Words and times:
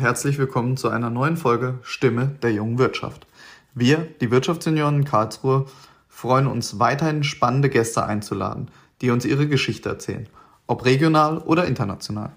Herzlich 0.00 0.38
willkommen 0.38 0.78
zu 0.78 0.88
einer 0.88 1.10
neuen 1.10 1.36
Folge 1.36 1.78
Stimme 1.82 2.28
der 2.42 2.52
jungen 2.52 2.78
Wirtschaft. 2.78 3.26
Wir, 3.74 4.08
die 4.22 4.30
Wirtschaftssenioren 4.30 5.00
in 5.00 5.04
Karlsruhe, 5.04 5.66
freuen 6.08 6.46
uns 6.46 6.78
weiterhin 6.78 7.22
spannende 7.22 7.68
Gäste 7.68 8.06
einzuladen, 8.06 8.70
die 9.02 9.10
uns 9.10 9.26
ihre 9.26 9.46
Geschichte 9.46 9.90
erzählen, 9.90 10.26
ob 10.66 10.86
regional 10.86 11.36
oder 11.36 11.66
international. 11.66 12.32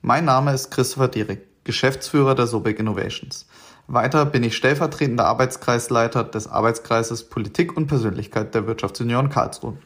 Mein 0.00 0.26
Name 0.26 0.54
ist 0.54 0.70
Christopher 0.70 1.08
Dierig, 1.08 1.44
Geschäftsführer 1.64 2.36
der 2.36 2.46
Sobeck 2.46 2.78
Innovations. 2.78 3.48
Weiter 3.88 4.24
bin 4.24 4.44
ich 4.44 4.56
stellvertretender 4.56 5.26
Arbeitskreisleiter 5.26 6.22
des 6.22 6.46
Arbeitskreises 6.46 7.28
Politik 7.28 7.76
und 7.76 7.88
Persönlichkeit 7.88 8.54
der 8.54 8.68
Wirtschaftsunion 8.68 9.28
Karlsruhe. 9.28 9.76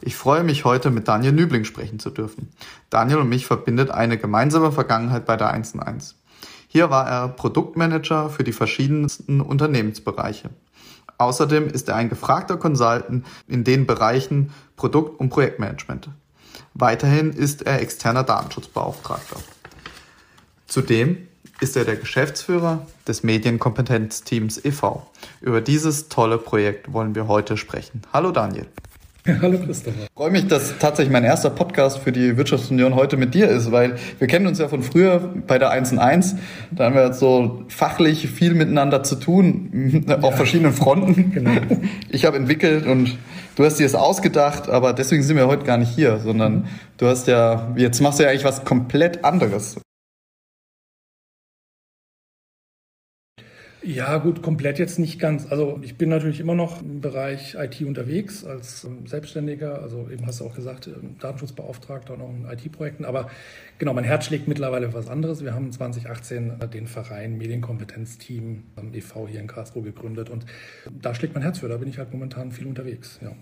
Ich 0.00 0.16
freue 0.16 0.42
mich 0.42 0.64
heute 0.64 0.90
mit 0.90 1.06
Daniel 1.06 1.32
Nübling 1.32 1.64
sprechen 1.64 2.00
zu 2.00 2.10
dürfen. 2.10 2.50
Daniel 2.90 3.18
und 3.18 3.28
mich 3.28 3.46
verbindet 3.46 3.92
eine 3.92 4.18
gemeinsame 4.18 4.72
Vergangenheit 4.72 5.26
bei 5.26 5.36
der 5.36 5.54
1&1. 5.54 6.14
Hier 6.76 6.90
war 6.90 7.08
er 7.08 7.28
Produktmanager 7.28 8.28
für 8.28 8.44
die 8.44 8.52
verschiedensten 8.52 9.40
Unternehmensbereiche. 9.40 10.50
Außerdem 11.16 11.68
ist 11.70 11.88
er 11.88 11.96
ein 11.96 12.10
gefragter 12.10 12.58
Consultant 12.58 13.24
in 13.48 13.64
den 13.64 13.86
Bereichen 13.86 14.52
Produkt- 14.76 15.18
und 15.18 15.30
Projektmanagement. 15.30 16.10
Weiterhin 16.74 17.32
ist 17.32 17.62
er 17.62 17.80
externer 17.80 18.24
Datenschutzbeauftragter. 18.24 19.38
Zudem 20.66 21.28
ist 21.60 21.78
er 21.78 21.86
der 21.86 21.96
Geschäftsführer 21.96 22.86
des 23.08 23.22
Medienkompetenzteams 23.22 24.62
e.V. 24.62 25.10
Über 25.40 25.62
dieses 25.62 26.10
tolle 26.10 26.36
Projekt 26.36 26.92
wollen 26.92 27.14
wir 27.14 27.26
heute 27.26 27.56
sprechen. 27.56 28.02
Hallo 28.12 28.32
Daniel. 28.32 28.66
Hallo 29.42 29.58
Christopher. 29.58 30.04
Ich 30.04 30.12
freue 30.14 30.30
mich, 30.30 30.46
dass 30.46 30.78
tatsächlich 30.78 31.12
mein 31.12 31.24
erster 31.24 31.50
Podcast 31.50 31.98
für 31.98 32.12
die 32.12 32.36
Wirtschaftsunion 32.36 32.94
heute 32.94 33.16
mit 33.16 33.34
dir 33.34 33.48
ist, 33.48 33.72
weil 33.72 33.96
wir 34.18 34.28
kennen 34.28 34.46
uns 34.46 34.58
ja 34.58 34.68
von 34.68 34.82
früher 34.82 35.18
bei 35.46 35.58
der 35.58 35.70
1 35.70 35.92
und 35.92 35.98
1. 35.98 36.36
Da 36.70 36.84
haben 36.84 36.94
wir 36.94 37.04
jetzt 37.04 37.18
so 37.18 37.64
fachlich 37.68 38.28
viel 38.28 38.54
miteinander 38.54 39.02
zu 39.02 39.16
tun, 39.16 40.04
ja. 40.08 40.20
auf 40.20 40.36
verschiedenen 40.36 40.72
Fronten. 40.72 41.32
Genau. 41.32 41.50
Ich 42.08 42.24
habe 42.24 42.36
entwickelt 42.36 42.86
und 42.86 43.16
du 43.56 43.64
hast 43.64 43.78
dir 43.78 43.84
es 43.84 43.94
ausgedacht, 43.94 44.70
aber 44.70 44.92
deswegen 44.92 45.22
sind 45.22 45.36
wir 45.36 45.46
heute 45.46 45.64
gar 45.64 45.76
nicht 45.76 45.90
hier, 45.94 46.18
sondern 46.18 46.66
du 46.98 47.06
hast 47.06 47.26
ja, 47.26 47.74
jetzt 47.76 48.00
machst 48.00 48.18
du 48.18 48.22
ja 48.22 48.30
eigentlich 48.30 48.44
was 48.44 48.64
komplett 48.64 49.24
anderes. 49.24 49.76
Ja, 53.86 54.18
gut, 54.18 54.42
komplett 54.42 54.80
jetzt 54.80 54.98
nicht 54.98 55.20
ganz. 55.20 55.46
Also 55.48 55.78
ich 55.80 55.96
bin 55.96 56.08
natürlich 56.08 56.40
immer 56.40 56.56
noch 56.56 56.82
im 56.82 57.00
Bereich 57.00 57.54
IT 57.54 57.80
unterwegs 57.82 58.44
als 58.44 58.82
ähm, 58.82 59.06
Selbstständiger, 59.06 59.80
also 59.80 60.08
eben 60.10 60.26
hast 60.26 60.40
du 60.40 60.44
auch 60.44 60.56
gesagt, 60.56 60.88
ähm, 60.88 61.14
Datenschutzbeauftragter 61.20 62.14
und 62.14 62.20
auch 62.20 62.30
in 62.30 62.46
IT-Projekten. 62.50 63.04
Aber 63.04 63.30
genau, 63.78 63.94
mein 63.94 64.02
Herz 64.02 64.24
schlägt 64.26 64.48
mittlerweile 64.48 64.92
was 64.92 65.06
anderes. 65.06 65.44
Wir 65.44 65.54
haben 65.54 65.70
2018 65.70 66.54
den 66.74 66.88
Verein 66.88 67.38
Medienkompetenzteam 67.38 68.64
e.V. 68.92 69.28
hier 69.28 69.38
in 69.38 69.46
Karlsruhe 69.46 69.84
gegründet 69.84 70.30
und 70.30 70.46
da 70.90 71.14
schlägt 71.14 71.34
mein 71.34 71.44
Herz 71.44 71.60
für. 71.60 71.68
Da 71.68 71.76
bin 71.76 71.88
ich 71.88 71.98
halt 71.98 72.12
momentan 72.12 72.50
viel 72.50 72.66
unterwegs. 72.66 73.20
Ja 73.22 73.36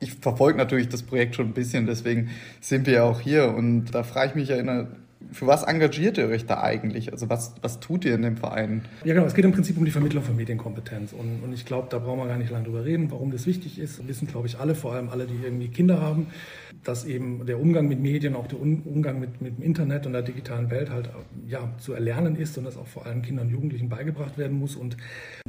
ich 0.00 0.12
verfolge 0.14 0.58
natürlich 0.58 0.90
das 0.90 1.02
Projekt 1.02 1.34
schon 1.34 1.46
ein 1.46 1.54
bisschen, 1.54 1.86
deswegen 1.86 2.28
sind 2.60 2.86
wir 2.86 2.94
ja 2.94 3.04
auch 3.04 3.20
hier. 3.20 3.54
Und 3.54 3.86
da 3.94 4.02
frage 4.02 4.30
ich 4.30 4.34
mich 4.34 4.48
ja 4.50 4.56
für 5.34 5.48
was 5.48 5.64
engagiert 5.64 6.16
ihr 6.16 6.28
euch 6.28 6.46
da 6.46 6.62
eigentlich? 6.62 7.12
Also 7.12 7.28
was, 7.28 7.54
was 7.60 7.80
tut 7.80 8.04
ihr 8.04 8.14
in 8.14 8.22
dem 8.22 8.36
Verein? 8.36 8.82
Ja 9.04 9.14
genau, 9.14 9.26
es 9.26 9.34
geht 9.34 9.44
im 9.44 9.50
Prinzip 9.50 9.76
um 9.76 9.84
die 9.84 9.90
Vermittlung 9.90 10.22
von 10.22 10.36
Medienkompetenz. 10.36 11.12
Und, 11.12 11.42
und 11.42 11.52
ich 11.52 11.66
glaube, 11.66 11.88
da 11.90 11.98
brauchen 11.98 12.20
wir 12.20 12.28
gar 12.28 12.38
nicht 12.38 12.52
lange 12.52 12.64
drüber 12.64 12.84
reden, 12.84 13.10
warum 13.10 13.32
das 13.32 13.44
wichtig 13.44 13.80
ist. 13.80 13.98
Das 13.98 14.06
wissen, 14.06 14.28
glaube 14.28 14.46
ich, 14.46 14.60
alle, 14.60 14.76
vor 14.76 14.92
allem 14.94 15.08
alle, 15.08 15.26
die 15.26 15.34
irgendwie 15.42 15.68
Kinder 15.68 16.00
haben, 16.00 16.28
dass 16.84 17.04
eben 17.04 17.46
der 17.46 17.58
Umgang 17.58 17.88
mit 17.88 18.00
Medien, 18.00 18.36
auch 18.36 18.46
der 18.46 18.60
Umgang 18.60 19.18
mit, 19.18 19.40
mit 19.42 19.58
dem 19.58 19.64
Internet 19.64 20.06
und 20.06 20.12
der 20.12 20.22
digitalen 20.22 20.70
Welt 20.70 20.90
halt 20.90 21.10
ja, 21.48 21.68
zu 21.78 21.94
erlernen 21.94 22.36
ist 22.36 22.56
und 22.56 22.64
das 22.64 22.76
auch 22.76 22.86
vor 22.86 23.04
allem 23.04 23.22
Kindern 23.22 23.46
und 23.46 23.52
Jugendlichen 23.52 23.88
beigebracht 23.88 24.38
werden 24.38 24.56
muss. 24.56 24.76
Und 24.76 24.96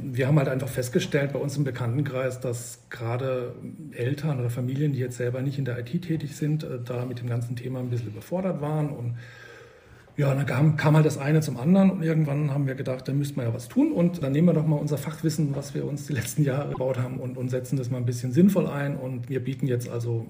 wir 0.00 0.26
haben 0.26 0.38
halt 0.38 0.48
einfach 0.48 0.68
festgestellt 0.68 1.32
bei 1.32 1.38
uns 1.38 1.56
im 1.56 1.62
Bekanntenkreis, 1.62 2.40
dass 2.40 2.80
gerade 2.90 3.54
Eltern 3.92 4.40
oder 4.40 4.50
Familien, 4.50 4.92
die 4.92 4.98
jetzt 4.98 5.16
selber 5.16 5.42
nicht 5.42 5.58
in 5.58 5.64
der 5.64 5.78
IT 5.78 6.02
tätig 6.02 6.34
sind, 6.34 6.64
äh, 6.64 6.80
da 6.84 7.04
mit 7.04 7.20
dem 7.20 7.28
ganzen 7.28 7.54
Thema 7.54 7.78
ein 7.78 7.90
bisschen 7.90 8.08
überfordert 8.08 8.60
waren 8.60 8.90
und 8.90 9.14
ja, 10.16 10.34
dann 10.34 10.46
kam, 10.46 10.76
kam 10.76 10.96
halt 10.96 11.04
das 11.04 11.18
eine 11.18 11.40
zum 11.40 11.58
anderen 11.58 11.90
und 11.90 12.02
irgendwann 12.02 12.50
haben 12.50 12.66
wir 12.66 12.74
gedacht, 12.74 13.06
da 13.06 13.12
müssten 13.12 13.36
wir 13.36 13.44
ja 13.44 13.54
was 13.54 13.68
tun 13.68 13.92
und 13.92 14.22
dann 14.22 14.32
nehmen 14.32 14.48
wir 14.48 14.54
doch 14.54 14.66
mal 14.66 14.76
unser 14.76 14.96
Fachwissen, 14.96 15.54
was 15.54 15.74
wir 15.74 15.84
uns 15.84 16.06
die 16.06 16.14
letzten 16.14 16.42
Jahre 16.42 16.70
gebaut 16.70 16.98
haben 16.98 17.18
und, 17.18 17.36
und 17.36 17.50
setzen 17.50 17.76
das 17.76 17.90
mal 17.90 17.98
ein 17.98 18.06
bisschen 18.06 18.32
sinnvoll 18.32 18.66
ein 18.66 18.96
und 18.96 19.28
wir 19.28 19.44
bieten 19.44 19.66
jetzt 19.66 19.88
also 19.88 20.26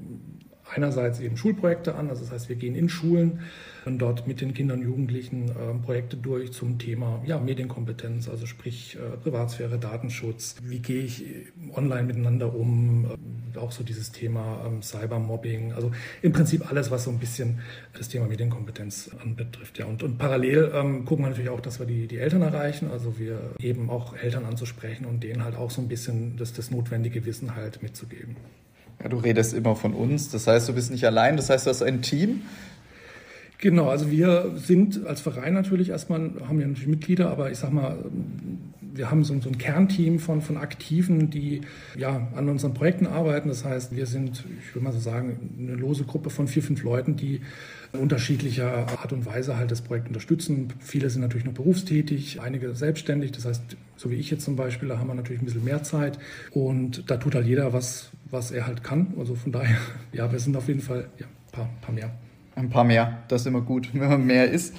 einerseits 0.75 1.21
eben 1.21 1.37
Schulprojekte 1.37 1.94
an, 1.94 2.10
also 2.10 2.22
das 2.22 2.32
heißt, 2.32 2.49
wir 2.49 2.56
gehen 2.56 2.75
in 2.75 2.88
Schulen 2.88 3.41
und 3.84 3.99
dort 3.99 4.27
mit 4.27 4.41
den 4.41 4.53
Kindern 4.53 4.81
und 4.81 4.84
Jugendlichen 4.84 5.49
äh, 5.49 5.75
Projekte 5.84 6.16
durch 6.16 6.53
zum 6.53 6.78
Thema 6.78 7.22
ja, 7.25 7.38
Medienkompetenz, 7.38 8.28
also 8.28 8.47
sprich 8.47 8.97
äh, 8.97 9.16
Privatsphäre, 9.16 9.78
Datenschutz, 9.78 10.56
wie 10.62 10.81
gehe 10.81 11.03
ich 11.03 11.25
äh, 11.25 11.47
online 11.75 12.03
miteinander 12.05 12.55
um, 12.55 13.06
äh, 13.55 13.59
auch 13.59 13.71
so 13.71 13.84
dieses 13.84 14.10
Thema 14.10 14.65
ähm, 14.66 14.82
Cybermobbing, 14.82 15.72
also 15.72 15.93
im 16.22 16.32
Prinzip 16.32 16.69
alles, 16.69 16.91
was 16.91 17.05
so 17.05 17.10
ein 17.10 17.19
bisschen 17.19 17.60
das 17.97 18.09
Thema 18.09 18.26
Medienkompetenz 18.26 19.10
anbetrifft. 19.22 19.78
Ja. 19.78 19.87
Und, 19.87 20.03
und 20.03 20.19
parallel 20.19 20.72
ähm, 20.75 21.05
gucken 21.05 21.25
wir 21.25 21.31
natürlich 21.31 21.50
auch, 21.50 21.60
dass 21.60 21.78
wir 21.78 21.87
die, 21.87 22.09
die 22.09 22.19
Eltern 22.19 22.43
erreichen, 22.43 22.91
also 22.91 23.19
wir 23.19 23.38
eben 23.60 23.88
auch 23.88 24.16
Eltern 24.16 24.44
anzusprechen 24.44 25.06
und 25.06 25.22
denen 25.22 25.44
halt 25.44 25.55
auch 25.55 25.71
so 25.71 25.81
ein 25.81 25.88
bisschen 25.88 26.37
das, 26.37 26.53
das 26.53 26.71
notwendige 26.71 27.25
Wissen 27.25 27.55
halt 27.55 27.82
mitzugeben. 27.82 28.37
Ja, 29.06 29.11
du 29.11 29.19
redest 29.19 29.55
immer 29.55 29.77
von 29.77 29.94
uns, 29.94 30.31
das 30.31 30.49
heißt, 30.49 30.69
du 30.69 30.72
bist 30.72 30.91
nicht 30.91 31.05
allein, 31.06 31.37
das 31.37 31.49
heißt, 31.49 31.65
du 31.65 31.71
hast 31.71 31.81
ein 31.81 32.03
Team. 32.03 32.43
Genau, 33.59 33.89
also 33.89 34.11
wir 34.11 34.55
sind 34.56 35.06
als 35.06 35.21
Verein 35.21 35.55
natürlich 35.55 35.91
erstmal, 35.91 36.33
haben 36.49 36.59
ja 36.59 36.67
natürlich 36.67 36.89
Mitglieder, 36.89 37.31
aber 37.31 37.53
ich 37.53 37.59
sag 37.59 37.72
mal, 37.72 37.99
wir 38.81 39.09
haben 39.09 39.22
so, 39.22 39.41
so 39.41 39.49
ein 39.49 39.59
Kernteam 39.59 40.19
von, 40.19 40.43
von 40.43 40.56
Aktiven, 40.56 41.31
die 41.31 41.61
ja 41.97 42.27
an 42.34 42.49
unseren 42.49 42.75
Projekten 42.75 43.06
arbeiten. 43.06 43.49
Das 43.49 43.65
heißt, 43.65 43.94
wir 43.94 44.06
sind, 44.06 44.44
ich 44.61 44.75
würde 44.75 44.84
mal 44.84 44.93
so 44.93 44.99
sagen, 44.99 45.50
eine 45.56 45.77
lose 45.77 46.03
Gruppe 46.03 46.31
von 46.31 46.49
vier, 46.49 46.65
fünf 46.65 46.83
Leuten, 46.83 47.15
die 47.15 47.43
in 47.93 48.00
unterschiedlicher 48.00 48.88
Art 48.88 49.12
und 49.12 49.25
Weise 49.25 49.56
halt 49.56 49.71
das 49.71 49.83
Projekt 49.83 50.09
unterstützen. 50.09 50.73
Viele 50.81 51.11
sind 51.11 51.23
natürlich 51.23 51.47
noch 51.47 51.53
berufstätig, 51.53 52.41
einige 52.41 52.75
selbstständig. 52.75 53.31
Das 53.31 53.44
heißt, 53.44 53.62
so 53.94 54.11
wie 54.11 54.17
ich 54.17 54.33
jetzt 54.33 54.44
zum 54.44 54.56
Beispiel, 54.56 54.88
da 54.88 54.99
haben 54.99 55.06
wir 55.06 55.15
natürlich 55.15 55.43
ein 55.43 55.44
bisschen 55.44 55.65
mehr 55.65 55.84
Zeit 55.84 56.19
und 56.50 57.09
da 57.09 57.19
tut 57.19 57.37
halt 57.37 57.47
jeder 57.47 57.73
was, 57.73 58.11
was 58.31 58.50
er 58.50 58.66
halt 58.66 58.82
kann. 58.82 59.14
Also 59.19 59.34
von 59.34 59.53
daher, 59.53 59.76
ja, 60.12 60.31
wir 60.31 60.38
sind 60.38 60.56
auf 60.56 60.69
jeden 60.69 60.81
Fall 60.81 61.09
ja, 61.19 61.26
ein 61.26 61.53
paar, 61.53 61.69
paar 61.81 61.94
mehr. 61.94 62.10
Ein 62.54 62.70
paar 62.70 62.84
mehr, 62.84 63.19
das 63.28 63.42
ist 63.42 63.47
immer 63.47 63.60
gut, 63.60 63.91
wenn 63.92 64.09
man 64.09 64.26
mehr 64.26 64.50
ist. 64.50 64.75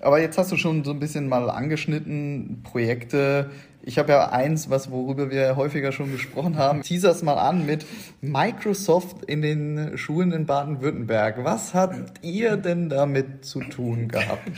Aber 0.00 0.20
jetzt 0.20 0.38
hast 0.38 0.50
du 0.50 0.56
schon 0.56 0.82
so 0.84 0.92
ein 0.92 0.98
bisschen 0.98 1.28
mal 1.28 1.50
angeschnitten, 1.50 2.60
Projekte. 2.62 3.50
Ich 3.82 3.98
habe 3.98 4.12
ja 4.12 4.28
eins, 4.28 4.68
was 4.68 4.90
worüber 4.90 5.30
wir 5.30 5.56
häufiger 5.56 5.90
schon 5.90 6.12
gesprochen 6.12 6.58
haben. 6.58 6.82
Teasers 6.82 7.22
mal 7.22 7.38
an 7.38 7.64
mit 7.64 7.86
Microsoft 8.20 9.24
in 9.24 9.40
den 9.40 9.96
Schulen 9.96 10.32
in 10.32 10.44
Baden-Württemberg. 10.44 11.44
Was 11.44 11.72
habt 11.72 12.22
ihr 12.22 12.58
denn 12.58 12.90
damit 12.90 13.44
zu 13.44 13.60
tun 13.60 14.08
gehabt? 14.08 14.50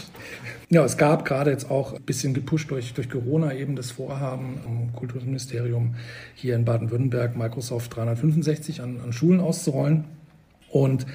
Ja, 0.71 0.84
es 0.84 0.97
gab 0.97 1.25
gerade 1.25 1.50
jetzt 1.53 1.71
auch 1.71 1.93
ein 1.93 2.03
bisschen 2.03 2.34
gepusht 2.34 2.71
durch, 2.72 2.94
durch 2.94 3.09
Corona 3.09 3.54
eben 3.54 3.77
das 3.77 3.92
Vorhaben 3.92 4.59
im 4.66 4.92
Kultusministerium 4.92 5.95
hier 6.34 6.57
in 6.57 6.65
Baden-Württemberg 6.65 7.36
Microsoft 7.36 7.95
365 7.95 8.80
an, 8.80 9.01
an 9.04 9.13
Schulen 9.13 9.41
auszurollen. 9.41 10.04
Und 10.68 11.07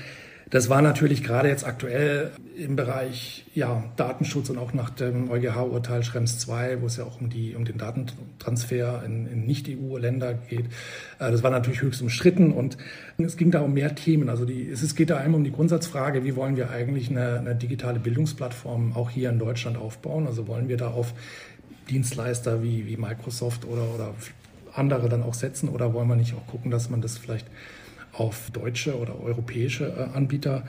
das 0.49 0.69
war 0.69 0.81
natürlich 0.81 1.23
gerade 1.23 1.49
jetzt 1.49 1.65
aktuell 1.65 2.31
im 2.55 2.77
Bereich 2.77 3.45
ja, 3.53 3.83
Datenschutz 3.97 4.49
und 4.49 4.57
auch 4.57 4.73
nach 4.73 4.89
dem 4.89 5.29
EuGH-Urteil 5.29 6.03
Schrems 6.03 6.39
2, 6.39 6.81
wo 6.81 6.85
es 6.85 6.97
ja 6.97 7.03
auch 7.03 7.19
um, 7.19 7.29
die, 7.29 7.53
um 7.55 7.65
den 7.65 7.77
Datentransfer 7.77 9.03
in, 9.05 9.27
in 9.27 9.45
Nicht-EU-Länder 9.45 10.35
geht. 10.35 10.65
Äh, 11.19 11.31
das 11.31 11.43
war 11.43 11.51
natürlich 11.51 11.81
höchst 11.81 12.01
umstritten 12.01 12.53
und 12.53 12.77
es 13.17 13.35
ging 13.35 13.51
da 13.51 13.59
um 13.59 13.73
mehr 13.73 13.93
Themen. 13.95 14.29
Also 14.29 14.45
die, 14.45 14.69
es 14.69 14.95
geht 14.95 15.09
da 15.09 15.17
einmal 15.17 15.39
um 15.39 15.43
die 15.43 15.51
Grundsatzfrage, 15.51 16.23
wie 16.23 16.35
wollen 16.37 16.55
wir 16.55 16.69
eigentlich 16.69 17.09
eine, 17.09 17.39
eine 17.39 17.55
digitale 17.55 17.99
Bildungsplattform 17.99 18.95
auch 18.95 19.09
hier 19.09 19.29
in 19.29 19.39
Deutschland 19.39 19.77
aufbauen? 19.77 20.27
Also 20.27 20.47
wollen 20.47 20.69
wir 20.69 20.77
da 20.77 20.87
auf 20.87 21.13
Dienstleister 21.89 22.63
wie, 22.63 22.87
wie 22.87 22.95
Microsoft 22.95 23.65
oder, 23.65 23.83
oder 23.93 24.13
andere 24.73 25.09
dann 25.09 25.23
auch 25.23 25.33
setzen 25.33 25.67
oder 25.69 25.93
wollen 25.93 26.07
wir 26.07 26.15
nicht 26.15 26.35
auch 26.35 26.47
gucken, 26.47 26.71
dass 26.71 26.89
man 26.89 27.01
das 27.01 27.17
vielleicht 27.17 27.47
auf 28.17 28.49
deutsche 28.51 28.97
oder 28.97 29.19
europäische 29.21 29.85
äh, 29.85 30.17
Anbieter 30.17 30.63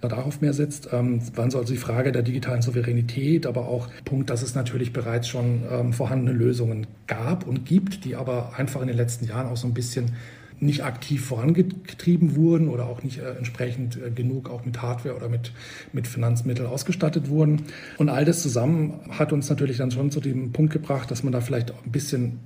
darauf 0.00 0.40
mehr 0.40 0.52
setzt. 0.52 0.88
Ähm, 0.92 1.20
waren 1.36 1.50
so 1.50 1.58
also 1.58 1.72
die 1.72 1.78
Frage 1.78 2.12
der 2.12 2.22
digitalen 2.22 2.62
Souveränität, 2.62 3.46
aber 3.46 3.68
auch 3.68 3.88
Punkt, 4.04 4.30
dass 4.30 4.42
es 4.42 4.54
natürlich 4.54 4.92
bereits 4.92 5.28
schon 5.28 5.62
ähm, 5.70 5.92
vorhandene 5.92 6.32
Lösungen 6.32 6.86
gab 7.06 7.46
und 7.46 7.66
gibt, 7.66 8.04
die 8.04 8.16
aber 8.16 8.54
einfach 8.56 8.80
in 8.80 8.88
den 8.88 8.96
letzten 8.96 9.26
Jahren 9.26 9.46
auch 9.46 9.56
so 9.56 9.66
ein 9.66 9.74
bisschen 9.74 10.12
nicht 10.60 10.84
aktiv 10.84 11.24
vorangetrieben 11.24 12.36
wurden 12.36 12.68
oder 12.68 12.86
auch 12.86 13.02
nicht 13.02 13.18
äh, 13.18 13.32
entsprechend 13.32 13.96
äh, 13.96 14.10
genug 14.10 14.48
auch 14.48 14.64
mit 14.64 14.80
Hardware 14.80 15.16
oder 15.16 15.28
mit, 15.28 15.52
mit 15.92 16.06
Finanzmitteln 16.06 16.68
ausgestattet 16.68 17.28
wurden. 17.28 17.62
Und 17.98 18.08
all 18.08 18.24
das 18.24 18.42
zusammen 18.42 19.00
hat 19.10 19.32
uns 19.32 19.50
natürlich 19.50 19.78
dann 19.78 19.90
schon 19.90 20.12
zu 20.12 20.20
dem 20.20 20.52
Punkt 20.52 20.72
gebracht, 20.72 21.10
dass 21.10 21.24
man 21.24 21.32
da 21.32 21.40
vielleicht 21.40 21.72
ein 21.72 21.90
bisschen 21.90 22.38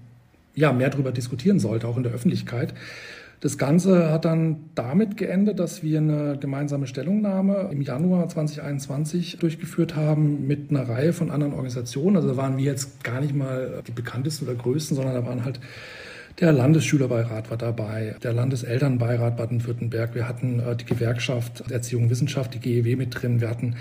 ja, 0.54 0.72
mehr 0.72 0.88
darüber 0.88 1.12
diskutieren 1.12 1.60
sollte, 1.60 1.86
auch 1.86 1.98
in 1.98 2.02
der 2.02 2.12
Öffentlichkeit. 2.12 2.72
Das 3.40 3.58
Ganze 3.58 4.10
hat 4.10 4.24
dann 4.24 4.70
damit 4.74 5.16
geendet, 5.16 5.58
dass 5.58 5.82
wir 5.82 5.98
eine 5.98 6.38
gemeinsame 6.38 6.86
Stellungnahme 6.86 7.68
im 7.70 7.82
Januar 7.82 8.28
2021 8.28 9.38
durchgeführt 9.38 9.94
haben 9.94 10.46
mit 10.46 10.70
einer 10.70 10.88
Reihe 10.88 11.12
von 11.12 11.30
anderen 11.30 11.52
Organisationen. 11.52 12.16
Also 12.16 12.28
da 12.28 12.36
waren 12.36 12.56
wir 12.56 12.64
jetzt 12.64 13.04
gar 13.04 13.20
nicht 13.20 13.34
mal 13.34 13.82
die 13.86 13.92
bekanntesten 13.92 14.46
oder 14.46 14.54
größten, 14.54 14.96
sondern 14.96 15.14
da 15.14 15.26
waren 15.26 15.44
halt 15.44 15.60
der 16.40 16.52
Landesschülerbeirat 16.52 17.50
war 17.50 17.56
dabei, 17.56 18.14
der 18.22 18.34
Landeselternbeirat 18.34 19.38
Baden-Württemberg. 19.38 20.14
Wir 20.14 20.28
hatten 20.28 20.60
äh, 20.60 20.76
die 20.76 20.84
Gewerkschaft 20.84 21.70
Erziehung 21.70 22.04
und 22.04 22.10
Wissenschaft, 22.10 22.52
die 22.54 22.60
GEW 22.60 22.96
mit 22.96 23.22
drin. 23.22 23.40
Wir 23.40 23.48
hatten 23.48 23.76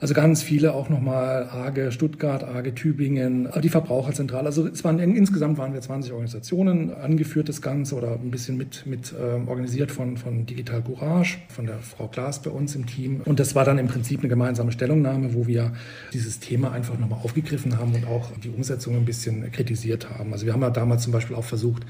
also 0.00 0.14
ganz 0.14 0.42
viele 0.42 0.74
auch 0.74 0.88
nochmal 0.88 1.48
AGE 1.50 1.90
Stuttgart, 1.90 2.44
AGE 2.44 2.74
Tübingen, 2.74 3.48
die 3.62 3.68
Verbraucherzentrale. 3.68 4.46
Also 4.46 4.66
es 4.66 4.84
waren 4.84 4.98
insgesamt 4.98 5.58
waren 5.58 5.72
wir 5.72 5.80
20 5.80 6.12
Organisationen, 6.12 6.94
angeführt 6.94 7.48
das 7.48 7.60
Ganze 7.62 7.96
oder 7.96 8.12
ein 8.12 8.30
bisschen 8.30 8.56
mit, 8.56 8.86
mit 8.86 9.12
äh, 9.12 9.48
organisiert 9.48 9.90
von, 9.90 10.16
von 10.16 10.46
Digital 10.46 10.82
Courage, 10.82 11.38
von 11.48 11.66
der 11.66 11.78
Frau 11.78 12.06
Klaas 12.06 12.40
bei 12.42 12.50
uns 12.50 12.76
im 12.76 12.86
Team. 12.86 13.22
Und 13.24 13.40
das 13.40 13.54
war 13.54 13.64
dann 13.64 13.78
im 13.78 13.88
Prinzip 13.88 14.20
eine 14.20 14.28
gemeinsame 14.28 14.70
Stellungnahme, 14.70 15.34
wo 15.34 15.46
wir 15.46 15.72
dieses 16.12 16.38
Thema 16.38 16.70
einfach 16.72 16.98
nochmal 16.98 17.20
aufgegriffen 17.22 17.78
haben 17.78 17.94
und 17.94 18.06
auch 18.06 18.30
die 18.42 18.50
Umsetzung 18.50 18.96
ein 18.96 19.04
bisschen 19.04 19.50
kritisiert 19.50 20.10
haben. 20.10 20.32
Also 20.32 20.46
wir 20.46 20.52
haben 20.52 20.62
ja 20.62 20.70
damals 20.70 21.02
zum 21.02 21.12
Beispiel 21.12 21.34
auch 21.34 21.44
versucht, 21.44 21.84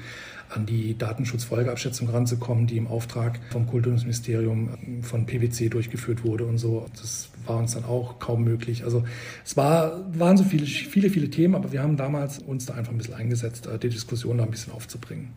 an 0.49 0.65
die 0.65 0.97
Datenschutzfolgeabschätzung 0.97 2.09
ranzukommen, 2.09 2.65
die 2.65 2.77
im 2.77 2.87
Auftrag 2.87 3.39
vom 3.51 3.67
Kultusministerium 3.67 5.01
von 5.03 5.25
PwC 5.25 5.69
durchgeführt 5.69 6.23
wurde 6.23 6.45
und 6.45 6.57
so. 6.57 6.87
Das 6.99 7.29
war 7.45 7.57
uns 7.57 7.73
dann 7.73 7.85
auch 7.85 7.98
kaum 8.19 8.43
möglich. 8.43 8.83
Also 8.83 9.03
es 9.45 9.57
war, 9.57 10.05
waren 10.17 10.37
so 10.37 10.43
viele, 10.43 10.65
viele, 10.65 11.09
viele 11.09 11.29
Themen, 11.29 11.55
aber 11.55 11.71
wir 11.71 11.83
haben 11.83 11.97
damals 11.97 12.39
uns 12.39 12.65
da 12.65 12.73
einfach 12.75 12.91
ein 12.91 12.97
bisschen 12.97 13.15
eingesetzt, 13.15 13.67
äh, 13.67 13.77
die 13.77 13.89
Diskussion 13.89 14.37
da 14.37 14.43
ein 14.43 14.51
bisschen 14.51 14.73
aufzubringen. 14.73 15.29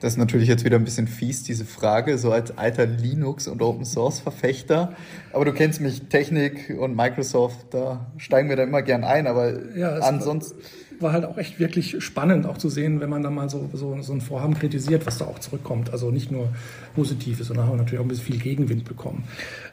Das 0.00 0.12
ist 0.12 0.18
natürlich 0.18 0.48
jetzt 0.48 0.66
wieder 0.66 0.76
ein 0.76 0.84
bisschen 0.84 1.08
fies, 1.08 1.44
diese 1.44 1.64
Frage, 1.64 2.18
so 2.18 2.30
als 2.30 2.58
alter 2.58 2.84
Linux- 2.84 3.48
und 3.48 3.62
Open-Source-Verfechter. 3.62 4.94
Aber 5.32 5.46
du 5.46 5.52
kennst 5.54 5.80
mich, 5.80 6.08
Technik 6.08 6.76
und 6.78 6.94
Microsoft, 6.94 7.68
da 7.70 8.04
steigen 8.18 8.50
wir 8.50 8.56
da 8.56 8.64
immer 8.64 8.82
gern 8.82 9.02
ein. 9.02 9.26
Aber 9.26 9.74
ja, 9.74 9.94
ansonsten 10.00 10.58
war 10.58 10.68
halt 11.02 11.24
auch 11.24 11.38
echt 11.38 11.58
wirklich 11.58 12.02
spannend, 12.02 12.46
auch 12.46 12.58
zu 12.58 12.68
sehen, 12.68 13.00
wenn 13.00 13.10
man 13.10 13.22
dann 13.22 13.34
mal 13.34 13.48
so, 13.48 13.68
so, 13.72 14.00
so 14.00 14.12
ein 14.12 14.20
Vorhaben 14.20 14.54
kritisiert, 14.54 15.06
was 15.06 15.18
da 15.18 15.26
auch 15.26 15.38
zurückkommt. 15.38 15.90
Also 15.90 16.10
nicht 16.10 16.30
nur 16.30 16.48
Positives, 16.94 17.48
sondern 17.48 17.66
haben 17.66 17.76
natürlich 17.76 18.00
auch 18.00 18.04
ein 18.04 18.08
bisschen 18.08 18.24
viel 18.24 18.38
Gegenwind 18.38 18.84
bekommen. 18.84 19.24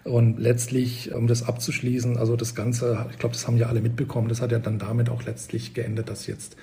Und 0.03 0.39
letztlich, 0.39 1.13
um 1.13 1.27
das 1.27 1.43
abzuschließen, 1.43 2.17
also 2.17 2.35
das 2.35 2.55
Ganze, 2.55 3.05
ich 3.11 3.19
glaube, 3.19 3.33
das 3.33 3.47
haben 3.47 3.57
ja 3.57 3.67
alle 3.67 3.81
mitbekommen, 3.81 4.29
das 4.29 4.41
hat 4.41 4.51
ja 4.51 4.59
dann 4.59 4.79
damit 4.79 5.09
auch 5.09 5.23
letztlich 5.23 5.73
geendet, 5.73 6.09
dass 6.09 6.27
jetzt 6.27 6.55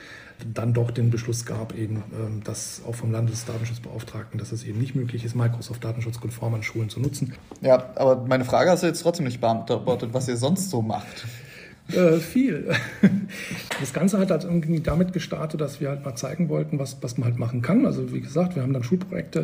dann 0.55 0.72
doch 0.72 0.90
den 0.90 1.10
Beschluss 1.10 1.44
gab, 1.44 1.76
eben, 1.76 2.02
ähm, 2.12 2.43
dass 2.44 2.82
auch 2.87 2.94
vom 2.94 3.10
Landesdatenschutzbeauftragten, 3.10 4.38
dass 4.38 4.52
es 4.52 4.64
eben 4.64 4.78
nicht 4.78 4.94
möglich 4.94 5.25
ist, 5.25 5.34
Microsoft 5.34 5.82
datenschutzkonform 5.84 6.55
an 6.55 6.62
Schulen 6.62 6.88
zu 6.88 7.00
nutzen. 7.00 7.34
Ja, 7.60 7.90
aber 7.96 8.25
meine 8.26 8.44
Frage 8.44 8.70
hast 8.70 8.82
du 8.82 8.87
jetzt 8.87 9.02
trotzdem 9.02 9.26
nicht 9.26 9.40
beantwortet, 9.40 10.10
was 10.12 10.28
ihr 10.28 10.37
sonst 10.37 10.70
so 10.70 10.81
macht. 10.82 11.26
Äh, 11.93 12.19
viel. 12.19 12.70
Das 13.81 13.93
Ganze 13.93 14.19
hat 14.19 14.32
halt 14.32 14.43
irgendwie 14.43 14.81
damit 14.81 15.12
gestartet, 15.12 15.61
dass 15.61 15.81
wir 15.81 15.90
halt 15.90 16.05
mal 16.05 16.17
zeigen 16.17 16.49
wollten, 16.49 16.81
was, 16.81 16.96
was 17.00 17.17
man 17.17 17.29
halt 17.29 17.38
machen 17.38 17.62
kann. 17.62 17.87
Also 17.87 18.12
wie 18.12 18.20
gesagt, 18.20 18.56
wir 18.56 18.62
haben 18.62 18.73
dann 18.73 18.82
Schulprojekte, 18.82 19.43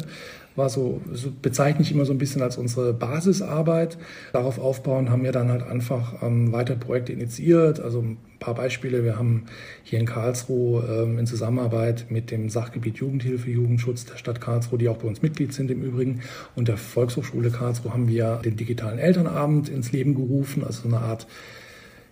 war 0.56 0.68
so, 0.68 1.00
so 1.12 1.30
bezeichne 1.40 1.82
ich 1.82 1.92
immer 1.92 2.04
so 2.04 2.12
ein 2.12 2.18
bisschen 2.18 2.42
als 2.42 2.56
unsere 2.56 2.92
Basisarbeit. 2.92 3.96
Darauf 4.32 4.58
aufbauen 4.58 5.10
haben 5.10 5.22
wir 5.22 5.30
dann 5.30 5.50
halt 5.50 5.62
einfach 5.62 6.20
ähm, 6.22 6.50
weitere 6.50 6.76
Projekte 6.76 7.12
initiiert. 7.12 7.78
Also 7.78 8.00
ein 8.00 8.18
paar 8.40 8.54
Beispiele. 8.54 9.04
Wir 9.04 9.16
haben 9.16 9.44
hier 9.84 10.00
in 10.00 10.06
Karlsruhe 10.06 11.02
ähm, 11.02 11.18
in 11.18 11.26
Zusammenarbeit 11.26 12.06
mit 12.10 12.30
dem 12.30 12.50
Sachgebiet 12.50 12.96
Jugendhilfe, 12.98 13.50
Jugendschutz 13.50 14.04
der 14.04 14.16
Stadt 14.16 14.40
Karlsruhe, 14.40 14.78
die 14.78 14.88
auch 14.88 14.98
bei 14.98 15.08
uns 15.08 15.22
Mitglied 15.22 15.52
sind 15.52 15.70
im 15.70 15.82
Übrigen, 15.82 16.20
und 16.56 16.68
der 16.68 16.76
Volkshochschule 16.76 17.50
Karlsruhe 17.50 17.92
haben 17.92 18.08
wir 18.08 18.40
den 18.44 18.56
digitalen 18.56 18.98
Elternabend 18.98 19.68
ins 19.68 19.92
Leben 19.92 20.14
gerufen, 20.14 20.64
also 20.64 20.88
eine 20.88 20.98
Art 20.98 21.26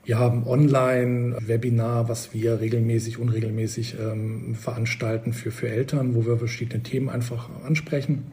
wir 0.04 0.18
haben 0.18 0.46
Online-Webinar, 0.46 2.08
was 2.08 2.34
wir 2.34 2.60
regelmäßig, 2.60 3.18
unregelmäßig 3.18 3.96
ähm, 4.00 4.56
veranstalten 4.56 5.32
für, 5.32 5.52
für 5.52 5.68
Eltern, 5.68 6.14
wo 6.14 6.26
wir 6.26 6.38
verschiedene 6.38 6.82
Themen 6.82 7.08
einfach 7.08 7.48
ansprechen. 7.64 8.24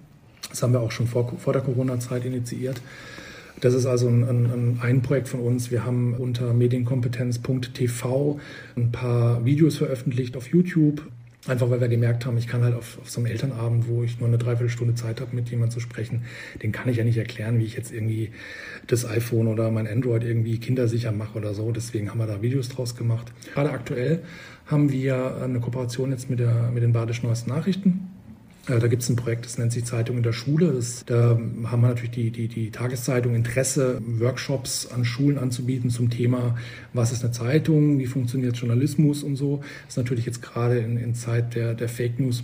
Das 0.49 0.63
haben 0.63 0.73
wir 0.73 0.79
auch 0.79 0.91
schon 0.91 1.07
vor, 1.07 1.37
vor 1.37 1.53
der 1.53 1.61
Corona-Zeit 1.61 2.25
initiiert. 2.25 2.81
Das 3.61 3.73
ist 3.73 3.85
also 3.85 4.07
ein, 4.07 4.23
ein, 4.23 4.79
ein, 4.81 5.01
Projekt 5.01 5.27
von 5.27 5.41
uns. 5.41 5.69
Wir 5.69 5.85
haben 5.85 6.15
unter 6.15 6.53
medienkompetenz.tv 6.53 8.39
ein 8.75 8.91
paar 8.91 9.45
Videos 9.45 9.77
veröffentlicht 9.77 10.37
auf 10.37 10.47
YouTube, 10.47 11.03
Einfach 11.47 11.69
weil 11.69 11.79
wir 11.79 11.87
gemerkt 11.87 12.25
haben, 12.25 12.37
ich 12.37 12.47
kann 12.47 12.63
halt 12.63 12.75
auf, 12.75 12.99
auf 12.99 13.09
so 13.09 13.21
einem 13.21 13.31
Elternabend, 13.31 13.87
wo 13.87 14.03
ich 14.03 14.19
nur 14.19 14.27
eine 14.27 14.37
Dreiviertelstunde 14.37 14.95
Zeit 14.95 15.21
habe, 15.21 15.33
mit 15.33 15.49
jemandem 15.49 15.71
zu 15.71 15.79
sprechen, 15.79 16.25
den 16.61 16.73
kann 16.73 16.89
ich 16.89 16.97
ja 16.97 17.05
nicht 17.05 17.17
erklären, 17.17 17.59
wie 17.59 17.63
ich 17.63 17.77
jetzt 17.77 17.93
irgendwie 17.93 18.31
das 18.87 19.05
iPhone 19.05 19.47
oder 19.47 19.71
mein 19.71 19.87
Android 19.87 20.23
irgendwie 20.23 20.59
kindersicher 20.59 21.13
mache 21.13 21.37
oder 21.37 21.53
so. 21.53 21.71
Deswegen 21.71 22.09
haben 22.09 22.17
wir 22.17 22.27
da 22.27 22.41
Videos 22.41 22.67
draus 22.67 22.95
gemacht. 22.95 23.31
Gerade 23.53 23.71
aktuell 23.71 24.21
haben 24.65 24.91
wir 24.91 25.37
eine 25.41 25.61
Kooperation 25.61 26.11
jetzt 26.11 26.29
mit, 26.29 26.39
der, 26.39 26.71
mit 26.73 26.83
den 26.83 26.91
Badischen 26.91 27.27
Neuesten 27.27 27.51
Nachrichten 27.51 28.08
da 28.77 28.87
gibt 28.87 29.01
es 29.01 29.09
ein 29.09 29.15
Projekt, 29.15 29.45
das 29.45 29.57
nennt 29.57 29.71
sich 29.71 29.85
Zeitung 29.85 30.17
in 30.17 30.23
der 30.23 30.33
Schule. 30.33 30.73
Das, 30.73 31.03
da 31.05 31.39
haben 31.65 31.81
wir 31.81 31.87
natürlich 31.87 32.11
die, 32.11 32.29
die, 32.29 32.47
die 32.47 32.69
Tageszeitung 32.69 33.33
Interesse, 33.33 33.99
Workshops 34.05 34.87
an 34.87 35.05
Schulen 35.05 35.39
anzubieten 35.39 35.89
zum 35.89 36.09
Thema, 36.09 36.55
was 36.93 37.11
ist 37.11 37.23
eine 37.23 37.31
Zeitung, 37.31 37.97
wie 37.97 38.05
funktioniert 38.05 38.57
Journalismus 38.57 39.23
und 39.23 39.35
so. 39.35 39.57
Das 39.85 39.93
ist 39.93 39.97
natürlich 39.97 40.25
jetzt 40.25 40.41
gerade 40.41 40.77
in, 40.79 40.97
in 40.97 41.15
Zeit 41.15 41.55
der, 41.55 41.73
der 41.73 41.89
Fake 41.89 42.19
News 42.19 42.43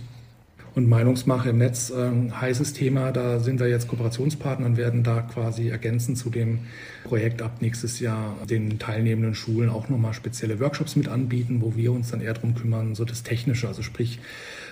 und 0.76 0.90
Meinungsmache 0.90 1.48
im 1.48 1.58
Netz 1.58 1.90
ein 1.90 2.28
äh, 2.28 2.32
heißes 2.32 2.74
Thema. 2.74 3.10
Da 3.10 3.40
sind 3.40 3.60
wir 3.60 3.66
jetzt 3.66 3.88
Kooperationspartner 3.88 4.66
und 4.66 4.76
werden 4.76 5.02
da 5.02 5.22
quasi 5.22 5.70
ergänzend 5.70 6.18
zu 6.18 6.28
dem 6.28 6.60
Projekt 7.02 7.40
ab 7.40 7.62
nächstes 7.62 7.98
Jahr 7.98 8.36
den 8.48 8.78
teilnehmenden 8.78 9.34
Schulen 9.34 9.70
auch 9.70 9.88
nochmal 9.88 10.12
spezielle 10.12 10.60
Workshops 10.60 10.94
mit 10.94 11.08
anbieten, 11.08 11.62
wo 11.62 11.76
wir 11.76 11.92
uns 11.92 12.10
dann 12.10 12.20
eher 12.20 12.34
darum 12.34 12.54
kümmern, 12.54 12.94
so 12.94 13.06
das 13.06 13.22
Technische, 13.22 13.68
also 13.68 13.80
sprich, 13.80 14.20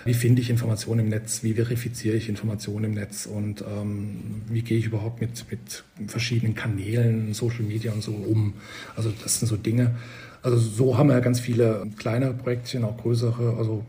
wie 0.05 0.13
finde 0.13 0.43
ich 0.43 0.51
Informationen 0.51 1.05
im 1.05 1.09
Netz, 1.09 1.41
wie 1.41 1.55
verifiziere 1.55 2.15
ich 2.15 2.29
Informationen 2.29 2.85
im 2.85 2.93
Netz 2.93 3.25
und 3.25 3.61
ähm, 3.61 4.43
wie 4.47 4.61
gehe 4.61 4.77
ich 4.77 4.85
überhaupt 4.85 5.21
mit, 5.21 5.43
mit 5.49 5.83
verschiedenen 6.07 6.53
Kanälen, 6.53 7.33
Social 7.33 7.63
Media 7.63 7.91
und 7.91 8.03
so 8.03 8.11
um. 8.11 8.53
Also 8.95 9.11
das 9.23 9.39
sind 9.39 9.47
so 9.47 9.57
Dinge. 9.57 9.95
Also 10.43 10.59
so 10.59 10.99
haben 10.99 11.09
wir 11.09 11.19
ganz 11.21 11.39
viele 11.39 11.87
kleinere 11.97 12.35
Projektchen, 12.35 12.83
auch 12.83 12.97
größere. 12.97 13.55
Also 13.57 13.83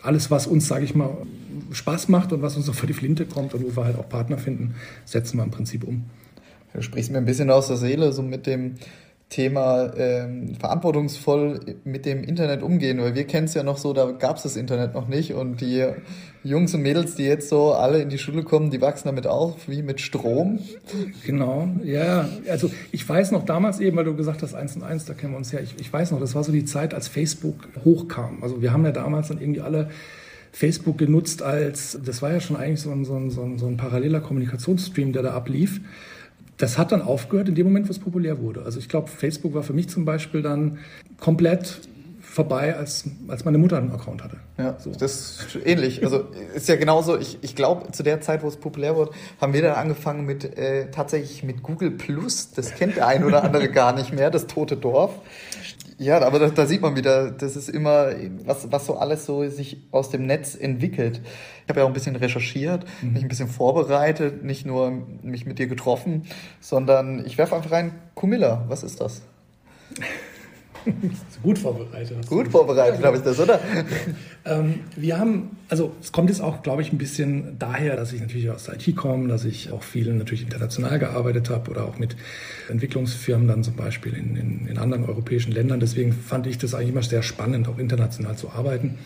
alles, 0.00 0.30
was 0.30 0.46
uns, 0.46 0.66
sage 0.66 0.86
ich 0.86 0.94
mal, 0.94 1.14
Spaß 1.74 2.08
macht 2.08 2.32
und 2.32 2.42
was 2.42 2.56
uns 2.56 2.66
so 2.66 2.72
vor 2.72 2.86
die 2.86 2.94
Flinte 2.94 3.26
kommt 3.26 3.54
und 3.54 3.64
wo 3.64 3.76
wir 3.76 3.84
halt 3.84 3.98
auch 3.98 4.08
Partner 4.08 4.38
finden, 4.38 4.74
setzen 5.04 5.38
wir 5.38 5.44
im 5.44 5.50
Prinzip 5.50 5.84
um. 5.84 6.04
Du 6.72 6.82
sprichst 6.82 7.10
mir 7.10 7.18
ein 7.18 7.24
bisschen 7.24 7.50
aus 7.50 7.68
der 7.68 7.76
Seele, 7.76 8.12
so 8.12 8.22
mit 8.22 8.46
dem 8.46 8.76
Thema 9.32 9.90
ähm, 9.96 10.54
verantwortungsvoll 10.60 11.60
mit 11.84 12.04
dem 12.04 12.22
Internet 12.22 12.62
umgehen, 12.62 13.00
weil 13.00 13.14
wir 13.14 13.24
kennen 13.24 13.46
es 13.46 13.54
ja 13.54 13.62
noch 13.62 13.78
so, 13.78 13.94
da 13.94 14.10
gab 14.10 14.36
es 14.36 14.42
das 14.42 14.56
Internet 14.56 14.92
noch 14.92 15.08
nicht 15.08 15.32
und 15.32 15.62
die 15.62 15.86
Jungs 16.44 16.74
und 16.74 16.82
Mädels, 16.82 17.14
die 17.14 17.24
jetzt 17.24 17.48
so 17.48 17.72
alle 17.72 18.02
in 18.02 18.10
die 18.10 18.18
Schule 18.18 18.42
kommen, 18.42 18.70
die 18.70 18.82
wachsen 18.82 19.08
damit 19.08 19.26
auf, 19.26 19.68
wie 19.68 19.82
mit 19.82 20.02
Strom. 20.02 20.58
Genau, 21.24 21.68
ja, 21.82 22.28
also 22.50 22.70
ich 22.90 23.08
weiß 23.08 23.30
noch 23.30 23.46
damals 23.46 23.80
eben, 23.80 23.96
weil 23.96 24.04
du 24.04 24.14
gesagt 24.14 24.42
hast, 24.42 24.54
eins 24.54 24.76
und 24.76 24.82
eins, 24.82 25.06
da 25.06 25.14
kennen 25.14 25.32
wir 25.32 25.38
uns 25.38 25.50
ja, 25.50 25.60
ich, 25.60 25.76
ich 25.80 25.90
weiß 25.90 26.10
noch, 26.10 26.20
das 26.20 26.34
war 26.34 26.44
so 26.44 26.52
die 26.52 26.66
Zeit, 26.66 26.92
als 26.92 27.08
Facebook 27.08 27.68
hochkam. 27.84 28.42
Also 28.42 28.60
wir 28.60 28.72
haben 28.72 28.84
ja 28.84 28.92
damals 28.92 29.28
dann 29.28 29.40
irgendwie 29.40 29.62
alle 29.62 29.88
Facebook 30.52 30.98
genutzt 30.98 31.42
als, 31.42 31.98
das 32.04 32.22
war 32.22 32.30
ja 32.30 32.40
schon 32.40 32.56
eigentlich 32.56 32.80
so 32.80 32.90
ein, 32.90 33.04
so 33.04 33.16
ein, 33.16 33.30
so 33.30 33.42
ein, 33.42 33.58
so 33.58 33.66
ein 33.66 33.76
paralleler 33.76 34.20
Kommunikationsstream, 34.20 35.12
der 35.12 35.22
da 35.22 35.32
ablief 35.32 35.80
das 36.62 36.78
hat 36.78 36.92
dann 36.92 37.02
aufgehört 37.02 37.48
in 37.48 37.56
dem 37.56 37.66
Moment, 37.66 37.88
wo 37.88 37.90
es 37.90 37.98
populär 37.98 38.40
wurde. 38.40 38.62
Also 38.62 38.78
ich 38.78 38.88
glaube, 38.88 39.08
Facebook 39.08 39.52
war 39.52 39.64
für 39.64 39.72
mich 39.72 39.88
zum 39.88 40.04
Beispiel 40.04 40.42
dann 40.42 40.78
komplett 41.18 41.80
vorbei, 42.20 42.76
als, 42.76 43.04
als 43.28 43.44
meine 43.44 43.58
Mutter 43.58 43.76
einen 43.76 43.90
Account 43.90 44.22
hatte. 44.22 44.36
Ja, 44.56 44.76
so. 44.78 44.90
das 44.92 45.44
ist 45.44 45.66
ähnlich. 45.66 46.02
Also 46.04 46.24
ist 46.54 46.68
ja 46.68 46.76
genauso, 46.76 47.18
ich, 47.18 47.38
ich 47.42 47.56
glaube, 47.56 47.90
zu 47.90 48.02
der 48.02 48.20
Zeit, 48.20 48.42
wo 48.42 48.48
es 48.48 48.56
populär 48.56 48.96
wurde, 48.96 49.10
haben 49.40 49.52
wir 49.52 49.60
dann 49.60 49.74
angefangen 49.74 50.24
mit 50.24 50.56
äh, 50.56 50.90
tatsächlich 50.90 51.42
mit 51.42 51.62
Google 51.62 51.90
Plus. 51.90 52.52
Das 52.52 52.74
kennt 52.74 52.96
der 52.96 53.08
ein 53.08 53.24
oder 53.24 53.42
andere 53.44 53.68
gar 53.68 53.92
nicht 53.92 54.12
mehr, 54.12 54.30
das 54.30 54.46
tote 54.46 54.76
Dorf. 54.76 55.10
Ja, 56.02 56.20
aber 56.20 56.40
da, 56.40 56.48
da, 56.48 56.66
sieht 56.66 56.82
man 56.82 56.96
wieder, 56.96 57.30
das 57.30 57.54
ist 57.54 57.68
immer, 57.68 58.10
was, 58.44 58.72
was 58.72 58.86
so 58.86 58.96
alles 58.96 59.24
so 59.24 59.48
sich 59.48 59.86
aus 59.92 60.10
dem 60.10 60.26
Netz 60.26 60.56
entwickelt. 60.56 61.20
Ich 61.62 61.68
habe 61.68 61.78
ja 61.78 61.84
auch 61.84 61.90
ein 61.90 61.94
bisschen 61.94 62.16
recherchiert, 62.16 62.84
mhm. 63.02 63.12
mich 63.12 63.22
ein 63.22 63.28
bisschen 63.28 63.46
vorbereitet, 63.46 64.42
nicht 64.42 64.66
nur 64.66 64.90
mich 65.22 65.46
mit 65.46 65.60
dir 65.60 65.68
getroffen, 65.68 66.24
sondern 66.60 67.24
ich 67.24 67.38
werfe 67.38 67.54
einfach 67.54 67.70
rein, 67.70 67.94
Kumilla, 68.16 68.64
was 68.66 68.82
ist 68.82 69.00
das? 69.00 69.22
Gut 71.42 71.58
vorbereitet. 71.58 72.26
Gut 72.28 72.48
vorbereitet, 72.48 73.00
ja, 73.00 73.06
habe 73.06 73.16
ich 73.16 73.22
das, 73.22 73.38
oder? 73.38 73.60
ähm, 74.44 74.80
wir 74.96 75.18
haben, 75.18 75.56
also 75.68 75.92
es 76.00 76.12
kommt 76.12 76.30
jetzt 76.30 76.40
auch, 76.40 76.62
glaube 76.62 76.82
ich, 76.82 76.92
ein 76.92 76.98
bisschen 76.98 77.58
daher, 77.58 77.96
dass 77.96 78.12
ich 78.12 78.20
natürlich 78.20 78.50
aus 78.50 78.64
der 78.64 78.74
IT 78.74 78.96
komme, 78.96 79.28
dass 79.28 79.44
ich 79.44 79.72
auch 79.72 79.82
viel 79.82 80.12
natürlich 80.12 80.42
international 80.42 80.98
gearbeitet 80.98 81.50
habe 81.50 81.70
oder 81.70 81.84
auch 81.84 81.98
mit 81.98 82.16
Entwicklungsfirmen 82.68 83.48
dann 83.48 83.62
zum 83.62 83.76
Beispiel 83.76 84.14
in, 84.14 84.36
in, 84.36 84.66
in 84.66 84.78
anderen 84.78 85.04
europäischen 85.04 85.52
Ländern. 85.52 85.80
Deswegen 85.80 86.12
fand 86.12 86.46
ich 86.46 86.58
das 86.58 86.74
eigentlich 86.74 86.90
immer 86.90 87.02
sehr 87.02 87.22
spannend, 87.22 87.68
auch 87.68 87.78
international 87.78 88.36
zu 88.36 88.50
arbeiten. 88.50 88.98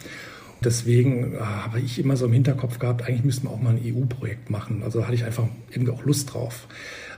Deswegen 0.65 1.35
äh, 1.35 1.39
habe 1.39 1.81
ich 1.81 1.99
immer 1.99 2.17
so 2.17 2.27
im 2.27 2.33
Hinterkopf 2.33 2.79
gehabt, 2.79 3.03
eigentlich 3.07 3.25
müssten 3.25 3.47
wir 3.47 3.51
auch 3.51 3.61
mal 3.61 3.77
ein 3.77 3.81
EU-Projekt 3.85 4.51
machen. 4.51 4.83
Also 4.83 5.01
da 5.01 5.07
hatte 5.07 5.15
ich 5.15 5.25
einfach 5.25 5.45
irgendwie 5.71 5.93
auch 5.93 6.05
Lust 6.05 6.33
drauf. 6.33 6.67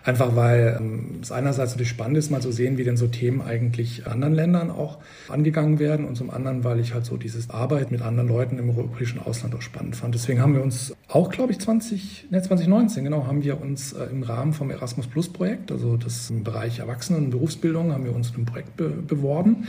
Einfach 0.08 0.34
weil 0.36 0.78
ähm, 0.80 1.18
es 1.20 1.30
einerseits 1.30 1.72
natürlich 1.72 1.90
spannend 1.90 2.16
ist, 2.16 2.30
mal 2.30 2.40
zu 2.40 2.50
sehen, 2.50 2.78
wie 2.78 2.84
denn 2.84 2.96
so 2.96 3.08
Themen 3.08 3.42
eigentlich 3.42 4.06
anderen 4.06 4.32
Ländern 4.32 4.70
auch 4.70 4.96
angegangen 5.28 5.78
werden 5.78 6.06
und 6.06 6.16
zum 6.16 6.30
anderen, 6.30 6.64
weil 6.64 6.80
ich 6.80 6.94
halt 6.94 7.04
so 7.04 7.18
dieses 7.18 7.50
Arbeit 7.50 7.90
mit 7.90 8.00
anderen 8.00 8.26
Leuten 8.26 8.58
im 8.58 8.70
europäischen 8.70 9.18
Ausland 9.18 9.54
auch 9.54 9.60
spannend 9.60 9.96
fand. 9.96 10.14
Deswegen 10.14 10.40
haben 10.40 10.54
wir 10.54 10.62
uns 10.62 10.94
auch, 11.08 11.28
glaube 11.30 11.52
ich, 11.52 11.58
20, 11.58 12.28
ne, 12.30 12.40
2019, 12.40 13.04
genau, 13.04 13.26
haben 13.26 13.44
wir 13.44 13.60
uns 13.60 13.92
äh, 13.92 14.04
im 14.04 14.22
Rahmen 14.22 14.54
vom 14.54 14.70
Erasmus 14.70 15.06
Plus 15.08 15.30
Projekt, 15.30 15.70
also 15.70 15.98
das 15.98 16.30
im 16.30 16.42
Bereich 16.42 16.78
Erwachsenen- 16.78 17.26
und 17.26 17.30
Berufsbildung, 17.30 17.92
haben 17.92 18.04
wir 18.04 18.14
uns 18.14 18.32
ein 18.34 18.46
Projekt 18.46 18.78
be 18.78 18.88
beworben. 18.88 19.66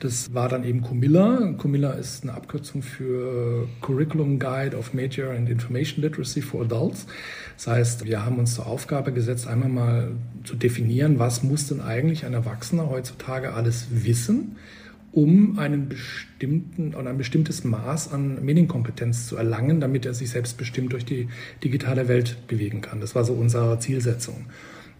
Das 0.00 0.34
war 0.34 0.50
dann 0.50 0.64
eben 0.64 0.82
Comilla. 0.82 1.54
Comilla 1.56 1.92
ist 1.92 2.24
eine 2.24 2.34
Abkürzung 2.34 2.82
für 2.82 3.66
Curriculum 3.80 4.38
Guide 4.38 4.76
of 4.76 4.92
Major 4.92 5.30
and 5.30 5.48
Information 5.48 6.02
Literacy 6.02 6.42
for 6.42 6.60
Adults. 6.60 7.06
Das 7.58 7.66
heißt, 7.66 8.04
wir 8.04 8.24
haben 8.24 8.38
uns 8.38 8.54
zur 8.54 8.68
Aufgabe 8.68 9.12
gesetzt, 9.12 9.48
einmal 9.48 9.68
mal 9.68 10.12
zu 10.44 10.54
definieren, 10.54 11.18
was 11.18 11.42
muss 11.42 11.66
denn 11.66 11.80
eigentlich 11.80 12.24
ein 12.24 12.32
Erwachsener 12.32 12.88
heutzutage 12.88 13.52
alles 13.52 13.88
wissen, 13.90 14.56
um 15.10 15.58
einen 15.58 15.88
bestimmten 15.88 16.94
oder 16.94 17.10
ein 17.10 17.18
bestimmtes 17.18 17.64
Maß 17.64 18.12
an 18.12 18.44
Medienkompetenz 18.44 19.26
zu 19.26 19.36
erlangen, 19.36 19.80
damit 19.80 20.06
er 20.06 20.14
sich 20.14 20.30
selbstbestimmt 20.30 20.92
durch 20.92 21.04
die 21.04 21.26
digitale 21.64 22.06
Welt 22.06 22.46
bewegen 22.46 22.80
kann. 22.80 23.00
Das 23.00 23.16
war 23.16 23.24
so 23.24 23.32
unsere 23.32 23.80
Zielsetzung. 23.80 24.46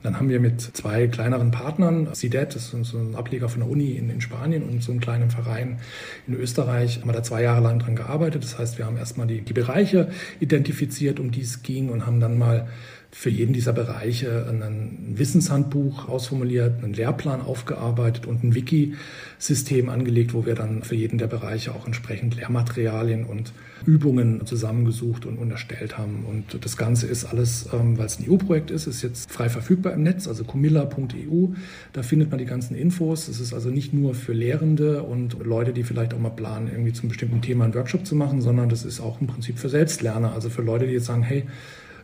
Dann 0.03 0.17
haben 0.17 0.29
wir 0.29 0.39
mit 0.39 0.61
zwei 0.61 1.09
kleineren 1.09 1.51
Partnern, 1.51 2.09
CIDET, 2.15 2.55
das 2.55 2.73
ist 2.73 2.91
so 2.91 2.99
ein 2.99 3.17
Ableger 3.17 3.49
von 3.49 3.61
der 3.61 3.71
Uni 3.71 3.93
in, 3.93 4.11
in 4.11 4.21
Spanien 4.21 4.63
und 4.63 4.83
so 4.83 4.93
einem 4.93 5.01
kleinen 5.01 5.31
Verein 5.31 5.81
in 6.27 6.35
Österreich, 6.35 7.01
haben 7.01 7.09
wir 7.09 7.13
da 7.13 7.23
zwei 7.23 7.43
Jahre 7.43 7.61
lang 7.61 7.81
dran 7.81 7.97
gearbeitet. 7.97 8.45
Das 8.45 8.59
heißt, 8.59 8.79
wir 8.79 8.87
haben 8.87 8.97
erstmal 8.97 9.27
die, 9.27 9.41
die 9.41 9.53
Bereiche 9.53 10.11
identifiziert, 10.39 11.19
um 11.19 11.33
die 11.33 11.41
es 11.41 11.63
ging 11.63 11.89
und 11.89 12.07
haben 12.07 12.21
dann 12.21 12.39
mal 12.39 12.69
für 13.11 13.31
jeden 13.31 13.55
dieser 13.55 13.73
Bereiche 13.73 14.47
ein 14.49 15.15
Wissenshandbuch 15.17 16.09
ausformuliert, 16.09 16.85
einen 16.85 16.93
Lehrplan 16.93 17.41
aufgearbeitet 17.41 18.27
und 18.27 18.45
ein 18.45 18.55
Wiki-System 18.55 19.89
angelegt, 19.89 20.35
wo 20.35 20.45
wir 20.45 20.55
dann 20.55 20.83
für 20.83 20.95
jeden 20.95 21.17
der 21.17 21.27
Bereiche 21.27 21.75
auch 21.75 21.87
entsprechend 21.87 22.37
Lehrmaterialien 22.37 23.25
und 23.25 23.53
Übungen 23.87 24.45
zusammengesucht 24.45 25.25
und, 25.25 25.39
und 25.39 25.51
erstellt 25.51 25.97
haben. 25.97 26.25
Und 26.29 26.65
das 26.65 26.77
Ganze 26.77 27.07
ist 27.07 27.25
alles, 27.25 27.69
ähm, 27.73 27.97
weil 27.97 28.07
es 28.07 28.19
ein 28.19 28.31
EU-Projekt 28.31 28.71
ist, 28.71 28.87
ist 28.87 29.03
jetzt 29.03 29.33
frei 29.33 29.49
verfügbar 29.49 29.95
im 29.95 30.03
Netz, 30.03 30.29
also 30.29 30.45
comilla.eu. 30.45 31.49
Da 31.95 32.03
findet 32.03 32.31
man 32.31 32.39
die 32.39 32.45
ganzen 32.45 32.77
Infos. 32.77 33.29
Es 33.29 33.41
ist 33.41 33.55
also 33.55 33.71
nicht 33.71 33.95
nur 33.95 34.15
für 34.15 34.35
Lehrende 34.35 35.03
und 35.03 35.43
Leute, 35.45 35.73
die 35.73 35.83
vielleicht 35.83 36.13
auch 36.13 36.19
mal 36.19 36.31
planen, 36.31 36.69
irgendwie 36.71 36.93
zum 36.93 37.09
bestimmten 37.09 37.41
Thema 37.41 37.65
einen 37.65 37.75
Workshop 37.75 38.05
zu 38.05 38.15
machen, 38.15 38.43
sondern 38.43 38.69
das 38.69 38.85
ist 38.85 39.01
auch 39.01 39.21
im 39.21 39.29
Prinzip 39.29 39.59
für 39.59 39.71
Selbstlerner, 39.71 40.33
also 40.33 40.51
für 40.51 40.63
Leute, 40.63 40.87
die 40.87 40.93
jetzt 40.93 41.07
sagen, 41.07 41.23
hey, 41.23 41.45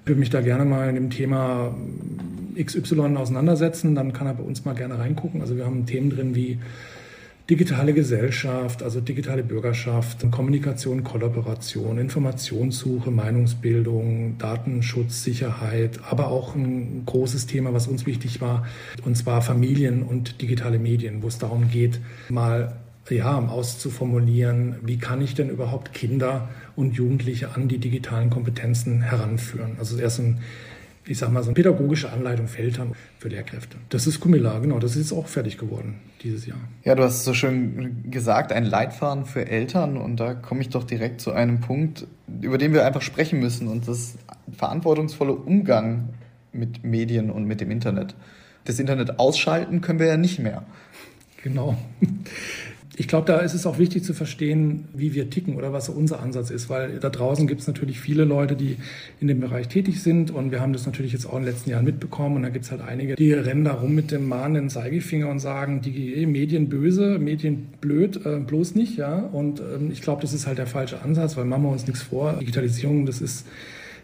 würde 0.04 0.20
mich 0.20 0.30
da 0.30 0.40
gerne 0.40 0.64
mal 0.64 0.88
in 0.88 0.94
dem 0.94 1.10
Thema 1.10 1.74
XY 2.62 3.16
auseinandersetzen, 3.16 3.94
dann 3.94 4.12
kann 4.12 4.26
er 4.26 4.34
bei 4.34 4.42
uns 4.42 4.64
mal 4.64 4.74
gerne 4.74 4.98
reingucken. 4.98 5.40
Also 5.40 5.56
wir 5.56 5.64
haben 5.64 5.86
Themen 5.86 6.10
drin 6.10 6.34
wie 6.34 6.58
digitale 7.50 7.92
Gesellschaft, 7.92 8.82
also 8.82 9.00
digitale 9.00 9.42
Bürgerschaft, 9.42 10.30
Kommunikation, 10.30 11.04
Kollaboration, 11.04 11.98
Informationssuche, 11.98 13.10
Meinungsbildung, 13.10 14.38
Datenschutz, 14.38 15.24
Sicherheit, 15.24 16.00
aber 16.08 16.28
auch 16.28 16.54
ein 16.54 17.02
großes 17.04 17.46
Thema, 17.46 17.74
was 17.74 17.86
uns 17.86 18.06
wichtig 18.06 18.40
war, 18.40 18.66
und 19.04 19.16
zwar 19.16 19.42
Familien 19.42 20.02
und 20.02 20.40
digitale 20.40 20.78
Medien, 20.78 21.22
wo 21.22 21.28
es 21.28 21.38
darum 21.38 21.68
geht, 21.70 22.00
mal 22.30 22.76
ja, 23.10 23.38
auszuformulieren, 23.38 24.76
wie 24.82 24.98
kann 24.98 25.20
ich 25.20 25.34
denn 25.34 25.50
überhaupt 25.50 25.92
Kinder 25.92 26.48
und 26.74 26.94
Jugendliche 26.94 27.54
an 27.54 27.68
die 27.68 27.78
digitalen 27.78 28.30
Kompetenzen 28.30 29.02
heranführen. 29.02 29.76
Also 29.78 29.98
erst 29.98 30.20
ein, 30.20 30.40
ich 31.06 31.18
sag 31.18 31.30
mal, 31.30 31.42
so 31.42 31.50
eine 31.50 31.54
pädagogische 31.54 32.10
Anleitung 32.10 32.48
für 32.48 32.62
Eltern, 32.62 32.92
für 33.18 33.28
Lehrkräfte. 33.28 33.76
Das 33.90 34.06
ist 34.06 34.20
Kumila, 34.20 34.58
genau, 34.58 34.78
das 34.78 34.92
ist 34.92 35.10
jetzt 35.10 35.18
auch 35.18 35.26
fertig 35.26 35.58
geworden 35.58 35.96
dieses 36.22 36.46
Jahr. 36.46 36.58
Ja, 36.82 36.94
du 36.94 37.02
hast 37.02 37.16
es 37.16 37.24
so 37.24 37.34
schön 37.34 38.10
gesagt, 38.10 38.52
ein 38.52 38.64
Leitfaden 38.64 39.26
für 39.26 39.46
Eltern 39.46 39.98
und 39.98 40.18
da 40.18 40.32
komme 40.32 40.62
ich 40.62 40.70
doch 40.70 40.84
direkt 40.84 41.20
zu 41.20 41.32
einem 41.32 41.60
Punkt, 41.60 42.06
über 42.40 42.56
den 42.56 42.72
wir 42.72 42.86
einfach 42.86 43.02
sprechen 43.02 43.38
müssen 43.38 43.68
und 43.68 43.86
das 43.86 43.98
ist 43.98 44.18
verantwortungsvolle 44.56 45.34
Umgang 45.34 46.08
mit 46.52 46.84
Medien 46.84 47.30
und 47.30 47.44
mit 47.44 47.60
dem 47.60 47.70
Internet. 47.70 48.14
Das 48.64 48.78
Internet 48.78 49.18
ausschalten 49.18 49.82
können 49.82 49.98
wir 49.98 50.06
ja 50.06 50.16
nicht 50.16 50.38
mehr. 50.38 50.62
Genau 51.42 51.76
ich 52.96 53.08
glaube, 53.08 53.26
da 53.26 53.38
ist 53.38 53.54
es 53.54 53.66
auch 53.66 53.78
wichtig 53.78 54.04
zu 54.04 54.14
verstehen, 54.14 54.84
wie 54.94 55.14
wir 55.14 55.28
ticken 55.28 55.56
oder 55.56 55.72
was 55.72 55.88
unser 55.88 56.20
Ansatz 56.20 56.50
ist, 56.50 56.68
weil 56.68 57.00
da 57.00 57.10
draußen 57.10 57.46
gibt 57.46 57.60
es 57.60 57.66
natürlich 57.66 58.00
viele 58.00 58.24
Leute, 58.24 58.54
die 58.54 58.76
in 59.20 59.26
dem 59.26 59.40
Bereich 59.40 59.68
tätig 59.68 60.02
sind 60.02 60.30
und 60.30 60.52
wir 60.52 60.60
haben 60.60 60.72
das 60.72 60.86
natürlich 60.86 61.12
jetzt 61.12 61.26
auch 61.26 61.36
in 61.36 61.42
den 61.42 61.52
letzten 61.52 61.70
Jahren 61.70 61.84
mitbekommen 61.84 62.36
und 62.36 62.42
da 62.42 62.50
gibt 62.50 62.64
es 62.64 62.70
halt 62.70 62.82
einige, 62.82 63.16
die 63.16 63.32
rennen 63.32 63.64
da 63.64 63.72
rum 63.72 63.94
mit 63.94 64.10
dem 64.10 64.28
mahnenden 64.28 64.70
Zeigefinger 64.70 65.28
und 65.28 65.40
sagen, 65.40 65.80
die 65.80 66.24
Medien 66.26 66.68
böse, 66.68 67.18
Medien 67.18 67.66
blöd, 67.80 68.24
äh, 68.24 68.38
bloß 68.38 68.74
nicht, 68.76 68.96
ja. 68.96 69.18
Und 69.18 69.60
ähm, 69.60 69.90
ich 69.90 70.00
glaube, 70.00 70.22
das 70.22 70.32
ist 70.32 70.46
halt 70.46 70.58
der 70.58 70.66
falsche 70.66 71.02
Ansatz, 71.02 71.36
weil 71.36 71.44
machen 71.44 71.64
wir 71.64 71.70
uns 71.70 71.86
nichts 71.86 72.02
vor. 72.02 72.34
Digitalisierung, 72.34 73.06
das 73.06 73.20
ist 73.20 73.46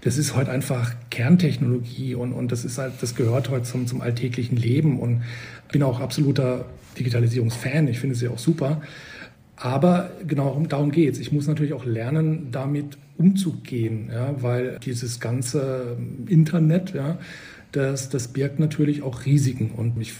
das 0.02 0.16
ist 0.16 0.34
heute 0.34 0.50
einfach 0.50 0.94
Kerntechnologie 1.10 2.14
und, 2.14 2.32
und 2.32 2.52
das 2.52 2.64
ist 2.64 2.78
halt, 2.78 2.94
das 3.00 3.14
gehört 3.14 3.50
heute 3.50 3.64
zum, 3.64 3.86
zum 3.86 4.00
alltäglichen 4.00 4.56
Leben 4.56 4.98
und 4.98 5.22
bin 5.70 5.82
auch 5.82 6.00
absoluter 6.00 6.64
Digitalisierungsfan. 6.98 7.88
Ich 7.88 8.00
finde 8.00 8.16
sie 8.16 8.28
auch 8.28 8.38
super. 8.38 8.80
Aber 9.56 10.10
genau 10.26 10.62
darum 10.68 10.90
geht 10.90 11.14
es. 11.14 11.20
Ich 11.20 11.32
muss 11.32 11.46
natürlich 11.46 11.74
auch 11.74 11.84
lernen, 11.84 12.48
damit 12.50 12.96
umzugehen, 13.18 14.08
ja, 14.10 14.34
weil 14.42 14.78
dieses 14.78 15.20
ganze 15.20 15.98
Internet, 16.26 16.94
ja, 16.94 17.18
das, 17.72 18.08
das 18.08 18.28
birgt 18.28 18.58
natürlich 18.58 19.02
auch 19.02 19.26
Risiken. 19.26 19.70
Und 19.72 20.00
ich 20.00 20.14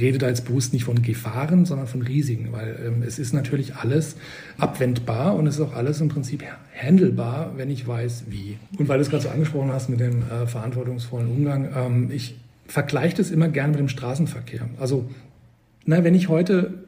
rede 0.00 0.18
da 0.18 0.28
jetzt 0.28 0.46
bewusst 0.46 0.72
nicht 0.72 0.84
von 0.84 1.02
Gefahren, 1.02 1.64
sondern 1.64 1.86
von 1.86 2.02
Risiken, 2.02 2.52
weil 2.52 2.78
ähm, 2.84 3.02
es 3.06 3.18
ist 3.18 3.32
natürlich 3.32 3.76
alles 3.76 4.16
abwendbar 4.58 5.34
und 5.36 5.46
es 5.46 5.56
ist 5.56 5.60
auch 5.60 5.74
alles 5.74 6.00
im 6.00 6.08
Prinzip 6.08 6.44
handelbar, 6.74 7.52
wenn 7.56 7.70
ich 7.70 7.86
weiß, 7.86 8.24
wie. 8.28 8.58
Und 8.78 8.88
weil 8.88 8.98
du 8.98 9.02
es 9.02 9.10
gerade 9.10 9.22
so 9.22 9.28
angesprochen 9.28 9.72
hast 9.72 9.88
mit 9.88 10.00
dem 10.00 10.22
äh, 10.22 10.46
verantwortungsvollen 10.46 11.28
Umgang, 11.28 11.68
ähm, 11.74 12.10
ich 12.12 12.36
vergleiche 12.66 13.16
das 13.16 13.30
immer 13.30 13.48
gerne 13.48 13.70
mit 13.70 13.80
dem 13.80 13.88
Straßenverkehr. 13.88 14.68
Also, 14.80 15.04
na, 15.84 16.02
wenn 16.02 16.14
ich 16.14 16.28
heute 16.28 16.83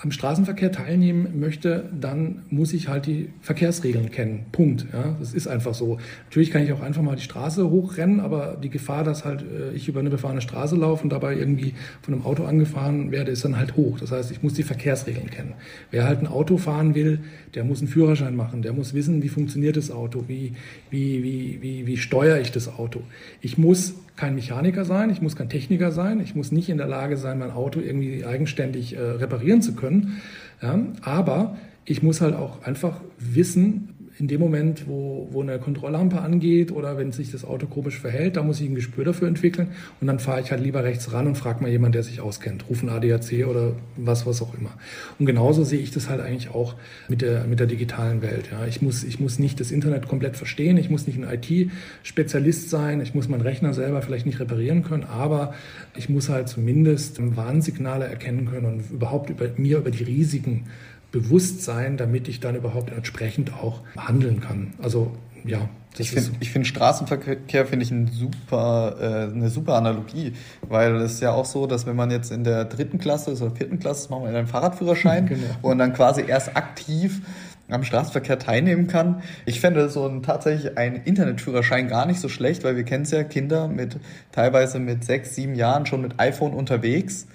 am 0.00 0.10
Straßenverkehr 0.10 0.72
teilnehmen 0.72 1.38
möchte, 1.38 1.88
dann 1.98 2.42
muss 2.50 2.72
ich 2.72 2.88
halt 2.88 3.06
die 3.06 3.28
Verkehrsregeln 3.40 4.10
kennen. 4.10 4.46
Punkt. 4.50 4.86
Ja, 4.92 5.16
das 5.20 5.34
ist 5.34 5.46
einfach 5.46 5.74
so. 5.74 5.98
Natürlich 6.24 6.50
kann 6.50 6.64
ich 6.64 6.72
auch 6.72 6.80
einfach 6.80 7.02
mal 7.02 7.14
die 7.14 7.22
Straße 7.22 7.70
hochrennen, 7.70 8.18
aber 8.18 8.58
die 8.60 8.70
Gefahr, 8.70 9.04
dass 9.04 9.24
halt 9.24 9.42
äh, 9.42 9.72
ich 9.74 9.88
über 9.88 10.00
eine 10.00 10.10
befahrene 10.10 10.40
Straße 10.40 10.76
laufe 10.76 11.04
und 11.04 11.10
dabei 11.10 11.36
irgendwie 11.36 11.74
von 12.00 12.14
einem 12.14 12.24
Auto 12.24 12.44
angefahren 12.44 13.12
werde, 13.12 13.30
ist 13.30 13.44
dann 13.44 13.56
halt 13.56 13.76
hoch. 13.76 14.00
Das 14.00 14.10
heißt, 14.10 14.32
ich 14.32 14.42
muss 14.42 14.54
die 14.54 14.62
Verkehrsregeln 14.64 15.30
kennen. 15.30 15.54
Wer 15.90 16.04
halt 16.04 16.20
ein 16.20 16.26
Auto 16.26 16.56
fahren 16.56 16.94
will, 16.94 17.20
der 17.54 17.64
muss 17.64 17.80
einen 17.80 17.88
Führerschein 17.88 18.34
machen. 18.34 18.62
Der 18.62 18.72
muss 18.72 18.94
wissen, 18.94 19.22
wie 19.22 19.28
funktioniert 19.28 19.76
das 19.76 19.90
Auto, 19.90 20.24
wie, 20.26 20.54
wie, 20.90 21.22
wie, 21.22 21.58
wie, 21.60 21.86
wie 21.86 21.96
steuere 21.96 22.40
ich 22.40 22.50
das 22.50 22.68
Auto. 22.68 23.02
Ich 23.40 23.58
muss 23.58 23.94
kein 24.16 24.34
Mechaniker 24.34 24.84
sein, 24.84 25.10
ich 25.10 25.22
muss 25.22 25.36
kein 25.36 25.48
Techniker 25.48 25.90
sein, 25.90 26.20
ich 26.20 26.34
muss 26.34 26.52
nicht 26.52 26.68
in 26.68 26.78
der 26.78 26.86
Lage 26.86 27.16
sein, 27.16 27.38
mein 27.38 27.50
Auto 27.50 27.80
irgendwie 27.80 28.24
eigenständig 28.24 28.96
äh, 28.96 29.00
reparieren 29.00 29.62
zu 29.62 29.74
können. 29.74 30.20
Ja, 30.60 30.78
aber 31.02 31.56
ich 31.84 32.02
muss 32.02 32.20
halt 32.20 32.34
auch 32.34 32.62
einfach 32.62 33.00
wissen, 33.18 34.01
in 34.22 34.28
dem 34.28 34.40
Moment, 34.40 34.86
wo, 34.86 35.26
wo 35.32 35.42
eine 35.42 35.58
Kontrolllampe 35.58 36.20
angeht 36.20 36.70
oder 36.70 36.96
wenn 36.96 37.10
sich 37.10 37.32
das 37.32 37.44
Auto 37.44 37.66
komisch 37.66 37.98
verhält, 37.98 38.36
da 38.36 38.44
muss 38.44 38.60
ich 38.60 38.68
ein 38.68 38.76
Gespür 38.76 39.04
dafür 39.04 39.26
entwickeln 39.26 39.72
und 40.00 40.06
dann 40.06 40.20
fahre 40.20 40.40
ich 40.40 40.52
halt 40.52 40.62
lieber 40.62 40.84
rechts 40.84 41.12
ran 41.12 41.26
und 41.26 41.34
frage 41.34 41.60
mal 41.60 41.68
jemanden, 41.68 41.94
der 41.94 42.04
sich 42.04 42.20
auskennt, 42.20 42.66
rufen 42.70 42.88
ADAC 42.88 43.48
oder 43.48 43.72
was, 43.96 44.24
was 44.24 44.40
auch 44.40 44.56
immer. 44.56 44.70
Und 45.18 45.26
genauso 45.26 45.64
sehe 45.64 45.80
ich 45.80 45.90
das 45.90 46.08
halt 46.08 46.20
eigentlich 46.20 46.50
auch 46.50 46.76
mit 47.08 47.20
der, 47.20 47.46
mit 47.46 47.58
der 47.58 47.66
digitalen 47.66 48.22
Welt. 48.22 48.50
Ja. 48.52 48.64
Ich, 48.64 48.80
muss, 48.80 49.02
ich 49.02 49.18
muss 49.18 49.40
nicht 49.40 49.58
das 49.58 49.72
Internet 49.72 50.06
komplett 50.06 50.36
verstehen, 50.36 50.76
ich 50.76 50.88
muss 50.88 51.08
nicht 51.08 51.18
ein 51.18 51.26
IT-Spezialist 51.28 52.70
sein, 52.70 53.00
ich 53.00 53.14
muss 53.14 53.28
meinen 53.28 53.40
Rechner 53.40 53.74
selber 53.74 54.02
vielleicht 54.02 54.24
nicht 54.24 54.38
reparieren 54.38 54.84
können, 54.84 55.02
aber 55.02 55.52
ich 55.96 56.08
muss 56.08 56.28
halt 56.28 56.48
zumindest 56.48 57.18
Warnsignale 57.36 58.04
erkennen 58.04 58.46
können 58.46 58.66
und 58.66 58.90
überhaupt 58.92 59.30
über, 59.30 59.48
mir 59.56 59.78
über 59.78 59.90
die 59.90 60.04
Risiken 60.04 60.66
bewusst 61.12 61.62
sein, 61.62 61.96
damit 61.96 62.26
ich 62.26 62.40
dann 62.40 62.56
überhaupt 62.56 62.90
entsprechend 62.90 63.52
auch 63.54 63.80
handeln 63.96 64.40
kann. 64.40 64.74
Also 64.82 65.12
ja, 65.44 65.68
ich 65.98 66.10
finde 66.10 66.44
find 66.44 66.66
Straßenverkehr 66.66 67.66
finde 67.66 67.84
ich 67.84 67.90
ein 67.90 68.08
super, 68.08 68.96
äh, 68.98 69.34
eine 69.34 69.50
super 69.50 69.74
Analogie, 69.74 70.32
weil 70.66 70.96
es 70.96 71.14
ist 71.14 71.20
ja 71.20 71.32
auch 71.32 71.44
so, 71.44 71.66
dass 71.66 71.84
wenn 71.84 71.96
man 71.96 72.10
jetzt 72.10 72.32
in 72.32 72.44
der 72.44 72.64
dritten 72.64 72.98
Klasse 72.98 73.32
ist 73.32 73.42
oder 73.42 73.54
vierten 73.54 73.78
Klasse, 73.78 74.08
machen 74.10 74.24
wir 74.24 74.36
einen 74.36 74.46
Fahrradführerschein 74.46 75.26
genau. 75.28 75.44
und 75.60 75.78
dann 75.78 75.92
quasi 75.92 76.24
erst 76.26 76.56
aktiv 76.56 77.20
am 77.68 77.84
Straßenverkehr 77.84 78.38
teilnehmen 78.38 78.86
kann. 78.86 79.22
Ich 79.46 79.60
fände 79.60 79.88
so 79.88 80.06
ein, 80.06 80.22
tatsächlich 80.22 80.76
ein 80.76 80.96
Internetführerschein 80.96 81.88
gar 81.88 82.06
nicht 82.06 82.20
so 82.20 82.28
schlecht, 82.28 82.64
weil 82.64 82.76
wir 82.76 82.84
kennen 82.84 83.04
es 83.04 83.10
ja, 83.10 83.22
Kinder 83.22 83.68
mit 83.68 83.98
teilweise 84.30 84.78
mit 84.78 85.04
sechs, 85.04 85.34
sieben 85.34 85.54
Jahren 85.54 85.86
schon 85.86 86.02
mit 86.02 86.18
iPhone 86.20 86.52
unterwegs. 86.52 87.26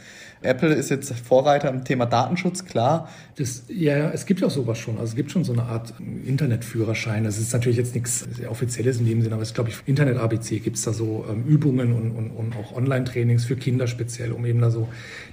Apple 0.48 0.74
ist 0.74 0.90
jetzt 0.90 1.14
Vorreiter 1.14 1.70
im 1.70 1.84
Thema 1.84 2.06
Datenschutz, 2.06 2.66
klar. 2.66 3.10
Das, 3.36 3.66
ja, 3.68 4.10
es 4.12 4.26
gibt 4.26 4.40
ja 4.40 4.48
auch 4.48 4.52
sowas 4.52 4.78
schon. 4.78 4.96
Also 4.98 5.12
es 5.12 5.16
gibt 5.16 5.32
schon 5.32 5.44
so 5.44 5.54
eine 5.54 5.64
Art 5.64 5.94
Internetführerschein. 6.26 7.24
Das 7.24 7.38
ist 7.38 7.54
natürlich 7.54 7.78
jetzt 7.78 7.94
nichts 7.94 8.28
Offizielles 8.50 9.00
in 9.00 9.06
dem 9.06 9.22
Sinne, 9.22 9.36
aber 9.36 9.44
es 9.44 9.54
glaube 9.54 9.70
ich, 9.70 9.78
Internet-ABC 9.86 10.60
gibt 10.60 10.78
es 10.78 10.84
da 10.84 10.94
so 10.94 11.26
ähm, 11.30 11.44
Übungen 11.44 11.94
und, 11.94 12.12
und, 12.12 12.32
und 12.32 12.56
auch 12.56 12.76
Online-Trainings 12.76 13.46
für 13.46 13.56
Kinder 13.56 13.88
speziell, 13.88 14.32
um 14.32 14.46
eben 14.46 14.62
da 14.62 14.72
so 14.72 14.88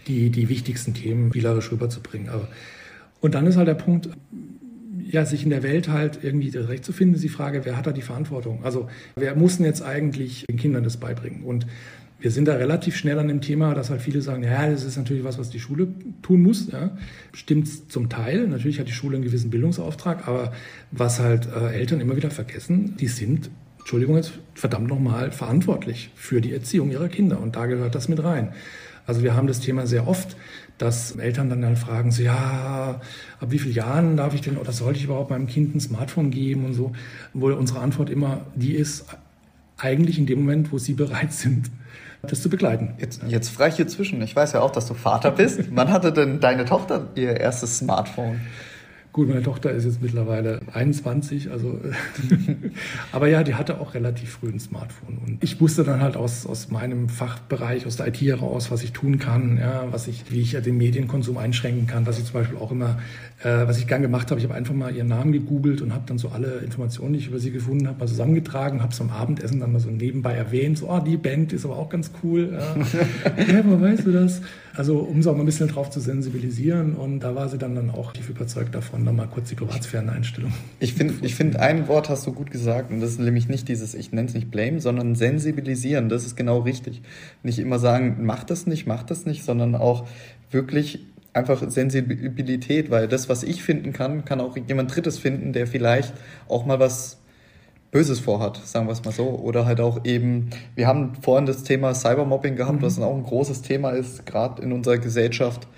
die, 0.07 0.31
die 0.31 0.49
wichtigsten 0.49 0.95
Themen 0.95 1.31
spielerisch 1.31 1.71
rüberzubringen. 1.71 2.29
Aber, 2.29 2.49
und 3.21 3.35
dann 3.35 3.47
ist 3.47 3.57
halt 3.57 3.69
der 3.69 3.75
Punkt, 3.75 4.09
ja, 5.15 5.25
sich 5.25 5.45
in 5.45 5.51
der 5.51 5.63
Welt 5.63 5.89
halt 5.89 6.19
irgendwie 6.23 6.51
zurechtzufinden, 6.51 7.15
ist 7.15 7.23
die 7.23 7.29
Frage, 7.29 7.65
wer 7.65 7.77
hat 7.77 7.87
da 7.87 7.93
die 7.93 8.03
Verantwortung? 8.03 8.65
Also 8.65 8.89
wer 9.15 9.37
muss 9.37 9.59
denn 9.59 9.67
jetzt 9.67 9.83
eigentlich 9.83 10.45
den 10.47 10.57
Kindern 10.57 10.83
das 10.83 10.97
beibringen? 10.97 11.45
Und 11.45 11.67
wir 12.25 12.31
sind 12.31 12.49
da 12.49 12.55
relativ 12.55 12.97
schnell 12.97 13.19
an 13.19 13.29
dem 13.29 13.43
Thema, 13.43 13.75
dass 13.75 13.91
halt 13.91 14.01
viele 14.01 14.23
sagen, 14.23 14.45
ja, 14.45 14.67
das 14.67 14.83
ist 14.83 14.97
natürlich 14.97 15.25
was, 15.25 15.39
was 15.39 15.51
die 15.51 15.61
Schule 15.61 15.89
tun 16.23 16.43
muss. 16.43 16.73
Ja. 16.73 16.97
Stimmt 17.35 17.93
zum 17.93 18.09
Teil. 18.09 18.49
Natürlich 18.49 18.81
hat 18.81 18.89
die 18.89 18.93
Schule 18.93 19.17
einen 19.17 19.27
gewissen 19.27 19.51
Bildungsauftrag, 19.51 20.27
aber 20.27 20.55
was 20.91 21.21
halt 21.21 21.47
äh, 21.55 21.75
Eltern 21.75 22.01
immer 22.01 22.17
wieder 22.17 22.31
vergessen, 22.31 22.97
die 22.97 23.09
sind, 23.09 23.51
Entschuldigung 23.79 24.17
jetzt, 24.17 24.33
verdammt 24.55 24.89
nochmal 24.89 25.33
verantwortlich 25.33 26.13
für 26.15 26.41
die 26.41 26.55
Erziehung 26.55 26.91
ihrer 26.91 27.11
Kinder. 27.11 27.39
Und 27.43 27.57
da 27.57 27.67
gehört 27.67 27.95
das 27.95 28.09
mit 28.09 28.25
rein. 28.25 28.55
Also 29.05 29.23
wir 29.23 29.37
haben 29.37 29.47
das 29.47 29.61
Thema 29.61 29.87
sehr 29.87 30.09
oft, 30.09 30.35
dass 30.79 31.17
Eltern 31.17 31.51
dann 31.51 31.63
halt 31.63 31.77
fragen, 31.77 32.11
so, 32.11 32.23
ja, 32.23 33.03
ab 33.39 33.51
wie 33.51 33.59
vielen 33.59 33.75
Jahren 33.75 34.17
darf 34.17 34.35
ich 34.35 34.41
denn 34.41 34.57
oder 34.57 34.73
sollte 34.73 34.99
ich 34.99 35.05
überhaupt 35.05 35.29
meinem 35.29 35.47
Kind 35.47 35.75
ein 35.75 35.81
Smartphone 35.81 36.31
geben 36.31 36.65
und 36.65 36.73
so, 36.73 36.93
wo 37.35 37.53
unsere 37.53 37.81
Antwort 37.81 38.09
immer 38.09 38.47
die 38.55 38.73
ist, 38.73 39.05
eigentlich 39.77 40.19
in 40.19 40.25
dem 40.25 40.39
Moment, 40.39 40.73
wo 40.73 40.79
sie 40.79 40.95
bereit 40.95 41.35
sind 41.35 41.71
das 42.31 42.43
zu 42.43 42.49
begleiten. 42.49 42.95
Jetzt, 42.99 43.23
jetzt 43.27 43.51
frage 43.51 43.71
ich 43.71 43.77
hier 43.77 43.89
zwischen. 43.89 44.21
Ich 44.23 44.35
weiß 44.35 44.53
ja 44.53 44.61
auch, 44.61 44.71
dass 44.71 44.87
du 44.87 44.95
Vater 44.95 45.31
bist. 45.31 45.61
Wann 45.71 45.93
hatte 45.93 46.13
denn 46.13 46.41
deine 46.41 46.65
Tochter 46.65 47.09
ihr 47.15 47.39
erstes 47.41 47.79
Smartphone? 47.79 48.41
Gut, 49.15 49.29
meine 49.29 49.45
Tochter 49.45 49.71
ist 49.71 49.85
jetzt 49.85 50.03
mittlerweile 50.03 50.61
21, 50.73 51.53
also 51.53 51.79
aber 53.13 53.29
ja, 53.29 53.45
die 53.45 53.55
hatte 53.55 53.81
auch 53.81 53.95
relativ 53.95 54.31
früh 54.31 54.49
ein 54.49 54.59
Smartphone. 54.59 55.19
Und 55.25 55.45
ich 55.45 55.61
wusste 55.61 55.85
dann 55.85 56.01
halt 56.01 56.17
aus, 56.17 56.47
aus 56.47 56.73
meinem 56.73 57.09
Fachbereich, 57.09 57.87
aus 57.87 57.95
der 57.95 58.09
IT 58.09 58.21
heraus, 58.21 58.73
was 58.73 58.83
ich 58.83 58.91
tun 58.91 59.21
kann, 59.21 59.59
ja, 59.59 59.85
was 59.93 60.09
ich, 60.09 60.25
wie 60.33 60.41
ich 60.41 60.51
ja 60.51 60.61
den 60.61 60.79
Medienkonsum 60.79 61.39
einschränken 61.39 61.87
kann, 61.87 62.05
dass 62.05 62.19
ich 62.19 62.25
zum 62.25 62.35
Beispiel 62.41 62.59
auch 62.59 62.73
immer, 62.73 62.99
äh, 63.45 63.69
was 63.69 63.79
ich 63.79 63.87
gern 63.87 64.03
gemacht 64.03 64.33
habe, 64.33 64.41
ich 64.41 64.47
habe 64.47 64.57
einfach 64.57 64.75
mal 64.75 64.93
ihren 64.93 65.07
Namen 65.07 65.31
gegoogelt 65.31 65.81
und 65.81 65.95
habe 65.95 66.03
dann 66.09 66.19
so 66.19 66.31
alle 66.31 66.57
Informationen, 66.65 67.13
die 67.13 67.21
ich 67.21 67.29
über 67.29 67.39
sie 67.39 67.53
gefunden 67.53 67.87
habe, 67.87 68.01
mal 68.01 68.09
zusammengetragen, 68.09 68.83
habe 68.83 68.93
es 68.93 69.01
am 69.01 69.11
Abendessen 69.11 69.61
dann 69.61 69.71
mal 69.71 69.79
so 69.79 69.91
nebenbei 69.91 70.33
erwähnt, 70.35 70.79
so, 70.79 70.91
ah, 70.91 70.99
oh, 71.01 71.05
die 71.09 71.17
Band 71.17 71.53
ist 71.53 71.65
aber 71.65 71.77
auch 71.77 71.89
ganz 71.89 72.11
cool. 72.25 72.53
Ja, 72.53 72.75
ja 73.47 73.65
woher 73.65 73.81
weißt 73.81 74.07
du 74.07 74.11
das? 74.11 74.43
Also 74.77 74.99
um 74.99 75.23
sie 75.23 75.31
auch 75.31 75.35
mal 75.35 75.45
ein 75.45 75.47
bisschen 75.47 75.69
drauf 75.69 75.91
zu 75.91 76.01
sensibilisieren 76.01 76.95
und 76.95 77.21
da 77.21 77.37
war 77.37 77.49
sie 77.49 77.59
dann, 77.59 77.77
dann 77.77 77.91
auch 77.91 78.13
tief 78.13 78.29
überzeugt 78.29 78.75
davon, 78.75 79.04
dann 79.05 79.17
mal 79.17 79.27
kurz 79.27 79.49
die 79.49 79.55
Privatsphäreneinstellung. 79.55 80.53
Ich 80.81 80.95
finde, 80.95 81.15
ich 81.27 81.35
find, 81.35 81.57
ein 81.57 81.89
Wort 81.89 82.09
hast 82.09 82.27
du 82.27 82.33
gut 82.33 82.51
gesagt 82.51 82.91
und 82.91 83.01
das 83.01 83.11
ist 83.11 83.21
nämlich 83.21 83.49
nicht 83.49 83.69
dieses, 83.69 83.95
ich 83.95 84.13
nenne 84.13 84.29
es 84.29 84.35
nicht 84.35 84.51
blame, 84.51 84.81
sondern 84.81 85.15
sensibilisieren. 85.15 86.09
Das 86.09 86.25
ist 86.25 86.37
genau 86.37 86.61
richtig. 86.61 87.03
Nicht 87.43 87.59
immer 87.59 87.79
sagen, 87.79 88.19
mach 88.21 88.45
das 88.45 88.67
nicht, 88.67 88.87
mach 88.87 89.03
das 89.03 89.27
nicht, 89.27 89.45
sondern 89.45 89.75
auch 89.75 90.07
wirklich 90.51 91.01
einfach 91.33 91.69
Sensibilität, 91.69 92.91
weil 92.91 93.09
das, 93.09 93.29
was 93.29 93.43
ich 93.43 93.63
finden 93.63 93.93
kann, 93.93 94.25
kann 94.25 94.41
auch 94.41 94.57
jemand 94.57 94.95
Drittes 94.95 95.19
finden, 95.19 95.53
der 95.53 95.67
vielleicht 95.67 96.15
auch 96.49 96.65
mal 96.65 96.79
was 96.79 97.19
Böses 97.91 98.19
vorhat, 98.19 98.61
sagen 98.65 98.87
wir 98.89 98.93
es 98.93 99.05
mal 99.05 99.13
so. 99.13 99.29
Oder 99.29 99.67
halt 99.67 99.81
auch 99.81 100.05
eben, 100.05 100.51
wir 100.75 100.87
haben 100.87 101.13
vorhin 101.23 101.47
das 101.47 101.63
Thema 101.63 101.95
Cybermobbing 101.95 102.57
gehabt, 102.57 102.81
mhm. 102.81 102.83
was 102.83 102.99
auch 102.99 103.15
ein 103.15 103.23
großes 103.23 103.63
Thema 103.63 103.91
ist, 103.91 104.27
gerade 104.27 104.63
in 104.63 104.73
unserer 104.73 104.99
Gesellschaft. 104.99 105.69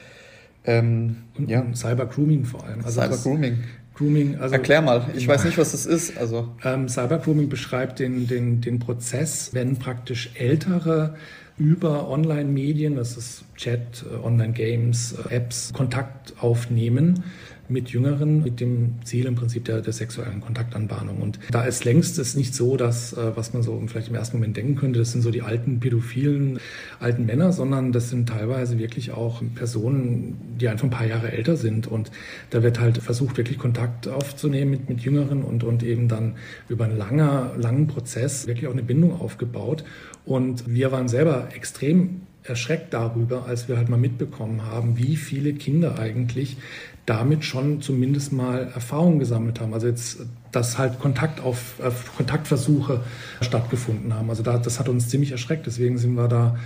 Ähm, 0.67 1.17
und 1.39 1.49
ja. 1.49 1.65
Cybergrooming 1.75 2.45
vor 2.45 2.65
allem. 2.65 2.85
Also 2.85 3.01
Cybergrooming. 3.01 3.59
Grooming, 3.95 4.37
also, 4.37 4.55
Erklär 4.55 4.83
mal, 4.83 5.07
ich 5.17 5.27
weiß 5.27 5.45
nicht, 5.45 5.57
was 5.57 5.73
das 5.73 5.87
ist. 5.87 6.19
Also. 6.19 6.55
Ähm, 6.63 6.87
Cybergrooming 6.89 7.49
beschreibt 7.49 7.99
den, 7.99 8.27
den, 8.27 8.61
den 8.61 8.79
Prozess, 8.79 9.55
wenn 9.55 9.79
praktisch 9.79 10.31
ältere 10.35 11.15
über 11.57 12.09
Online-Medien, 12.11 12.97
das 12.97 13.17
ist 13.17 13.45
Chat, 13.57 14.05
äh, 14.05 14.23
Online-Games, 14.23 15.17
äh, 15.31 15.37
Apps, 15.37 15.73
Kontakt 15.73 16.35
aufnehmen 16.41 17.25
mit 17.69 17.91
Jüngeren 17.91 18.43
mit 18.43 18.61
dem 18.61 18.95
Ziel 19.05 19.27
im 19.27 19.35
Prinzip 19.35 19.65
der, 19.65 19.81
der 19.81 19.93
sexuellen 19.93 20.41
Kontaktanbahnung. 20.41 21.21
Und 21.21 21.39
da 21.51 21.65
ist 21.65 21.85
längst 21.85 22.19
es 22.19 22.37
nicht 22.37 22.55
so, 22.55 22.77
dass, 22.77 23.13
äh, 23.13 23.37
was 23.37 23.53
man 23.53 23.63
so 23.63 23.83
vielleicht 23.87 24.09
im 24.09 24.15
ersten 24.15 24.39
Moment 24.39 24.57
denken 24.57 24.77
könnte, 24.77 24.99
das 24.99 25.13
sind 25.13 25.23
so 25.23 25.31
die 25.31 25.43
alten 25.43 25.81
pädophilen 25.81 26.59
alten 27.01 27.27
Männer, 27.27 27.53
sondern 27.53 27.93
das 27.93 28.11
sind 28.11 28.29
teilweise 28.29 28.79
wirklich 28.79 29.13
auch 29.13 29.43
Personen, 29.55 30.37
die 30.61 30.69
einfach 30.69 30.85
ein 30.85 30.91
paar 30.91 31.07
Jahre 31.07 31.33
älter 31.33 31.57
sind. 31.57 31.87
Und 31.87 32.11
da 32.51 32.63
wird 32.63 32.81
halt 32.81 32.99
versucht, 32.99 33.37
wirklich 33.37 33.59
Kontakt 33.59 34.09
aufzunehmen 34.09 34.71
mit, 34.71 34.89
mit 34.89 35.01
Jüngeren 35.01 35.43
und, 35.43 35.65
und 35.65 35.83
eben 35.83 36.09
dann 36.09 36.35
über 36.69 36.85
einen 36.85 36.97
langer, 36.97 37.53
langen 37.59 37.87
Prozess 37.87 38.47
wirklich 38.47 38.67
auch 38.67 38.73
eine 38.73 38.83
Bindung 38.83 39.21
aufgebaut. 39.21 39.85
Und 40.25 40.73
wir 40.73 40.93
waren 40.93 41.09
selber 41.09 41.49
extrem 41.55 42.23
erschreckt 42.49 42.95
darüber, 42.95 43.47
als 43.47 43.69
wir 43.69 43.77
halt 43.77 43.89
mal 43.89 43.97
mitbekommen 43.97 44.63
haben, 44.63 44.99
wie 44.99 45.17
viele 45.17 45.53
Kinder 45.55 45.99
eigentlich 45.99 46.57
damit 47.07 47.45
schon 47.45 47.81
zumindest 47.81 48.33
mal 48.33 48.71
Erfahrungen 48.75 49.21
gesammelt 49.21 49.61
haben. 49.61 49.73
Also 49.73 49.87
jetzt, 49.87 50.19
dass 50.51 50.77
halt 50.77 50.99
Kontakt 50.99 51.41
auf, 51.41 51.75
auf 51.83 52.17
Kontaktversuche 52.17 53.01
stattgefunden 53.41 54.13
haben. 54.13 54.29
Also 54.29 54.43
da, 54.43 54.59
das 54.59 54.81
hat 54.81 54.89
uns 54.89 55.09
ziemlich 55.09 55.31
erschreckt. 55.31 55.67
Deswegen 55.67 55.99
sind 55.99 56.15
wir 56.15 56.27
da 56.27 56.57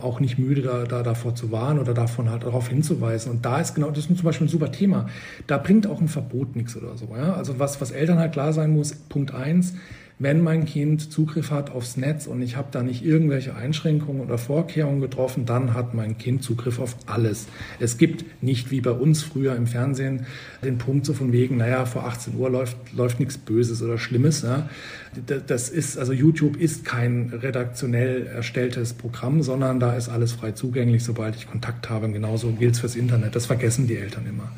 auch 0.00 0.20
nicht 0.20 0.38
müde, 0.38 0.62
da, 0.62 0.84
da 0.84 1.02
davor 1.02 1.34
zu 1.34 1.50
warnen 1.50 1.80
oder 1.80 1.94
davon 1.94 2.30
halt 2.30 2.44
darauf 2.44 2.68
hinzuweisen. 2.68 3.32
Und 3.32 3.44
da 3.44 3.60
ist 3.60 3.74
genau, 3.74 3.90
das 3.90 4.06
ist 4.06 4.16
zum 4.16 4.24
Beispiel 4.24 4.46
ein 4.46 4.50
super 4.50 4.70
Thema. 4.70 5.08
Da 5.48 5.58
bringt 5.58 5.88
auch 5.88 6.00
ein 6.00 6.08
Verbot 6.08 6.54
nichts 6.54 6.76
oder 6.76 6.96
so. 6.96 7.08
Ja? 7.16 7.34
Also 7.34 7.58
was, 7.58 7.80
was 7.80 7.90
Eltern 7.90 8.18
halt 8.18 8.32
klar 8.32 8.52
sein 8.52 8.70
muss, 8.70 8.94
Punkt 8.94 9.34
eins, 9.34 9.74
wenn 10.18 10.42
mein 10.42 10.64
Kind 10.64 11.12
Zugriff 11.12 11.50
hat 11.50 11.70
aufs 11.70 11.96
Netz 11.96 12.26
und 12.26 12.42
ich 12.42 12.56
habe 12.56 12.68
da 12.72 12.82
nicht 12.82 13.04
irgendwelche 13.04 13.54
Einschränkungen 13.54 14.20
oder 14.20 14.36
Vorkehrungen 14.36 15.00
getroffen, 15.00 15.46
dann 15.46 15.74
hat 15.74 15.94
mein 15.94 16.18
Kind 16.18 16.42
Zugriff 16.42 16.80
auf 16.80 16.96
alles. 17.06 17.46
Es 17.78 17.98
gibt 17.98 18.42
nicht 18.42 18.72
wie 18.72 18.80
bei 18.80 18.90
uns 18.90 19.22
früher 19.22 19.54
im 19.54 19.68
Fernsehen 19.68 20.26
den 20.64 20.78
Punkt 20.78 21.06
so 21.06 21.14
von 21.14 21.32
wegen, 21.32 21.56
naja, 21.56 21.86
vor 21.86 22.04
18 22.04 22.34
Uhr 22.36 22.50
läuft, 22.50 22.76
läuft 22.92 23.20
nichts 23.20 23.38
Böses 23.38 23.80
oder 23.80 23.96
Schlimmes. 23.96 24.42
Ja. 24.42 24.68
Das 25.46 25.68
ist, 25.68 25.96
also 25.98 26.12
YouTube 26.12 26.56
ist 26.56 26.84
kein 26.84 27.32
redaktionell 27.32 28.26
erstelltes 28.26 28.94
Programm, 28.94 29.42
sondern 29.42 29.78
da 29.78 29.94
ist 29.94 30.08
alles 30.08 30.32
frei 30.32 30.52
zugänglich, 30.52 31.04
sobald 31.04 31.36
ich 31.36 31.48
Kontakt 31.48 31.90
habe. 31.90 32.06
Und 32.06 32.12
genauso 32.12 32.50
gilt 32.52 32.74
es 32.74 32.80
fürs 32.80 32.96
Internet. 32.96 33.36
Das 33.36 33.46
vergessen 33.46 33.86
die 33.86 33.96
Eltern 33.96 34.26
immer. 34.28 34.50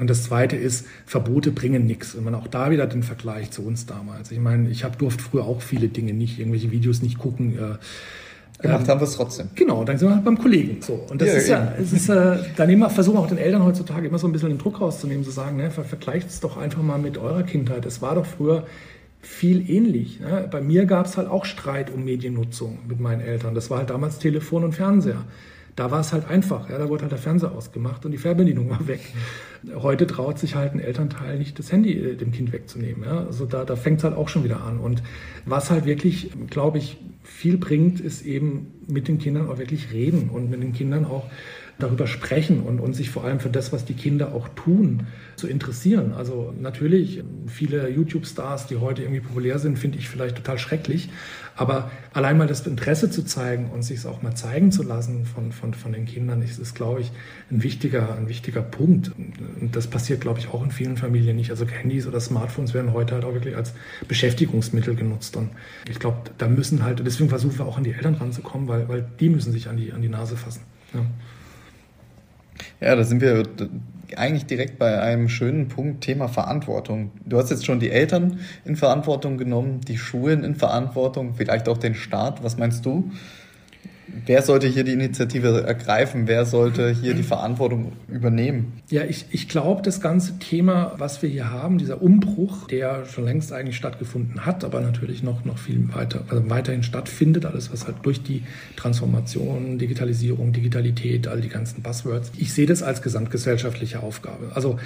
Und 0.00 0.10
das 0.10 0.24
Zweite 0.24 0.56
ist, 0.56 0.86
Verbote 1.06 1.50
bringen 1.50 1.86
nichts. 1.86 2.14
Und 2.14 2.24
man 2.24 2.34
auch 2.34 2.46
da 2.46 2.70
wieder 2.70 2.86
den 2.86 3.02
Vergleich 3.02 3.50
zu 3.50 3.62
uns 3.62 3.86
damals. 3.86 4.30
Ich 4.30 4.38
meine, 4.38 4.68
ich 4.68 4.84
habe 4.84 4.96
durfte 4.96 5.22
früher 5.22 5.44
auch 5.44 5.62
viele 5.62 5.88
Dinge 5.88 6.12
nicht, 6.12 6.38
irgendwelche 6.38 6.70
Videos 6.70 7.02
nicht 7.02 7.18
gucken. 7.18 7.58
Äh, 7.58 7.76
Gemacht 8.58 8.84
ähm, 8.84 8.88
haben 8.88 9.00
wir 9.00 9.04
es 9.04 9.16
trotzdem. 9.16 9.48
Genau, 9.54 9.84
dann 9.84 9.98
sind 9.98 10.08
wir 10.08 10.14
halt 10.14 10.24
beim 10.24 10.38
Kollegen. 10.38 10.80
So. 10.80 10.94
Und 11.10 11.20
das 11.20 11.28
ja, 11.28 11.34
ist 11.34 11.48
ja, 11.48 11.74
es 11.78 11.92
ist, 11.92 12.08
äh, 12.08 12.38
da 12.56 12.88
versuchen 12.88 13.18
auch 13.18 13.26
den 13.26 13.36
Eltern 13.36 13.62
heutzutage 13.62 14.06
immer 14.08 14.18
so 14.18 14.26
ein 14.26 14.32
bisschen 14.32 14.48
den 14.48 14.58
Druck 14.58 14.80
rauszunehmen, 14.80 15.24
zu 15.24 15.30
sagen, 15.30 15.58
ne, 15.58 15.70
ver 15.70 15.84
vergleicht 15.84 16.28
es 16.30 16.40
doch 16.40 16.56
einfach 16.56 16.82
mal 16.82 16.98
mit 16.98 17.18
eurer 17.18 17.42
Kindheit. 17.42 17.84
Es 17.84 18.00
war 18.00 18.14
doch 18.14 18.24
früher 18.24 18.64
viel 19.20 19.68
ähnlich. 19.70 20.20
Ne? 20.20 20.48
Bei 20.50 20.62
mir 20.62 20.86
gab 20.86 21.06
es 21.06 21.18
halt 21.18 21.28
auch 21.28 21.44
Streit 21.44 21.92
um 21.92 22.04
Mediennutzung 22.04 22.78
mit 22.88 22.98
meinen 22.98 23.20
Eltern. 23.20 23.54
Das 23.54 23.68
war 23.68 23.78
halt 23.78 23.90
damals 23.90 24.18
Telefon 24.18 24.64
und 24.64 24.72
Fernseher 24.72 25.24
Da 25.76 25.90
war 25.90 26.00
es 26.00 26.12
halt 26.12 26.28
einfach. 26.28 26.70
Ja, 26.70 26.78
da 26.78 26.88
wurde 26.88 27.02
halt 27.02 27.12
der 27.12 27.18
Fernseher 27.18 27.52
ausgemacht 27.52 28.04
und 28.04 28.12
die 28.12 28.18
Fernbedienung 28.18 28.70
war 28.70 28.86
weg. 28.88 29.12
Heute 29.74 30.06
traut 30.06 30.38
sich 30.38 30.54
halt 30.54 30.72
ein 30.72 30.80
Elternteil 30.80 31.38
nicht, 31.38 31.58
das 31.58 31.70
Handy 31.70 31.92
äh, 31.92 32.16
dem 32.16 32.32
Kind 32.32 32.52
wegzunehmen. 32.52 33.04
Ja? 33.04 33.26
Also 33.26 33.44
da, 33.44 33.64
da 33.64 33.76
fängt 33.76 33.98
es 33.98 34.04
halt 34.04 34.16
auch 34.16 34.28
schon 34.28 34.42
wieder 34.42 34.62
an. 34.62 34.78
Und 34.78 35.02
was 35.44 35.70
halt 35.70 35.84
wirklich, 35.84 36.30
glaube 36.48 36.78
ich, 36.78 36.96
viel 37.22 37.58
bringt, 37.58 38.00
ist 38.00 38.24
eben 38.24 38.72
mit 38.88 39.08
den 39.08 39.18
Kindern 39.18 39.48
auch 39.48 39.58
wirklich 39.58 39.92
reden 39.92 40.30
und 40.30 40.50
mit 40.50 40.62
den 40.62 40.72
Kindern 40.72 41.04
auch 41.04 41.24
darüber 41.78 42.06
sprechen 42.06 42.62
und, 42.62 42.80
und 42.80 42.94
sich 42.94 43.10
vor 43.10 43.24
allem 43.24 43.38
für 43.38 43.50
das, 43.50 43.72
was 43.72 43.84
die 43.84 43.94
Kinder 43.94 44.34
auch 44.34 44.48
tun, 44.48 45.06
zu 45.36 45.46
interessieren. 45.46 46.14
Also 46.14 46.54
natürlich, 46.58 47.22
viele 47.46 47.90
YouTube-Stars, 47.90 48.66
die 48.66 48.76
heute 48.76 49.02
irgendwie 49.02 49.20
populär 49.20 49.58
sind, 49.58 49.78
finde 49.78 49.98
ich 49.98 50.08
vielleicht 50.08 50.36
total 50.36 50.58
schrecklich. 50.58 51.10
Aber 51.54 51.90
allein 52.12 52.38
mal 52.38 52.46
das 52.46 52.66
Interesse 52.66 53.10
zu 53.10 53.24
zeigen 53.24 53.70
und 53.70 53.82
sich 53.82 53.98
es 53.98 54.06
auch 54.06 54.22
mal 54.22 54.34
zeigen 54.34 54.72
zu 54.72 54.82
lassen 54.82 55.26
von, 55.26 55.52
von, 55.52 55.74
von 55.74 55.92
den 55.92 56.06
Kindern, 56.06 56.42
ist, 56.42 56.58
ist, 56.58 56.74
glaube 56.74 57.00
ich, 57.00 57.12
ein 57.50 57.62
wichtiger, 57.62 58.14
ein 58.14 58.28
wichtiger 58.28 58.62
Punkt. 58.62 59.12
Und 59.60 59.76
das 59.76 59.86
passiert, 59.86 60.22
glaube 60.22 60.38
ich, 60.38 60.48
auch 60.48 60.62
in 60.62 60.70
vielen 60.70 60.96
Familien 60.96 61.36
nicht. 61.36 61.50
Also 61.50 61.66
Handys 61.66 62.06
oder 62.06 62.20
Smartphones 62.20 62.72
werden 62.72 62.92
heute 62.94 63.14
halt 63.14 63.24
auch 63.24 63.34
wirklich 63.34 63.56
als 63.56 63.74
Beschäftigungsmittel 64.08 64.94
genutzt. 64.94 65.36
Und 65.36 65.50
ich 65.90 65.98
glaube, 65.98 66.18
da 66.38 66.48
müssen 66.48 66.82
halt, 66.84 67.02
deswegen 67.06 67.28
versuchen 67.28 67.58
wir 67.58 67.66
auch 67.66 67.76
an 67.76 67.84
die 67.84 67.92
Eltern 67.92 68.14
ranzukommen, 68.14 68.68
weil, 68.68 68.88
weil 68.88 69.06
die 69.20 69.28
müssen 69.28 69.52
sich 69.52 69.68
an 69.68 69.76
die, 69.76 69.92
an 69.92 70.00
die 70.00 70.08
Nase 70.08 70.36
fassen. 70.36 70.62
Ja. 70.94 71.00
Ja, 72.80 72.94
da 72.94 73.04
sind 73.04 73.20
wir 73.20 73.44
eigentlich 74.14 74.46
direkt 74.46 74.78
bei 74.78 75.00
einem 75.00 75.28
schönen 75.28 75.68
Punkt, 75.68 76.02
Thema 76.02 76.28
Verantwortung. 76.28 77.10
Du 77.24 77.38
hast 77.38 77.50
jetzt 77.50 77.66
schon 77.66 77.80
die 77.80 77.90
Eltern 77.90 78.38
in 78.64 78.76
Verantwortung 78.76 79.36
genommen, 79.36 79.80
die 79.80 79.98
Schulen 79.98 80.44
in 80.44 80.54
Verantwortung, 80.54 81.34
vielleicht 81.34 81.68
auch 81.68 81.78
den 81.78 81.94
Staat. 81.94 82.44
Was 82.44 82.56
meinst 82.56 82.86
du? 82.86 83.10
Wer 84.24 84.42
sollte 84.42 84.66
hier 84.68 84.84
die 84.84 84.92
Initiative 84.92 85.62
ergreifen? 85.66 86.26
Wer 86.26 86.46
sollte 86.46 86.90
hier 86.90 87.14
die 87.14 87.22
Verantwortung 87.22 87.92
übernehmen? 88.08 88.80
Ja, 88.88 89.04
ich, 89.04 89.26
ich 89.30 89.48
glaube, 89.48 89.82
das 89.82 90.00
ganze 90.00 90.38
Thema, 90.38 90.94
was 90.98 91.22
wir 91.22 91.28
hier 91.28 91.50
haben, 91.50 91.78
dieser 91.78 92.00
Umbruch, 92.00 92.68
der 92.68 93.04
schon 93.06 93.24
längst 93.24 93.52
eigentlich 93.52 93.76
stattgefunden 93.76 94.46
hat, 94.46 94.64
aber 94.64 94.80
natürlich 94.80 95.22
noch, 95.22 95.44
noch 95.44 95.58
viel 95.58 95.92
weiter, 95.92 96.24
also 96.28 96.48
weiterhin 96.48 96.82
stattfindet, 96.82 97.46
alles, 97.46 97.72
was 97.72 97.86
halt 97.86 97.96
durch 98.02 98.22
die 98.22 98.42
Transformation, 98.76 99.78
Digitalisierung, 99.78 100.52
Digitalität, 100.52 101.26
all 101.26 101.40
die 101.40 101.48
ganzen 101.48 101.82
Buzzwords. 101.82 102.32
Ich 102.36 102.52
sehe 102.52 102.66
das 102.66 102.82
als 102.82 103.02
gesamtgesellschaftliche 103.02 104.02
Aufgabe. 104.02 104.52
Also 104.54 104.78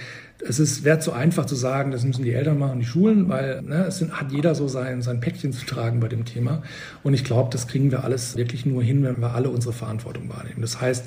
es 0.46 0.58
ist, 0.58 0.84
wäre 0.84 0.98
zu 0.98 1.12
einfach 1.12 1.46
zu 1.46 1.54
sagen, 1.54 1.90
das 1.90 2.04
müssen 2.04 2.24
die 2.24 2.32
Eltern 2.32 2.58
machen, 2.58 2.80
die 2.80 2.86
Schulen, 2.86 3.28
weil 3.28 3.62
ne, 3.62 3.86
es 3.88 3.98
sind, 3.98 4.12
hat 4.20 4.32
jeder 4.32 4.54
so 4.54 4.68
sein, 4.68 5.02
sein 5.02 5.20
Päckchen 5.20 5.52
zu 5.52 5.66
tragen 5.66 6.00
bei 6.00 6.08
dem 6.08 6.24
Thema. 6.24 6.62
Und 7.02 7.14
ich 7.14 7.24
glaube, 7.24 7.50
das 7.52 7.66
kriegen 7.66 7.90
wir 7.90 8.04
alles 8.04 8.36
wirklich 8.36 8.64
nur 8.66 8.82
hin, 8.82 9.02
wenn 9.02 9.09
wir 9.18 9.34
alle 9.34 9.50
unsere 9.50 9.72
Verantwortung 9.72 10.28
wahrnehmen. 10.28 10.60
Das 10.60 10.80
heißt, 10.80 11.06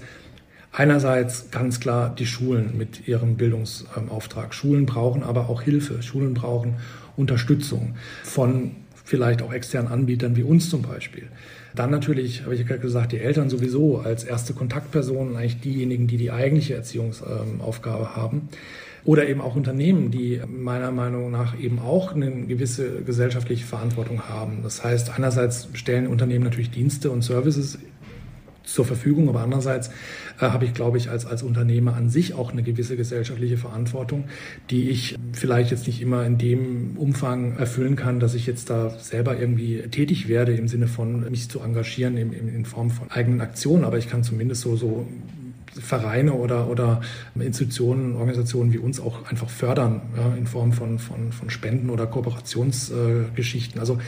einerseits 0.72 1.52
ganz 1.52 1.80
klar 1.80 2.14
die 2.14 2.26
Schulen 2.26 2.78
mit 2.78 3.08
ihrem 3.08 3.38
Bildungsauftrag. 3.38 4.54
Schulen 4.54 4.86
brauchen 4.86 5.24
aber 5.24 5.50
auch 5.50 5.62
Hilfe. 5.62 6.02
Schulen 6.02 6.34
brauchen 6.34 6.76
Unterstützung 7.16 7.96
von 8.24 8.72
vielleicht 9.06 9.42
auch 9.42 9.54
externen 9.54 9.92
Anbietern 9.92 10.36
wie 10.36 10.44
uns 10.44 10.70
zum 10.70 10.82
Beispiel. 10.82 11.28
Dann 11.76 11.90
natürlich, 11.92 12.44
habe 12.44 12.56
ich 12.56 12.66
gerade 12.66 12.80
gesagt, 12.80 13.12
die 13.12 13.20
Eltern 13.20 13.50
sowieso 13.50 14.00
als 14.00 14.24
erste 14.24 14.54
Kontaktpersonen, 14.54 15.36
eigentlich 15.36 15.60
diejenigen, 15.60 16.08
die 16.08 16.18
die 16.18 16.32
eigentliche 16.32 16.76
Erziehungsaufgabe 16.76 18.16
haben. 18.16 18.50
Oder 19.06 19.28
eben 19.28 19.42
auch 19.42 19.56
Unternehmen, 19.56 20.12
die 20.12 20.40
meiner 20.48 20.92
Meinung 20.92 21.30
nach 21.30 21.60
eben 21.60 21.80
auch 21.80 22.16
eine 22.16 22.32
gewisse 22.46 23.02
gesellschaftliche 23.02 23.66
Verantwortung 23.66 24.30
haben. 24.30 24.60
Das 24.64 24.82
heißt, 24.82 25.10
einerseits 25.14 25.68
stellen 25.74 26.08
Unternehmen 26.08 26.46
natürlich 26.46 26.72
Dienste 26.72 27.12
und 27.12 27.22
Services 27.22 27.80
zur 28.64 28.86
Verfügung, 28.86 29.30
aber 29.30 29.42
andererseits 29.42 29.90
äh, 30.40 30.42
habe 30.42 30.66
ich, 30.66 30.74
glaube 30.74 30.98
ich, 30.98 31.10
als, 31.10 31.26
als 31.26 31.44
Unternehmer 31.44 31.96
an 31.96 32.10
sich 32.10 32.34
auch 32.34 32.52
eine 32.52 32.64
gewisse 32.64 32.96
gesellschaftliche 32.96 33.58
Verantwortung, 33.58 34.26
die 34.70 34.90
ich 34.90 35.16
vielleicht 35.34 35.72
jetzt 35.72 35.88
nicht 35.88 36.02
immer 36.02 36.26
in 36.26 36.38
dem 36.38 36.98
Umfang 36.98 37.58
erfüllen 37.58 37.96
kann, 37.96 38.20
dass 38.20 38.36
ich 38.36 38.46
jetzt 38.46 38.70
da 38.70 38.90
selber 38.92 39.38
irgendwie 39.40 39.80
tätig 39.90 40.28
werde 40.28 40.54
im 40.54 40.68
Sinne 40.68 40.88
von 40.88 41.30
mich 41.30 41.50
zu 41.50 41.60
engagieren 41.60 42.18
in, 42.18 42.34
in, 42.34 42.48
in 42.48 42.66
Form 42.66 42.90
von 42.90 43.12
eigenen 43.12 43.42
Aktionen, 43.42 43.84
aber 43.84 43.98
ich 43.98 44.10
kann 44.10 44.24
zumindest 44.24 44.62
so, 44.62 44.76
so 44.76 45.08
Vereine 45.82 46.34
oder, 46.34 46.70
oder 46.70 47.02
Institutionen, 47.40 48.16
Organisationen 48.16 48.74
wie 48.74 48.78
uns 48.78 49.00
auch 49.00 49.30
einfach 49.30 49.50
fördern, 49.50 50.02
ja, 50.16 50.36
in 50.36 50.48
Form 50.48 50.74
von, 50.74 51.00
von, 51.00 51.32
von 51.32 51.50
Spenden 51.50 51.90
oder 51.90 52.08
Kooperationsgeschichten. 52.08 53.78
Äh, 53.78 53.80
also 53.80 54.00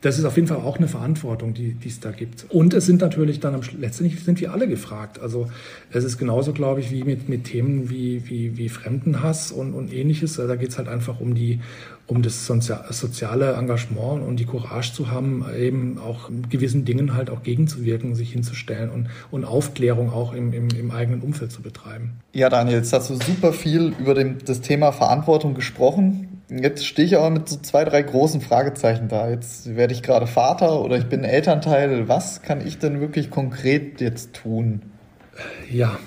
das 0.00 0.18
ist 0.18 0.24
auf 0.24 0.36
jeden 0.36 0.48
Fall 0.48 0.58
auch 0.58 0.78
eine 0.78 0.88
Verantwortung, 0.88 1.54
die, 1.54 1.76
es 1.84 2.00
da 2.00 2.10
gibt. 2.10 2.46
Und 2.48 2.74
es 2.74 2.86
sind 2.86 3.00
natürlich 3.00 3.40
dann 3.40 3.60
letztendlich 3.78 4.22
sind 4.22 4.40
wir 4.40 4.52
alle 4.52 4.68
gefragt. 4.68 5.18
Also 5.20 5.48
es 5.90 6.04
ist 6.04 6.18
genauso, 6.18 6.52
glaube 6.52 6.80
ich, 6.80 6.90
wie 6.90 7.04
mit, 7.04 7.28
mit 7.28 7.44
Themen 7.44 7.90
wie, 7.90 8.28
wie, 8.28 8.56
wie 8.56 8.68
Fremdenhass 8.68 9.52
und, 9.52 9.74
und 9.74 9.92
ähnliches. 9.92 10.36
Da 10.36 10.56
geht 10.56 10.70
es 10.70 10.78
halt 10.78 10.88
einfach 10.88 11.20
um 11.20 11.34
die, 11.34 11.60
um 12.06 12.22
das 12.22 12.46
soziale 12.46 13.54
Engagement 13.54 14.22
und 14.22 14.36
die 14.36 14.44
Courage 14.44 14.92
zu 14.92 15.10
haben, 15.10 15.44
eben 15.56 15.98
auch 15.98 16.30
gewissen 16.50 16.84
Dingen 16.84 17.14
halt 17.14 17.30
auch 17.30 17.42
gegenzuwirken, 17.42 18.14
sich 18.14 18.32
hinzustellen 18.32 18.90
und, 18.90 19.08
und 19.30 19.44
Aufklärung 19.44 20.12
auch 20.12 20.34
im, 20.34 20.52
im, 20.52 20.68
im 20.68 20.90
eigenen 20.90 21.22
Umfeld 21.22 21.50
zu 21.50 21.62
betreiben. 21.62 22.12
Ja, 22.32 22.50
Daniel, 22.50 22.78
jetzt 22.78 22.92
hast 22.92 23.08
du 23.08 23.14
super 23.14 23.52
viel 23.52 23.94
über 23.98 24.14
dem, 24.14 24.38
das 24.44 24.60
Thema 24.60 24.92
Verantwortung 24.92 25.54
gesprochen. 25.54 26.42
Jetzt 26.50 26.86
stehe 26.86 27.06
ich 27.06 27.16
aber 27.16 27.30
mit 27.30 27.48
so 27.48 27.56
zwei, 27.56 27.84
drei 27.84 28.02
großen 28.02 28.42
Fragezeichen 28.42 29.08
da. 29.08 29.30
Jetzt 29.30 29.74
werde 29.74 29.94
ich 29.94 30.02
gerade 30.02 30.26
Vater 30.26 30.82
oder 30.82 30.98
ich 30.98 31.06
bin 31.06 31.24
Elternteil. 31.24 32.06
Was 32.06 32.42
kann 32.42 32.66
ich 32.66 32.78
denn 32.78 33.00
wirklich 33.00 33.30
konkret 33.30 34.02
jetzt 34.02 34.34
tun? 34.34 34.82
Ja, 35.70 35.98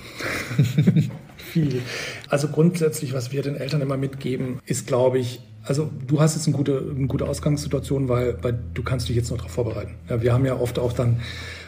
viel. 1.38 1.82
Also 2.30 2.50
grundsätzlich, 2.50 3.14
was 3.14 3.32
wir 3.32 3.42
den 3.42 3.56
Eltern 3.56 3.82
immer 3.82 3.98
mitgeben, 3.98 4.60
ist, 4.66 4.86
glaube 4.86 5.18
ich, 5.18 5.42
also 5.68 5.90
du 6.08 6.20
hast 6.20 6.36
jetzt 6.36 6.48
eine 6.48 6.56
gute, 6.56 6.94
eine 6.96 7.08
gute 7.08 7.26
Ausgangssituation, 7.26 8.10
weil, 8.10 8.38
weil 8.42 8.58
du 8.74 8.84
kannst 8.84 9.10
dich 9.10 9.16
jetzt 9.16 9.30
noch 9.30 9.38
darauf 9.38 9.52
vorbereiten. 9.52 9.96
Ja, 10.10 10.22
wir 10.22 10.34
haben 10.34 10.46
ja 10.46 10.60
oft 10.60 10.80
auch 10.80 10.94
dann 10.94 11.20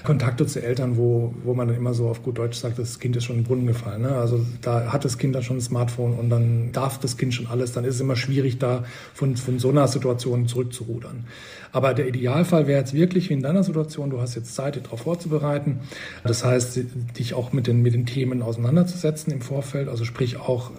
Kontakte 0.03 0.45
zu 0.45 0.63
Eltern, 0.63 0.97
wo, 0.97 1.33
wo 1.43 1.53
man 1.53 1.67
dann 1.67 1.75
immer 1.75 1.93
so 1.93 2.07
auf 2.07 2.23
gut 2.23 2.37
Deutsch 2.37 2.57
sagt, 2.57 2.79
das 2.79 2.99
Kind 2.99 3.15
ist 3.17 3.25
schon 3.25 3.35
den 3.35 3.43
Brunnen 3.43 3.67
gefallen. 3.67 4.01
Ne? 4.01 4.15
Also 4.15 4.45
da 4.61 4.93
hat 4.93 5.03
das 5.03 5.17
Kind 5.17 5.35
dann 5.35 5.43
schon 5.43 5.57
ein 5.57 5.61
Smartphone 5.61 6.13
und 6.13 6.29
dann 6.29 6.71
darf 6.71 6.99
das 6.99 7.17
Kind 7.17 7.33
schon 7.33 7.47
alles. 7.47 7.73
Dann 7.73 7.83
ist 7.83 7.95
es 7.95 8.01
immer 8.01 8.15
schwierig, 8.15 8.59
da 8.59 8.85
von, 9.13 9.35
von 9.35 9.59
so 9.59 9.69
einer 9.69 9.87
Situation 9.87 10.47
zurückzurudern. 10.47 11.25
Aber 11.71 11.93
der 11.93 12.07
Idealfall 12.07 12.67
wäre 12.67 12.79
jetzt 12.79 12.93
wirklich 12.93 13.29
wie 13.29 13.33
in 13.33 13.41
deiner 13.41 13.63
Situation, 13.63 14.09
du 14.09 14.21
hast 14.21 14.35
jetzt 14.35 14.55
Zeit, 14.55 14.75
dich 14.75 14.83
darauf 14.83 15.01
vorzubereiten. 15.01 15.81
Das 16.23 16.45
heißt, 16.45 16.79
dich 17.17 17.33
auch 17.33 17.51
mit 17.51 17.67
den, 17.67 17.81
mit 17.81 17.93
den 17.93 18.05
Themen 18.05 18.41
auseinanderzusetzen 18.41 19.33
im 19.33 19.41
Vorfeld. 19.41 19.89
Also 19.89 20.05
sprich 20.05 20.37
auch 20.37 20.71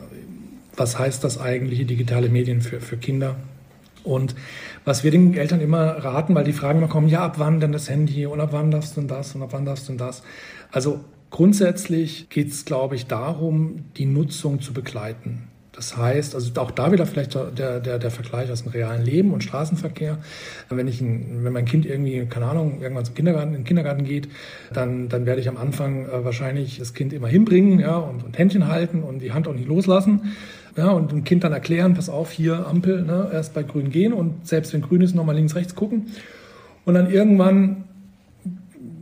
was 0.80 0.98
heißt 0.98 1.22
das 1.22 1.38
eigentliche 1.38 1.84
digitale 1.84 2.30
Medien 2.30 2.62
für, 2.62 2.80
für 2.80 2.96
Kinder. 2.96 3.36
Und 4.02 4.34
was 4.86 5.04
wir 5.04 5.10
den 5.10 5.34
Eltern 5.34 5.60
immer 5.60 5.82
raten, 5.82 6.34
weil 6.34 6.44
die 6.44 6.54
Fragen 6.54 6.78
immer 6.78 6.88
kommen, 6.88 7.06
ja, 7.06 7.20
ab 7.20 7.34
wann 7.36 7.60
denn 7.60 7.70
das 7.70 7.90
Handy 7.90 8.24
und 8.24 8.40
ab 8.40 8.48
wann 8.52 8.70
darfst 8.70 8.96
du 8.96 9.02
denn 9.02 9.08
das 9.08 9.34
und 9.34 9.42
ab 9.42 9.50
wann 9.52 9.66
darfst 9.66 9.88
du 9.88 9.92
denn 9.92 9.98
das. 9.98 10.22
Also 10.72 11.00
grundsätzlich 11.28 12.30
geht 12.30 12.48
es, 12.48 12.64
glaube 12.64 12.94
ich, 12.94 13.06
darum, 13.06 13.84
die 13.98 14.06
Nutzung 14.06 14.62
zu 14.62 14.72
begleiten. 14.72 15.48
Das 15.72 15.98
heißt, 15.98 16.34
also 16.34 16.50
auch 16.60 16.70
da 16.70 16.92
wieder 16.92 17.06
vielleicht 17.06 17.34
der, 17.34 17.80
der, 17.80 17.98
der 17.98 18.10
Vergleich 18.10 18.50
aus 18.50 18.62
dem 18.62 18.72
realen 18.72 19.04
Leben 19.04 19.32
und 19.32 19.44
Straßenverkehr. 19.44 20.18
Wenn, 20.70 20.88
ich 20.88 21.00
ein, 21.00 21.44
wenn 21.44 21.52
mein 21.52 21.66
Kind 21.66 21.84
irgendwie, 21.84 22.24
keine 22.26 22.46
Ahnung, 22.46 22.80
irgendwann 22.80 23.04
zum 23.04 23.14
Kindergarten, 23.14 23.50
in 23.50 23.60
den 23.60 23.64
Kindergarten 23.64 24.04
geht, 24.04 24.28
dann, 24.72 25.10
dann 25.10 25.26
werde 25.26 25.42
ich 25.42 25.48
am 25.48 25.58
Anfang 25.58 26.06
äh, 26.06 26.24
wahrscheinlich 26.24 26.78
das 26.78 26.94
Kind 26.94 27.12
immer 27.12 27.28
hinbringen 27.28 27.80
ja, 27.80 27.96
und, 27.98 28.24
und 28.24 28.38
Händchen 28.38 28.66
halten 28.66 29.02
und 29.02 29.20
die 29.20 29.32
Hand 29.32 29.46
auch 29.46 29.54
nicht 29.54 29.68
loslassen. 29.68 30.34
Ja, 30.76 30.90
und 30.90 31.10
dem 31.10 31.24
Kind 31.24 31.44
dann 31.44 31.52
erklären, 31.52 31.94
pass 31.94 32.08
auf, 32.08 32.30
hier 32.30 32.66
Ampel, 32.66 33.02
ne, 33.02 33.28
erst 33.32 33.54
bei 33.54 33.62
grün 33.62 33.90
gehen 33.90 34.12
und 34.12 34.46
selbst 34.46 34.72
wenn 34.72 34.82
grün 34.82 35.00
ist, 35.00 35.14
nochmal 35.14 35.34
links, 35.34 35.56
rechts 35.56 35.74
gucken. 35.74 36.06
Und 36.84 36.94
dann 36.94 37.10
irgendwann 37.10 37.84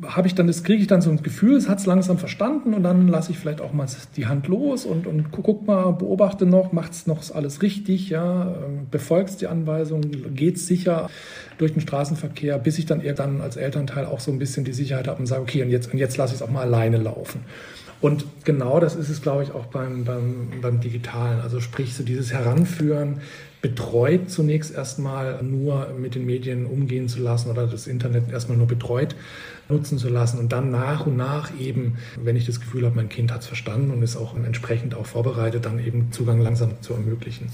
habe 0.07 0.29
ich 0.29 0.35
dann, 0.35 0.47
das 0.47 0.63
kriege 0.63 0.81
ich 0.81 0.87
dann 0.87 1.01
so 1.01 1.11
ein 1.11 1.23
Gefühl, 1.23 1.57
es 1.57 1.69
hat 1.69 1.79
es 1.79 1.87
langsam 1.87 2.19
verstanden 2.19 2.75
und 2.75 2.83
dann 2.83 3.09
lasse 3.09 3.33
ich 3.33 3.39
vielleicht 3.39 3.61
auch 3.61 3.73
mal 3.73 3.87
die 4.17 4.27
Hand 4.27 4.47
los 4.47 4.85
und, 4.85 5.07
und 5.07 5.31
guck 5.33 5.67
mal, 5.67 5.93
beobachte 5.93 6.47
noch, 6.47 6.73
macht 6.73 6.93
es 6.93 7.07
noch 7.07 7.23
alles 7.35 7.63
richtig, 7.63 8.09
ja, 8.09 8.55
ähm, 8.65 8.87
befolgt 8.91 9.41
die 9.41 9.47
Anweisungen, 9.47 10.35
geht 10.35 10.59
sicher 10.59 11.11
durch 11.59 11.73
den 11.73 11.81
Straßenverkehr, 11.81 12.59
bis 12.59 12.79
ich 12.79 12.87
dann 12.87 13.01
irgendwann 13.01 13.41
als 13.41 13.57
Elternteil 13.57 14.07
auch 14.07 14.21
so 14.21 14.31
ein 14.31 14.39
bisschen 14.39 14.65
die 14.65 14.73
Sicherheit 14.73 15.09
habe 15.09 15.21
und 15.21 15.27
sage, 15.27 15.43
okay, 15.43 15.63
und 15.63 15.71
jetzt, 15.71 15.93
und 15.93 15.99
jetzt 15.99 16.17
lasse 16.17 16.35
ich 16.35 16.41
es 16.41 16.47
auch 16.47 16.51
mal 16.51 16.63
alleine 16.63 16.99
laufen. 16.99 17.41
Und 18.01 18.25
genau 18.45 18.79
das 18.79 18.95
ist 18.95 19.09
es, 19.09 19.23
glaube 19.23 19.43
ich, 19.43 19.53
auch 19.53 19.67
beim, 19.67 20.05
beim, 20.05 20.49
beim 20.63 20.81
Digitalen. 20.81 21.41
Also 21.41 21.61
sprich, 21.61 21.95
so 21.95 22.05
dieses 22.05 22.33
Heranführen, 22.33 23.21
betreut 23.61 24.31
zunächst 24.31 24.73
erstmal 24.73 25.43
nur 25.43 25.89
mit 25.99 26.15
den 26.15 26.25
Medien 26.25 26.65
umgehen 26.65 27.09
zu 27.09 27.21
lassen 27.21 27.51
oder 27.51 27.67
das 27.67 27.89
Internet 27.89 28.31
erstmal 28.31 28.57
nur 28.57 28.69
betreut 28.69 29.17
nutzen 29.69 29.99
zu 29.99 30.09
lassen 30.09 30.39
und 30.39 30.53
dann 30.53 30.71
nach 30.71 31.07
und 31.07 31.17
nach 31.17 31.51
eben, 31.59 31.99
wenn 32.17 32.37
ich 32.37 32.47
das 32.47 32.61
Gefühl 32.61 32.87
habe, 32.87 32.97
mein 32.97 33.09
Kind 33.09 33.33
hat 33.33 33.43
es 33.43 33.47
verstanden 33.47 33.91
und 33.91 34.03
ist 34.03 34.17
auch 34.17 34.35
entsprechend 34.37 34.95
auch 34.95 35.07
vorbereitet, 35.07 35.67
dann 35.67 35.79
eben 35.79 36.11
Zugang 36.13 36.41
langsam 36.41 36.81
zu 36.81 36.95
ermöglichen. 36.95 37.51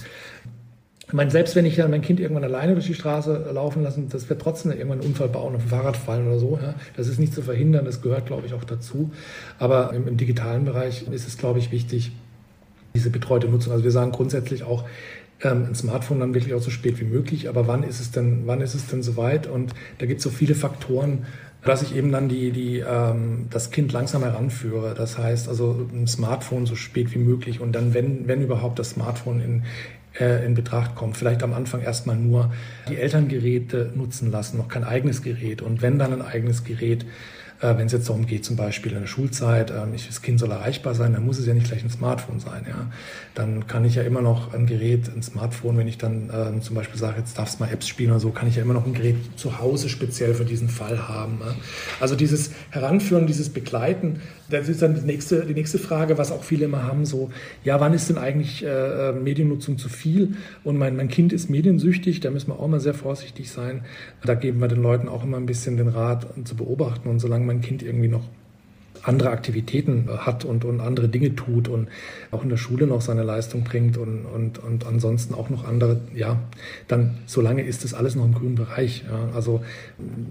Ich 1.14 1.16
meine, 1.16 1.30
selbst 1.30 1.54
wenn 1.54 1.64
ich 1.64 1.76
dann 1.76 1.92
mein 1.92 2.02
Kind 2.02 2.18
irgendwann 2.18 2.42
alleine 2.42 2.74
durch 2.74 2.86
die 2.86 2.94
Straße 2.94 3.48
laufen 3.54 3.84
lassen, 3.84 4.08
das 4.08 4.28
wird 4.28 4.42
trotzdem 4.42 4.72
irgendwann 4.72 4.98
einen 4.98 5.10
Unfall 5.10 5.28
bauen, 5.28 5.54
auf 5.54 5.62
dem 5.62 5.70
Fahrrad 5.70 5.96
fallen 5.96 6.26
oder 6.26 6.40
so. 6.40 6.58
Ja. 6.60 6.74
Das 6.96 7.06
ist 7.06 7.20
nicht 7.20 7.32
zu 7.32 7.40
verhindern, 7.40 7.84
das 7.84 8.02
gehört, 8.02 8.26
glaube 8.26 8.48
ich, 8.48 8.52
auch 8.52 8.64
dazu. 8.64 9.12
Aber 9.60 9.92
im, 9.92 10.08
im 10.08 10.16
digitalen 10.16 10.64
Bereich 10.64 11.06
ist 11.08 11.28
es, 11.28 11.38
glaube 11.38 11.60
ich, 11.60 11.70
wichtig, 11.70 12.10
diese 12.96 13.10
betreute 13.10 13.46
Nutzung. 13.46 13.72
Also 13.72 13.84
wir 13.84 13.92
sagen 13.92 14.10
grundsätzlich 14.10 14.64
auch, 14.64 14.86
ähm, 15.44 15.66
ein 15.68 15.76
Smartphone 15.76 16.18
dann 16.18 16.34
wirklich 16.34 16.52
auch 16.52 16.60
so 16.60 16.70
spät 16.70 16.98
wie 16.98 17.04
möglich. 17.04 17.48
Aber 17.48 17.68
wann 17.68 17.84
ist 17.84 18.00
es 18.00 18.10
denn, 18.10 18.42
wann 18.46 18.60
ist 18.60 18.74
es 18.74 18.88
denn 18.88 19.04
soweit? 19.04 19.46
Und 19.46 19.72
da 19.98 20.06
gibt 20.06 20.18
es 20.18 20.24
so 20.24 20.30
viele 20.30 20.56
Faktoren, 20.56 21.26
dass 21.64 21.82
ich 21.82 21.94
eben 21.94 22.10
dann 22.10 22.28
die, 22.28 22.50
die, 22.50 22.80
ähm, 22.80 23.46
das 23.50 23.70
Kind 23.70 23.92
langsam 23.92 24.24
heranführe. 24.24 24.94
Das 24.96 25.16
heißt 25.16 25.48
also 25.48 25.88
ein 25.92 26.08
Smartphone 26.08 26.66
so 26.66 26.74
spät 26.74 27.14
wie 27.14 27.20
möglich 27.20 27.60
und 27.60 27.70
dann, 27.70 27.94
wenn, 27.94 28.26
wenn 28.26 28.42
überhaupt 28.42 28.80
das 28.80 28.90
Smartphone 28.90 29.40
in, 29.40 29.62
äh, 30.18 30.44
in 30.44 30.54
Betracht 30.54 30.94
kommt. 30.94 31.16
Vielleicht 31.16 31.42
am 31.42 31.52
Anfang 31.52 31.80
erstmal 31.82 32.16
nur 32.16 32.52
die 32.88 32.96
Elterngeräte 32.96 33.92
nutzen 33.94 34.30
lassen, 34.30 34.58
noch 34.58 34.68
kein 34.68 34.84
eigenes 34.84 35.22
Gerät. 35.22 35.62
Und 35.62 35.82
wenn 35.82 35.98
dann 35.98 36.12
ein 36.12 36.22
eigenes 36.22 36.64
Gerät, 36.64 37.04
wenn 37.78 37.86
es 37.86 37.92
jetzt 37.92 38.08
darum 38.08 38.26
geht, 38.26 38.44
zum 38.44 38.56
Beispiel 38.56 38.92
in 38.92 39.00
der 39.00 39.06
Schulzeit, 39.06 39.70
äh, 39.70 39.74
das 40.06 40.22
Kind 40.22 40.38
soll 40.38 40.50
erreichbar 40.50 40.94
sein, 40.94 41.12
dann 41.12 41.24
muss 41.24 41.38
es 41.38 41.46
ja 41.46 41.54
nicht 41.54 41.68
gleich 41.68 41.82
ein 41.82 41.90
Smartphone 41.90 42.40
sein. 42.40 42.66
Ja? 42.68 42.90
Dann 43.34 43.66
kann 43.66 43.84
ich 43.84 43.94
ja 43.94 44.02
immer 44.02 44.22
noch 44.22 44.52
ein 44.52 44.66
Gerät, 44.66 45.10
ein 45.14 45.22
Smartphone, 45.22 45.76
wenn 45.78 45.88
ich 45.88 45.98
dann 45.98 46.30
äh, 46.30 46.60
zum 46.60 46.76
Beispiel 46.76 46.98
sage, 46.98 47.18
jetzt 47.18 47.38
darfst 47.38 47.58
du 47.58 47.64
mal 47.64 47.72
Apps 47.72 47.88
spielen 47.88 48.10
oder 48.10 48.20
so, 48.20 48.30
kann 48.30 48.48
ich 48.48 48.56
ja 48.56 48.62
immer 48.62 48.74
noch 48.74 48.86
ein 48.86 48.94
Gerät 48.94 49.16
zu 49.36 49.58
Hause 49.58 49.88
speziell 49.88 50.34
für 50.34 50.44
diesen 50.44 50.68
Fall 50.68 51.08
haben. 51.08 51.38
Ja? 51.40 51.54
Also 52.00 52.16
dieses 52.16 52.50
Heranführen, 52.70 53.26
dieses 53.26 53.48
Begleiten, 53.48 54.20
das 54.50 54.68
ist 54.68 54.82
dann 54.82 54.94
die 54.94 55.00
nächste, 55.00 55.46
die 55.46 55.54
nächste 55.54 55.78
Frage, 55.78 56.18
was 56.18 56.30
auch 56.30 56.44
viele 56.44 56.66
immer 56.66 56.82
haben, 56.82 57.06
so, 57.06 57.30
ja, 57.64 57.80
wann 57.80 57.94
ist 57.94 58.10
denn 58.10 58.18
eigentlich 58.18 58.64
äh, 58.64 59.12
Mediennutzung 59.12 59.78
zu 59.78 59.88
viel? 59.88 60.36
Und 60.64 60.76
mein, 60.76 60.96
mein 60.96 61.08
Kind 61.08 61.32
ist 61.32 61.48
mediensüchtig, 61.48 62.20
da 62.20 62.30
müssen 62.30 62.48
wir 62.48 62.60
auch 62.60 62.68
mal 62.68 62.80
sehr 62.80 62.94
vorsichtig 62.94 63.50
sein. 63.50 63.84
Da 64.24 64.34
geben 64.34 64.60
wir 64.60 64.68
den 64.68 64.82
Leuten 64.82 65.08
auch 65.08 65.24
immer 65.24 65.38
ein 65.38 65.46
bisschen 65.46 65.76
den 65.76 65.88
Rat 65.88 66.26
zu 66.44 66.56
beobachten. 66.56 67.08
Und 67.08 67.20
solange 67.20 67.46
mein 67.54 67.62
Kind 67.62 67.82
irgendwie 67.82 68.08
noch 68.08 68.24
andere 69.06 69.30
Aktivitäten 69.30 70.08
hat 70.18 70.44
und, 70.44 70.64
und 70.64 70.80
andere 70.80 71.08
Dinge 71.08 71.34
tut 71.34 71.68
und 71.68 71.88
auch 72.30 72.42
in 72.42 72.48
der 72.48 72.56
Schule 72.56 72.86
noch 72.86 73.00
seine 73.00 73.22
Leistung 73.22 73.64
bringt 73.64 73.96
und, 73.96 74.24
und, 74.24 74.58
und 74.58 74.86
ansonsten 74.86 75.34
auch 75.34 75.50
noch 75.50 75.66
andere, 75.66 76.00
ja, 76.14 76.40
dann 76.88 77.18
solange 77.26 77.62
ist 77.62 77.84
das 77.84 77.94
alles 77.94 78.14
noch 78.14 78.24
im 78.24 78.34
grünen 78.34 78.54
Bereich. 78.54 79.04
Ja. 79.06 79.34
Also 79.34 79.62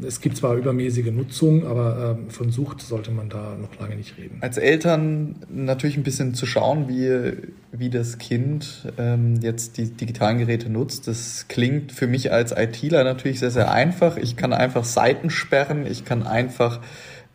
es 0.05 0.21
gibt 0.21 0.37
zwar 0.37 0.55
übermäßige 0.55 1.11
Nutzung, 1.11 1.67
aber 1.67 2.17
äh, 2.27 2.31
von 2.31 2.51
Sucht 2.51 2.81
sollte 2.81 3.11
man 3.11 3.29
da 3.29 3.55
noch 3.61 3.79
lange 3.79 3.95
nicht 3.95 4.17
reden. 4.17 4.37
Als 4.41 4.57
Eltern 4.57 5.35
natürlich 5.49 5.97
ein 5.97 6.03
bisschen 6.03 6.33
zu 6.33 6.45
schauen, 6.45 6.87
wie, 6.89 7.33
wie 7.71 7.89
das 7.89 8.17
Kind 8.17 8.91
ähm, 8.97 9.39
jetzt 9.41 9.77
die 9.77 9.91
digitalen 9.91 10.39
Geräte 10.39 10.69
nutzt. 10.69 11.07
Das 11.07 11.45
klingt 11.47 11.91
für 11.91 12.07
mich 12.07 12.31
als 12.31 12.51
ITler 12.51 13.03
natürlich 13.03 13.39
sehr, 13.39 13.51
sehr 13.51 13.71
einfach. 13.71 14.17
Ich 14.17 14.35
kann 14.35 14.53
einfach 14.53 14.83
Seiten 14.83 15.29
sperren, 15.29 15.85
ich 15.85 16.05
kann 16.05 16.23
einfach 16.23 16.79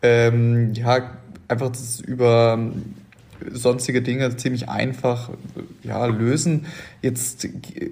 ähm, 0.01 0.73
ja, 0.73 1.11
einfach 1.47 1.69
das 1.69 1.99
über 1.99 2.57
sonstige 3.51 4.01
Dinge 4.01 4.35
ziemlich 4.35 4.69
einfach 4.69 5.29
ja, 5.83 6.05
lösen. 6.05 6.65
Jetzt 7.01 7.47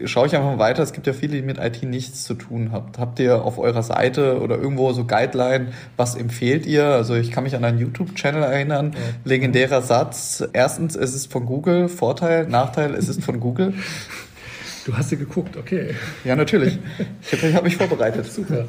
schaue 0.05 0.27
ich 0.27 0.35
einfach 0.35 0.51
mal 0.51 0.59
weiter. 0.59 0.83
Es 0.83 0.93
gibt 0.93 1.07
ja 1.07 1.13
viele, 1.13 1.37
die 1.37 1.41
mit 1.41 1.57
IT 1.57 1.83
nichts 1.83 2.23
zu 2.23 2.33
tun 2.33 2.71
haben. 2.71 2.91
Habt 2.97 3.19
ihr 3.19 3.43
auf 3.43 3.57
eurer 3.57 3.83
Seite 3.83 4.41
oder 4.41 4.57
irgendwo 4.57 4.91
so 4.93 5.05
Guideline, 5.05 5.67
was 5.95 6.15
empfehlt 6.15 6.65
ihr? 6.65 6.85
Also 6.85 7.15
ich 7.15 7.31
kann 7.31 7.43
mich 7.43 7.55
an 7.55 7.63
einen 7.63 7.79
YouTube-Channel 7.79 8.43
erinnern. 8.43 8.93
Ja. 8.93 8.99
Legendärer 9.23 9.81
Satz. 9.81 10.43
Erstens, 10.53 10.95
es 10.95 11.15
ist 11.15 11.31
von 11.31 11.45
Google. 11.45 11.87
Vorteil, 11.89 12.47
Nachteil, 12.47 12.93
es 12.93 13.07
ist 13.07 13.23
von 13.23 13.39
Google. 13.39 13.73
Du 14.85 14.95
hast 14.95 15.11
ja 15.11 15.17
geguckt, 15.17 15.57
okay. 15.57 15.95
Ja, 16.23 16.35
natürlich. 16.35 16.79
Ich 17.29 17.53
habe 17.53 17.65
mich 17.65 17.75
vorbereitet. 17.75 18.31
Super. 18.31 18.65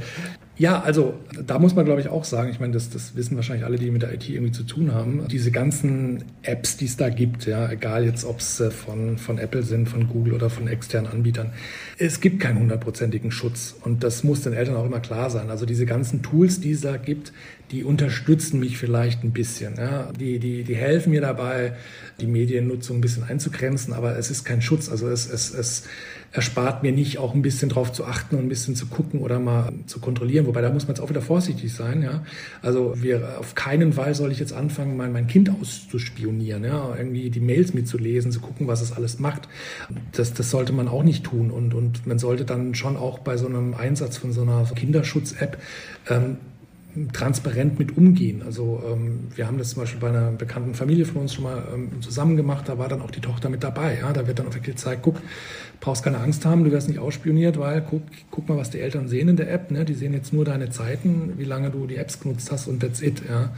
Ja, 0.59 0.83
also 0.83 1.15
da 1.47 1.61
muss 1.61 1.77
man, 1.77 1.85
glaube 1.85 2.01
ich, 2.01 2.09
auch 2.09 2.25
sagen, 2.25 2.51
ich 2.51 2.59
meine, 2.59 2.73
das, 2.73 2.91
das 2.91 3.15
wissen 3.15 3.37
wahrscheinlich 3.37 3.65
alle, 3.65 3.79
die 3.79 3.93
mit 3.93 4.03
der 4.03 4.13
IT 4.13 4.29
irgendwie 4.29 4.51
zu 4.51 4.65
tun 4.65 4.93
haben, 4.93 5.29
diese 5.29 5.53
ganzen 5.53 6.25
Apps, 6.43 6.77
die 6.77 6.87
es 6.87 6.97
da 6.97 7.11
gibt, 7.11 7.47
ja, 7.47 7.71
egal 7.71 8.05
jetzt, 8.05 8.25
ob 8.25 8.41
es 8.41 8.59
äh, 8.59 8.73
von, 8.73 9.19
von 9.19 9.39
Apple 9.39 9.63
sind, 9.63 9.89
von 9.89 10.09
Google 10.09 10.35
oder 10.35 10.51
von 10.51 10.67
externen 10.67 11.13
Anbietern, 11.13 11.53
es 11.97 12.21
gibt 12.21 12.41
keinen 12.41 12.59
hundertprozentigen 12.59 13.31
Schutz 13.31 13.77
und 13.85 14.03
das 14.03 14.25
muss 14.25 14.43
den 14.43 14.53
Eltern 14.53 14.75
auch 14.75 14.85
immer 14.85 14.99
klar 14.99 15.31
sein. 15.31 15.49
Also 15.49 15.65
diese 15.65 15.87
ganzen 15.87 16.23
Tools, 16.23 16.61
die 16.61 16.73
es 16.73 16.81
da 16.81 16.97
gibt, 16.97 17.33
die 17.71 17.85
unterstützen 17.85 18.59
mich 18.59 18.79
vielleicht 18.79 19.23
ein 19.23 19.33
bisschen. 19.33 19.77
Ja. 19.77 20.11
Die, 20.19 20.39
die, 20.39 20.65
die 20.65 20.75
helfen 20.75 21.11
mir 21.11 21.21
dabei, 21.21 21.75
die 22.21 22.27
Mediennutzung 22.27 22.99
ein 22.99 23.01
bisschen 23.01 23.25
einzugrenzen, 23.25 23.93
aber 23.93 24.17
es 24.19 24.31
ist 24.31 24.45
kein 24.45 24.63
Schutz. 24.63 24.89
Also 24.89 25.09
es, 25.09 25.31
es, 25.31 25.53
es 25.55 25.85
erspart 26.31 26.83
mir 26.83 26.93
nicht, 26.93 27.19
auch 27.19 27.35
ein 27.35 27.43
bisschen 27.43 27.71
drauf 27.71 27.93
zu 27.93 28.05
achten 28.05 28.37
und 28.37 28.43
ein 28.43 28.49
bisschen 28.49 28.77
zu 28.77 28.87
gucken 28.87 29.21
oder 29.21 29.39
mal 29.39 29.73
zu 29.87 29.99
kontrollieren. 29.99 30.47
Wobei 30.47 30.61
da 30.61 30.71
muss 30.71 30.85
man 30.85 30.95
jetzt 30.95 31.03
auch 31.03 31.09
wieder 31.09 31.23
vorsichtig 31.23 31.73
sein. 31.73 32.03
Ja. 32.03 32.23
Also 32.61 32.95
wir 32.97 33.39
auf 33.39 33.55
keinen 33.55 33.95
Fall 33.95 34.15
soll 34.15 34.31
ich 34.31 34.39
jetzt 34.39 34.53
anfangen, 34.53 34.97
mein, 34.97 35.13
mein 35.13 35.27
Kind 35.27 35.51
auszuspionieren, 35.51 36.65
ja, 36.65 36.95
irgendwie 36.97 37.31
die 37.31 37.41
Mails 37.41 37.73
mitzulesen, 37.73 38.31
zu 38.31 38.41
gucken, 38.41 38.67
was 38.67 38.83
es 38.83 38.93
alles 38.93 39.19
macht. 39.19 39.49
Das, 40.13 40.35
das 40.35 40.51
sollte 40.51 40.73
man 40.73 40.89
auch 40.89 41.03
nicht 41.03 41.25
tun. 41.25 41.51
Und, 41.51 41.73
und 41.75 42.07
man 42.07 42.19
sollte 42.19 42.45
dann 42.45 42.75
schon 42.75 42.97
auch 42.97 43.21
bei 43.21 43.37
so 43.37 43.47
einem 43.47 43.75
Einsatz 43.75 44.19
von 44.19 44.33
so 44.33 44.43
einer 44.43 44.65
Kinderschutz-App 44.65 45.59
ähm, 46.11 46.37
transparent 47.13 47.79
mit 47.79 47.97
umgehen. 47.97 48.43
Also 48.45 48.83
ähm, 48.91 49.29
wir 49.35 49.47
haben 49.47 49.59
das 49.59 49.71
zum 49.71 49.83
Beispiel 49.83 50.01
bei 50.01 50.09
einer 50.09 50.33
bekannten 50.33 50.75
Familie 50.75 51.05
von 51.05 51.23
uns 51.23 51.35
schon 51.35 51.45
mal 51.45 51.63
ähm, 51.73 51.91
zusammen 52.01 52.37
gemacht, 52.37 52.69
da 52.69 52.79
war 52.79 52.89
dann 52.89 53.03
auch 53.03 53.11
die 53.11 53.21
Tochter 53.21 53.51
mit 53.51 53.63
dabei. 53.63 53.99
Ja? 54.01 54.13
Da 54.13 54.27
wird 54.27 54.39
dann 54.39 54.47
auch 54.47 54.55
wirklich 54.55 54.77
gezeigt, 54.77 55.03
guck, 55.03 55.21
brauchst 55.81 56.03
keine 56.03 56.19
Angst 56.19 56.45
haben, 56.45 56.65
du 56.65 56.73
wirst 56.73 56.89
nicht 56.89 56.99
ausspioniert, 56.99 57.59
weil 57.59 57.83
guck, 57.83 58.03
guck 58.31 58.49
mal, 58.49 58.57
was 58.57 58.71
die 58.71 58.81
Eltern 58.81 59.07
sehen 59.09 59.29
in 59.29 59.37
der 59.37 59.53
App. 59.53 59.71
Ne? 59.71 59.85
Die 59.85 59.95
sehen 59.95 60.13
jetzt 60.13 60.33
nur 60.33 60.45
deine 60.45 60.71
Zeiten, 60.71 61.35
wie 61.37 61.45
lange 61.45 61.71
du 61.71 61.87
die 61.87 61.97
Apps 61.97 62.21
genutzt 62.21 62.51
hast 62.51 62.67
und 62.67 62.81
that's 62.81 63.03
it. 63.03 63.23
Ja? 63.29 63.51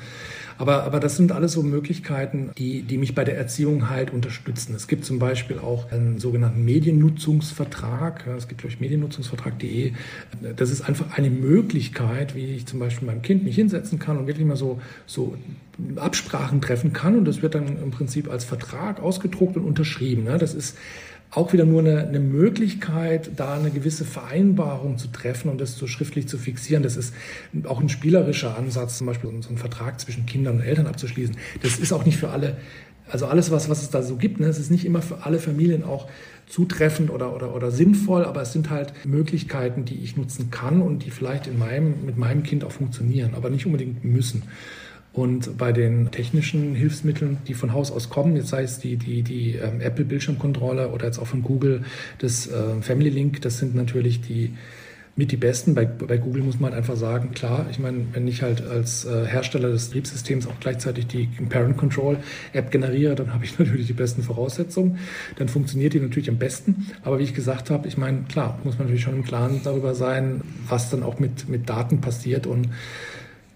Aber, 0.61 0.85
aber 0.85 1.01
das 1.01 1.17
sind 1.17 1.33
alles 1.33 1.53
so 1.53 1.63
Möglichkeiten, 1.63 2.51
die, 2.59 2.83
die 2.83 2.99
mich 2.99 3.15
bei 3.15 3.25
der 3.25 3.39
Erziehung 3.39 3.89
halt 3.89 4.13
unterstützen. 4.13 4.75
Es 4.75 4.89
gibt 4.89 5.07
zum 5.07 5.19
Beispiel 5.19 5.59
auch 5.59 5.91
einen 5.91 6.19
sogenannten 6.19 6.67
Mediennutzungsvertrag. 6.67 8.27
Es 8.37 8.47
gibt, 8.47 8.61
glaube 8.61 8.75
ich, 8.75 8.79
mediennutzungsvertrag.de. 8.79 9.95
Das 10.57 10.71
ist 10.71 10.83
einfach 10.83 11.17
eine 11.17 11.31
Möglichkeit, 11.31 12.35
wie 12.35 12.45
ich 12.45 12.67
zum 12.67 12.79
Beispiel 12.79 13.07
meinem 13.07 13.23
Kind 13.23 13.43
mich 13.43 13.55
hinsetzen 13.55 13.99
kann 13.99 14.19
und 14.19 14.27
wirklich 14.27 14.47
mal 14.47 14.57
so, 14.57 14.83
so 15.07 15.35
Absprachen 15.97 16.61
treffen 16.61 16.93
kann. 16.93 17.17
Und 17.17 17.25
das 17.25 17.41
wird 17.41 17.55
dann 17.55 17.79
im 17.83 17.91
Prinzip 17.91 18.31
als 18.31 18.45
Vertrag 18.45 19.01
ausgedruckt 19.01 19.57
und 19.57 19.65
unterschrieben. 19.65 20.27
Das 20.27 20.53
ist 20.53 20.77
auch 21.31 21.53
wieder 21.53 21.65
nur 21.65 21.81
eine, 21.81 22.09
eine, 22.09 22.19
Möglichkeit, 22.19 23.31
da 23.37 23.55
eine 23.55 23.71
gewisse 23.71 24.05
Vereinbarung 24.05 24.99
zu 24.99 25.09
treffen 25.09 25.49
und 25.49 25.61
das 25.61 25.77
so 25.77 25.87
schriftlich 25.87 26.27
zu 26.27 26.39
fixieren. 26.39 26.83
Das 26.83 26.97
ist 26.97 27.15
auch 27.65 27.81
ein 27.81 27.89
spielerischer 27.89 28.57
Ansatz, 28.57 28.99
zum 28.99 29.07
Beispiel 29.07 29.31
so 29.41 29.49
einen 29.49 29.59
Vertrag 29.59 30.01
zwischen 30.01 30.27
Kindern 30.27 30.57
und 30.57 30.63
Eltern 30.63 30.89
abzuschließen. 30.89 31.37
Das 31.63 31.79
ist 31.79 31.93
auch 31.93 32.05
nicht 32.05 32.19
für 32.19 32.31
alle, 32.31 32.57
also 33.09 33.27
alles, 33.27 33.53
was, 33.53 33.69
was 33.69 33.83
es 33.83 33.91
da 33.91 34.03
so 34.03 34.17
gibt, 34.17 34.41
ne, 34.41 34.47
es 34.47 34.59
ist 34.59 34.71
nicht 34.71 34.85
immer 34.85 35.03
für 35.03 35.25
alle 35.25 35.39
Familien 35.39 35.85
auch 35.85 36.09
zutreffend 36.49 37.11
oder, 37.11 37.35
oder, 37.35 37.55
oder 37.55 37.71
sinnvoll, 37.71 38.25
aber 38.25 38.43
es 38.43 38.53
sind 38.53 38.71
halt 38.71 38.93
Möglichkeiten, 39.05 39.85
die 39.85 40.03
ich 40.03 40.17
nutzen 40.17 40.51
kann 40.51 40.83
und 40.83 41.05
die 41.05 41.13
vielleicht 41.13 41.47
in 41.47 41.59
meinem, 41.59 42.05
mit 42.05 42.19
meinem 42.19 42.43
Kind 42.43 42.65
auch 42.65 42.73
funktionieren, 42.73 43.35
aber 43.35 43.51
nicht 43.51 43.67
unbedingt 43.67 44.05
müssen. 44.05 44.43
Und 45.13 45.59
bei 45.59 45.73
den 45.73 46.13
technischen 46.13 46.75
Hilfsmitteln, 46.75 47.39
die 47.49 47.55
von 47.55 47.73
Haus 47.73 47.91
aus 47.91 48.11
kommen, 48.11 48.37
jetzt 48.37 48.49
sei 48.49 48.63
es 48.63 48.79
die, 48.79 48.97
die, 48.97 49.23
die 49.23 49.57
ähm, 49.57 49.81
Apple 49.81 50.05
Bildschirmkontrolle 50.05 50.91
oder 50.91 51.07
jetzt 51.07 51.19
auch 51.19 51.27
von 51.27 51.43
Google 51.43 51.83
das 52.19 52.47
äh, 52.47 52.81
Family 52.81 53.11
Link, 53.11 53.43
das 53.43 53.59
sind 53.59 53.75
natürlich 53.75 54.21
die 54.21 54.55
mit 55.17 55.33
die 55.33 55.37
besten. 55.37 55.75
Bei, 55.75 55.85
bei 55.85 56.17
Google 56.17 56.43
muss 56.43 56.61
man 56.61 56.71
halt 56.71 56.79
einfach 56.79 56.97
sagen, 56.97 57.33
klar, 57.33 57.67
ich 57.71 57.79
meine, 57.79 58.07
wenn 58.13 58.27
ich 58.27 58.43
halt 58.43 58.67
als 58.67 59.05
äh, 59.05 59.27
Hersteller 59.27 59.71
des 59.71 59.89
Betriebssystems 59.89 60.47
auch 60.47 60.59
gleichzeitig 60.61 61.09
die 61.09 61.29
Parent 61.49 61.77
Control 61.77 62.17
App 62.53 62.71
generiere, 62.71 63.17
dann 63.17 63.35
habe 63.35 63.45
ich 63.45 63.59
natürlich 63.59 63.87
die 63.87 63.93
besten 63.93 64.23
Voraussetzungen. 64.23 64.99
Dann 65.37 65.49
funktioniert 65.49 65.93
die 65.93 66.01
natürlich 66.01 66.31
am 66.31 66.39
besten. 66.39 66.87
Aber 67.03 67.19
wie 67.19 67.25
ich 67.25 67.35
gesagt 67.35 67.71
habe, 67.71 67.87
ich 67.89 67.99
meine, 67.99 68.23
klar, 68.29 68.59
muss 68.65 68.79
man 68.79 68.87
natürlich 68.87 69.03
schon 69.03 69.17
im 69.17 69.25
Klaren 69.25 69.61
darüber 69.63 69.95
sein, 69.95 70.43
was 70.69 70.91
dann 70.91 71.03
auch 71.03 71.19
mit, 71.19 71.49
mit 71.49 71.69
Daten 71.69 72.01
passiert 72.01 72.47
und 72.47 72.69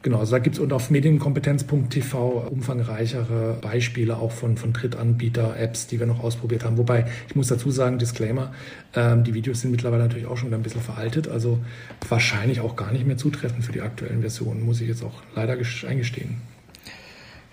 Genau, 0.05 0.19
also 0.19 0.33
da 0.33 0.39
gibt 0.39 0.57
es 0.57 0.61
und 0.61 0.71
auf 0.75 0.91
medienkompetenz.tv 0.91 2.47
umfangreichere 2.51 3.57
Beispiele 3.63 4.19
auch 4.19 4.33
von, 4.33 4.59
von 4.59 4.75
Drittanbieter-Apps, 4.75 5.87
die 5.87 5.99
wir 5.99 6.05
noch 6.05 6.23
ausprobiert 6.23 6.63
haben. 6.63 6.77
Wobei, 6.77 7.07
ich 7.27 7.35
muss 7.35 7.49
dazu 7.49 7.71
sagen, 7.71 7.99
Disclaimer, 7.99 8.53
ähm, 8.95 9.25
die 9.25 9.33
Videos 9.33 9.63
sind 9.63 9.71
mittlerweile 9.71 10.03
natürlich 10.03 10.27
auch 10.27 10.37
schon 10.37 10.49
wieder 10.49 10.59
ein 10.59 10.63
bisschen 10.63 10.83
veraltet, 10.83 11.29
also 11.29 11.59
wahrscheinlich 12.07 12.61
auch 12.61 12.77
gar 12.77 12.93
nicht 12.93 13.07
mehr 13.07 13.17
zutreffend 13.17 13.65
für 13.65 13.73
die 13.73 13.81
aktuellen 13.81 14.21
Versionen, 14.21 14.63
muss 14.63 14.83
ich 14.83 14.89
jetzt 14.89 15.03
auch 15.03 15.23
leider 15.35 15.57
eingestehen. 15.89 16.37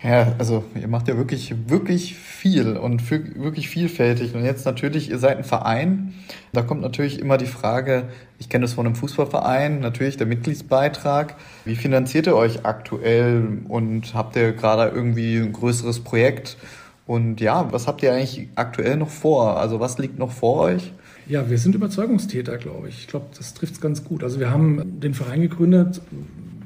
Ja, 0.04 0.34
also 0.40 0.64
ihr 0.74 0.88
macht 0.88 1.08
ja 1.08 1.16
wirklich, 1.16 1.54
wirklich 1.68 2.16
viel 2.16 2.76
und 2.76 3.12
wirklich 3.12 3.70
vielfältig. 3.70 4.34
Und 4.34 4.44
jetzt 4.44 4.66
natürlich, 4.66 5.12
ihr 5.12 5.20
seid 5.20 5.38
ein 5.38 5.44
Verein. 5.44 6.16
Da 6.54 6.64
kommt 6.64 6.82
natürlich 6.82 7.20
immer 7.20 7.38
die 7.38 7.46
Frage, 7.46 8.10
ich 8.40 8.50
kenne 8.50 8.64
das 8.64 8.74
von 8.74 8.88
einem 8.88 8.96
Fußballverein, 8.96 9.80
natürlich 9.80 10.18
der 10.18 10.26
Mitgliedsbeitrag. 10.26 11.36
Wie 11.66 11.76
finanziert 11.76 12.26
ihr 12.26 12.36
euch 12.36 12.66
aktuell 12.66 13.60
und 13.68 14.16
habt 14.16 14.36
ihr 14.36 14.54
gerade 14.54 14.92
irgendwie 14.92 15.38
ein 15.38 15.54
größeres 15.54 16.00
Projekt? 16.00 16.58
Und 17.06 17.40
ja, 17.40 17.72
was 17.72 17.86
habt 17.86 18.02
ihr 18.02 18.12
eigentlich 18.12 18.48
aktuell 18.56 18.98
noch 18.98 19.10
vor? 19.10 19.60
Also 19.60 19.80
was 19.80 20.00
liegt 20.00 20.18
noch 20.18 20.32
vor 20.32 20.62
euch? 20.62 20.94
Ja, 21.28 21.48
wir 21.48 21.60
sind 21.60 21.76
Überzeugungstäter, 21.76 22.58
glaube 22.58 22.90
ich. 22.90 23.02
Ich 23.02 23.08
glaube, 23.08 23.28
das 23.38 23.54
trifft 23.54 23.76
es 23.76 23.82
ganz 23.82 24.04
gut. 24.04 24.24
Also 24.24 24.40
wir 24.40 24.50
haben 24.50 25.00
den 25.00 25.14
Verein 25.14 25.42
gegründet 25.42 26.02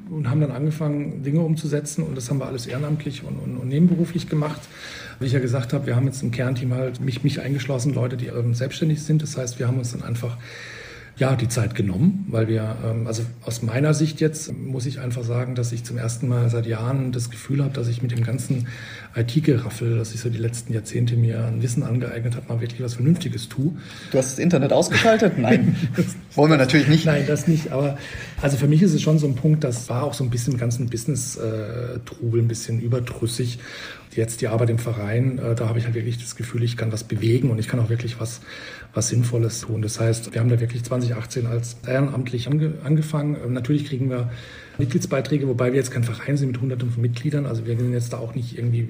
und 0.10 0.30
haben 0.30 0.41
dann 0.41 0.52
angefangen, 0.52 1.24
Dinge 1.24 1.41
umzusetzen 1.41 2.04
und 2.04 2.15
das 2.15 2.30
haben 2.30 2.39
wir 2.39 2.46
alles 2.46 2.68
ehrenamtlich 2.68 3.24
und, 3.24 3.38
und, 3.38 3.58
und 3.58 3.68
nebenberuflich 3.68 4.30
gemacht. 4.30 4.62
Wie 5.20 5.26
ich 5.26 5.34
ja 5.34 5.39
gesagt 5.39 5.74
habe, 5.74 5.86
wir 5.86 5.96
haben 5.96 6.06
jetzt 6.06 6.22
im 6.24 6.32
Kernteam 6.32 6.74
halt 6.74 7.00
mich, 7.00 7.24
mich 7.24 7.39
eingeschlossen, 7.41 7.94
Leute, 7.94 8.18
die 8.18 8.28
ähm, 8.28 8.54
selbstständig 8.54 9.04
sind. 9.04 9.22
Das 9.22 9.38
heißt, 9.38 9.60
wir 9.60 9.68
haben 9.68 9.78
uns 9.78 9.91
dann 9.91 10.04
einfach 10.04 10.38
ja, 11.17 11.36
die 11.38 11.47
Zeit 11.47 11.75
genommen, 11.75 12.25
weil 12.30 12.49
wir, 12.49 12.75
ähm, 12.86 13.08
also 13.08 13.23
aus 13.45 13.62
meiner 13.62 13.93
Sicht 13.93 14.19
jetzt 14.19 14.51
muss 14.54 14.86
ich 14.86 14.99
einfach 14.99 15.23
sagen, 15.23 15.56
dass 15.56 15.71
ich 15.71 15.86
zum 15.86 15.97
ersten 15.97 16.28
Mal 16.28 16.49
seit 16.49 16.65
Jahren 16.65 17.13
das 17.13 17.30
Gefühl 17.30 17.63
habe, 17.63 17.73
dass 17.73 17.88
ich 17.88 18.01
mit 18.01 18.12
dem 18.12 18.23
ganzen 18.23 18.67
IT-Geraffel, 19.15 19.97
dass 19.97 20.13
ich 20.13 20.19
so 20.19 20.30
die 20.30 20.38
letzten 20.38 20.73
Jahrzehnte 20.73 21.15
mir 21.15 21.45
ein 21.45 21.62
Wissen 21.62 21.84
angeeignet 21.84 22.36
habe, 22.36 22.54
mal 22.54 22.60
wirklich 22.60 22.82
was 22.82 22.95
Vernünftiges 22.95 23.47
tue. 23.47 23.71
Du 24.12 24.17
hast 24.17 24.34
das 24.34 24.39
Internet 24.39 24.73
ausgeschaltet? 24.73 25.34
Nein. 25.38 25.78
Wollen 26.34 26.51
wir 26.51 26.58
natürlich 26.58 26.89
nicht. 26.89 27.06
Nein, 27.06 27.23
das 27.25 27.47
nicht. 27.47 27.71
Aber 27.71 27.97
also 28.41 28.58
für 28.58 28.67
mich 28.67 28.82
ist 28.82 28.93
es 28.93 29.01
schon 29.01 29.17
so 29.17 29.25
ein 29.25 29.36
Punkt, 29.36 29.63
das 29.63 29.88
war 29.88 30.04
auch 30.04 30.13
so 30.13 30.23
ein 30.25 30.30
bisschen 30.30 30.54
im 30.54 30.60
ganzen 30.60 30.89
Business-Trubel 30.89 32.41
ein 32.41 32.47
bisschen 32.49 32.82
überdrüssig 32.82 33.60
jetzt 34.15 34.41
die 34.41 34.47
Arbeit 34.47 34.69
im 34.69 34.80
Verein, 34.80 35.39
äh, 35.39 35.56
da 35.56 35.67
habe 35.67 35.80
ich 35.80 35.86
halt 35.86 35.95
wirklich 35.95 36.17
das 36.17 36.36
Gefühl, 36.36 36.63
ich 36.63 36.78
kann 36.78 36.91
was 36.91 37.04
bewegen 37.04 37.49
und 37.51 37.60
ich 37.60 37.67
kann 37.67 37.80
auch 37.80 37.89
wirklich 37.89 38.19
was, 38.19 38.41
was 38.93 39.10
Sinnvolles 39.10 39.62
tun. 39.62 39.82
Das 39.82 39.99
heißt, 39.99 40.34
wir 40.34 40.41
haben 40.41 40.49
da 40.49 40.60
wirklich 40.60 40.84
2018 40.84 41.45
als 41.45 41.78
ehrenamtlich 41.88 42.47
ange, 42.47 42.73
angefangen. 42.84 43.38
Ähm, 43.43 43.54
natürlich 43.54 43.86
kriegen 43.86 44.10
wir 44.10 44.30
Mitgliedsbeiträge, 44.77 45.47
wobei 45.47 45.71
wir 45.71 45.77
jetzt 45.77 45.91
kein 45.91 46.03
Verein 46.03 46.38
sind 46.38 46.49
mit 46.49 46.61
hunderten 46.61 46.91
von 46.91 47.01
Mitgliedern. 47.01 47.45
Also 47.45 47.65
wir 47.65 47.77
sind 47.77 47.93
jetzt 47.93 48.13
da 48.13 48.17
auch 48.17 48.35
nicht 48.35 48.57
irgendwie 48.57 48.88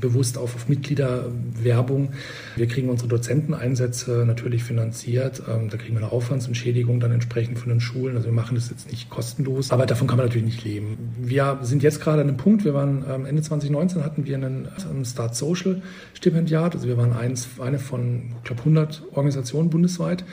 bewusst 0.00 0.38
auf, 0.38 0.54
auf 0.54 0.68
Mitgliederwerbung. 0.68 2.10
Wir 2.56 2.66
kriegen 2.66 2.88
unsere 2.88 3.08
Dozenteneinsätze 3.08 4.24
natürlich 4.26 4.64
finanziert. 4.64 5.42
Ähm, 5.48 5.68
da 5.70 5.76
kriegen 5.76 5.94
wir 5.94 6.02
eine 6.02 6.12
Aufwandsentschädigung 6.12 7.00
dann 7.00 7.12
entsprechend 7.12 7.58
von 7.58 7.68
den 7.68 7.80
Schulen. 7.80 8.16
Also 8.16 8.26
wir 8.26 8.34
machen 8.34 8.54
das 8.54 8.70
jetzt 8.70 8.90
nicht 8.90 9.10
kostenlos, 9.10 9.70
aber 9.70 9.86
davon 9.86 10.06
kann 10.06 10.16
man 10.16 10.26
natürlich 10.26 10.46
nicht 10.46 10.64
leben. 10.64 10.96
Wir 11.18 11.58
sind 11.62 11.82
jetzt 11.82 12.00
gerade 12.00 12.22
an 12.22 12.28
einem 12.28 12.36
Punkt, 12.36 12.64
wir 12.64 12.74
waren 12.74 13.04
ähm, 13.08 13.26
Ende 13.26 13.42
2019 13.42 14.04
hatten 14.04 14.26
wir 14.26 14.36
einen, 14.36 14.68
einen 14.88 15.04
Start 15.04 15.34
Social 15.34 15.82
Stipendiat. 16.14 16.74
Also 16.74 16.86
wir 16.86 16.96
waren 16.96 17.12
eins, 17.12 17.48
eine 17.60 17.78
von, 17.78 18.34
ich 18.38 18.44
glaube, 18.44 18.60
100 18.60 19.02
Organisationen 19.10 19.70
bundesweit, 19.70 20.24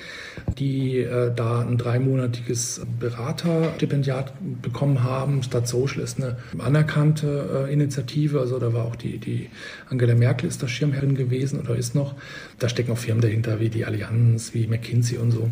die 0.57 0.99
äh, 0.99 1.33
da 1.33 1.61
ein 1.61 1.77
dreimonatiges 1.77 2.81
Beraterstipendiat 2.99 4.33
bekommen 4.61 4.92
bekommen 4.93 5.03
haben. 5.03 5.43
Stadt 5.43 5.67
Social 5.67 6.01
ist 6.01 6.21
eine 6.21 6.37
anerkannte 6.59 7.67
äh, 7.67 7.73
Initiative. 7.73 8.39
Also 8.39 8.59
da 8.59 8.73
war 8.73 8.85
auch 8.85 8.95
die, 8.95 9.17
die 9.17 9.49
Angela 9.89 10.15
Merkel 10.15 10.47
ist 10.47 10.61
da 10.61 10.67
Schirmherrin 10.67 11.15
gewesen 11.15 11.59
oder 11.59 11.75
ist 11.75 11.95
noch. 11.95 12.15
Da 12.59 12.69
stecken 12.69 12.91
auch 12.91 12.97
Firmen 12.97 13.21
dahinter 13.21 13.59
wie 13.59 13.69
die 13.69 13.85
Allianz, 13.85 14.53
wie 14.53 14.67
McKinsey 14.67 15.17
und 15.17 15.31
so. 15.31 15.49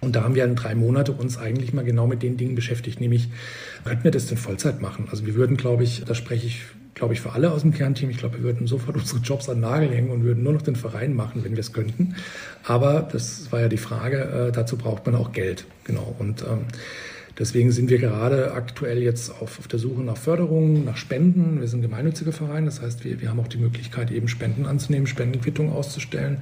Und 0.00 0.14
da 0.14 0.22
haben 0.22 0.34
wir 0.34 0.44
in 0.44 0.54
drei 0.54 0.74
Monate 0.74 1.12
uns 1.12 1.38
eigentlich 1.38 1.72
mal 1.72 1.84
genau 1.84 2.06
mit 2.06 2.22
den 2.22 2.36
Dingen 2.36 2.54
beschäftigt, 2.54 3.00
nämlich 3.00 3.30
könnten 3.84 4.04
wir 4.04 4.10
das 4.10 4.26
denn 4.26 4.36
Vollzeit 4.36 4.82
machen? 4.82 5.08
Also 5.10 5.24
wir 5.24 5.34
würden, 5.34 5.56
glaube 5.56 5.82
ich, 5.82 6.04
da 6.04 6.14
spreche 6.14 6.46
ich, 6.46 6.60
glaube 6.92 7.14
ich, 7.14 7.22
für 7.22 7.32
alle 7.32 7.50
aus 7.52 7.62
dem 7.62 7.72
Kernteam, 7.72 8.10
ich 8.10 8.18
glaube, 8.18 8.36
wir 8.36 8.44
würden 8.44 8.66
sofort 8.66 8.96
unsere 8.98 9.20
Jobs 9.20 9.48
an 9.48 9.56
den 9.56 9.62
Nagel 9.62 9.88
hängen 9.88 10.10
und 10.10 10.22
würden 10.22 10.44
nur 10.44 10.52
noch 10.52 10.60
den 10.60 10.76
Verein 10.76 11.14
machen, 11.14 11.42
wenn 11.42 11.52
wir 11.52 11.60
es 11.60 11.72
könnten. 11.72 12.16
Aber 12.64 13.08
das 13.10 13.50
war 13.50 13.60
ja 13.60 13.68
die 13.68 13.78
Frage, 13.78 14.48
äh, 14.48 14.52
dazu 14.52 14.76
braucht 14.76 15.06
man 15.06 15.14
auch 15.14 15.32
Geld. 15.32 15.64
Genau. 15.84 16.14
Und 16.18 16.42
ähm, 16.42 16.66
Deswegen 17.38 17.72
sind 17.72 17.90
wir 17.90 17.98
gerade 17.98 18.52
aktuell 18.52 19.02
jetzt 19.02 19.30
auf, 19.30 19.58
auf 19.58 19.66
der 19.66 19.78
Suche 19.78 20.02
nach 20.02 20.16
Förderungen, 20.16 20.84
nach 20.84 20.96
Spenden. 20.96 21.60
Wir 21.60 21.66
sind 21.66 21.80
ein 21.80 21.82
gemeinnütziger 21.82 22.32
Verein, 22.32 22.64
das 22.64 22.80
heißt, 22.80 23.04
wir, 23.04 23.20
wir 23.20 23.28
haben 23.28 23.40
auch 23.40 23.48
die 23.48 23.58
Möglichkeit, 23.58 24.12
eben 24.12 24.28
Spenden 24.28 24.66
anzunehmen, 24.66 25.06
Spendenquittungen 25.06 25.72
auszustellen. 25.72 26.38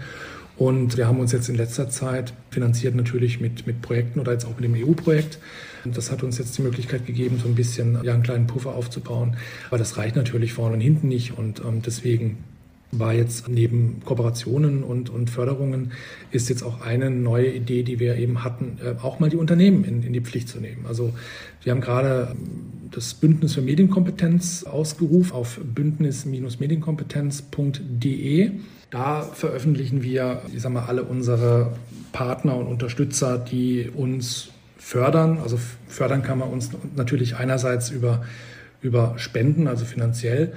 Und 0.57 0.99
wir 0.99 1.07
haben 1.07 1.19
uns 1.19 1.33
jetzt 1.33 1.49
in 1.49 1.55
letzter 1.55 1.89
Zeit 1.89 2.35
finanziert 2.51 2.95
natürlich 2.95 3.41
mit, 3.41 3.67
mit 3.67 3.81
Projekten 3.81 4.21
oder 4.21 4.33
jetzt 4.33 4.45
auch 4.45 4.61
mit 4.61 4.65
dem 4.65 4.75
EU-Projekt. 4.75 5.39
Das 5.85 6.13
hat 6.13 6.23
uns 6.23 6.39
jetzt 6.39 6.57
die 6.59 6.63
Möglichkeit 6.63 7.07
gegeben, 7.07 7.39
so 7.43 7.49
ein 7.49 7.55
bisschen 7.55 7.99
ja, 8.05 8.13
einen 8.13 8.23
kleinen 8.23 8.47
Puffer 8.47 8.75
aufzubauen. 8.75 9.37
Aber 9.69 9.79
das 9.79 9.97
reicht 9.97 10.15
natürlich 10.15 10.53
vorne 10.53 10.75
und 10.75 10.81
hinten 10.81 11.09
nicht. 11.09 11.37
Und 11.39 11.61
ähm, 11.61 11.81
deswegen 11.83 12.45
war 12.93 13.13
jetzt 13.15 13.49
neben 13.49 14.03
Kooperationen 14.05 14.85
und, 14.85 15.09
und 15.09 15.31
Förderungen 15.31 15.93
ist 16.31 16.51
jetzt 16.51 16.63
auch 16.63 16.83
eine 16.83 17.11
neue 17.11 17.51
Idee, 17.51 17.85
die 17.85 17.99
wir 17.99 18.17
eben 18.17 18.45
hatten, 18.45 18.79
äh, 18.85 18.97
auch 19.03 19.19
mal 19.19 19.31
die 19.31 19.39
Unternehmen 19.39 19.85
in, 19.85 20.03
in 20.03 20.13
die 20.13 20.21
Pflicht 20.21 20.51
zu 20.51 20.61
nehmen. 20.61 20.85
Also 20.87 21.15
wir 21.63 21.73
haben 21.73 21.81
gerade 21.81 22.33
ähm, 22.33 22.91
das 22.91 23.15
Bündnis 23.15 23.55
für 23.55 23.63
Medienkompetenz 23.63 24.65
ausgerufen 24.65 25.33
auf 25.33 25.59
bündnis-medienkompetenz.de. 25.65 28.51
Da 28.91 29.23
veröffentlichen 29.23 30.03
wir, 30.03 30.43
ich 30.55 30.61
sag 30.61 30.73
mal, 30.73 30.85
alle 30.85 31.05
unsere 31.05 31.73
Partner 32.13 32.59
und 32.59 32.67
Unterstützer, 32.67 33.39
die 33.39 33.89
uns 33.89 34.51
fördern. 34.77 35.39
Also 35.39 35.59
fördern 35.89 36.23
kann 36.23 36.39
man 36.39 36.51
uns 36.51 36.69
natürlich 36.95 37.37
einerseits 37.37 37.89
über, 37.89 38.23
über 38.83 39.15
Spenden, 39.17 39.67
also 39.67 39.87
finanziell, 39.87 40.53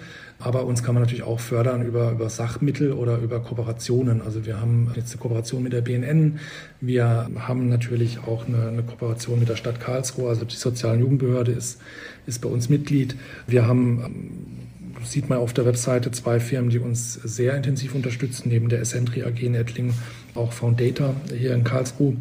aber 0.46 0.66
uns 0.66 0.84
kann 0.84 0.94
man 0.94 1.02
natürlich 1.02 1.24
auch 1.24 1.40
fördern 1.40 1.82
über, 1.82 2.12
über 2.12 2.30
Sachmittel 2.30 2.92
oder 2.92 3.18
über 3.18 3.40
Kooperationen. 3.40 4.22
Also 4.22 4.46
wir 4.46 4.62
haben 4.62 4.92
jetzt 4.96 5.12
eine 5.12 5.20
Kooperation 5.20 5.64
mit 5.64 5.74
der 5.74 5.82
BNN. 5.82 6.40
Wir 6.82 7.28
haben 7.36 7.68
natürlich 7.68 8.20
auch 8.20 8.48
eine, 8.48 8.68
eine 8.68 8.84
Kooperation 8.84 9.40
mit 9.40 9.50
der 9.50 9.56
Stadt 9.56 9.80
Karlsruhe. 9.80 10.30
Also 10.30 10.46
die 10.46 10.56
Sozialen 10.56 11.00
Jugendbehörde 11.00 11.52
ist, 11.52 11.82
ist 12.28 12.42
bei 12.42 12.50
uns 12.50 12.70
Mitglied. 12.70 13.16
Wir 13.48 13.66
haben 13.66 14.04
ähm, 14.06 15.04
sieht 15.04 15.30
man 15.30 15.40
auf 15.40 15.52
der 15.52 15.66
Webseite 15.66 16.12
zwei 16.12 16.40
Firmen, 16.40 16.70
die 16.70 16.78
uns 16.78 17.16
sehr 17.16 17.56
intensiv 17.56 17.96
unterstützen, 17.96 18.50
neben 18.50 18.70
der 18.70 18.82
Essentri 18.82 19.24
AG 19.24 19.42
in 19.42 19.56
Ettlingen, 19.56 19.96
auch 20.36 20.54
Foundata 20.54 21.16
hier 21.36 21.56
in 21.56 21.64
Karlsruhe. 21.64 22.18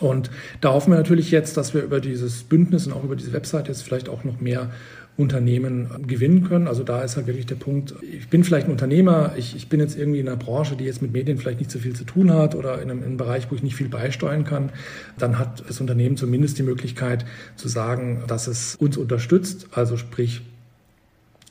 Und 0.00 0.30
da 0.62 0.72
hoffen 0.72 0.92
wir 0.92 0.96
natürlich 0.96 1.30
jetzt, 1.30 1.58
dass 1.58 1.74
wir 1.74 1.82
über 1.82 2.00
dieses 2.00 2.42
Bündnis 2.42 2.86
und 2.86 2.94
auch 2.94 3.04
über 3.04 3.16
diese 3.16 3.34
Webseite 3.34 3.68
jetzt 3.68 3.82
vielleicht 3.82 4.08
auch 4.08 4.24
noch 4.24 4.40
mehr 4.40 4.70
Unternehmen 5.20 5.88
gewinnen 6.06 6.48
können. 6.48 6.66
Also 6.66 6.82
da 6.82 7.02
ist 7.02 7.16
halt 7.16 7.26
wirklich 7.26 7.46
der 7.46 7.56
Punkt, 7.56 7.94
ich 8.02 8.28
bin 8.28 8.42
vielleicht 8.44 8.66
ein 8.66 8.72
Unternehmer, 8.72 9.34
ich, 9.36 9.54
ich 9.54 9.68
bin 9.68 9.80
jetzt 9.80 9.96
irgendwie 9.96 10.20
in 10.20 10.28
einer 10.28 10.36
Branche, 10.36 10.76
die 10.76 10.84
jetzt 10.84 11.02
mit 11.02 11.12
Medien 11.12 11.38
vielleicht 11.38 11.58
nicht 11.58 11.70
so 11.70 11.78
viel 11.78 11.94
zu 11.94 12.04
tun 12.04 12.32
hat 12.32 12.54
oder 12.54 12.80
in 12.82 12.90
einem, 12.90 13.00
in 13.00 13.04
einem 13.04 13.16
Bereich, 13.16 13.50
wo 13.50 13.54
ich 13.54 13.62
nicht 13.62 13.76
viel 13.76 13.88
beisteuern 13.88 14.44
kann, 14.44 14.70
dann 15.18 15.38
hat 15.38 15.62
das 15.68 15.80
Unternehmen 15.80 16.16
zumindest 16.16 16.58
die 16.58 16.62
Möglichkeit 16.62 17.24
zu 17.56 17.68
sagen, 17.68 18.22
dass 18.26 18.46
es 18.46 18.76
uns 18.76 18.96
unterstützt, 18.96 19.68
also 19.72 19.96
sprich 19.96 20.42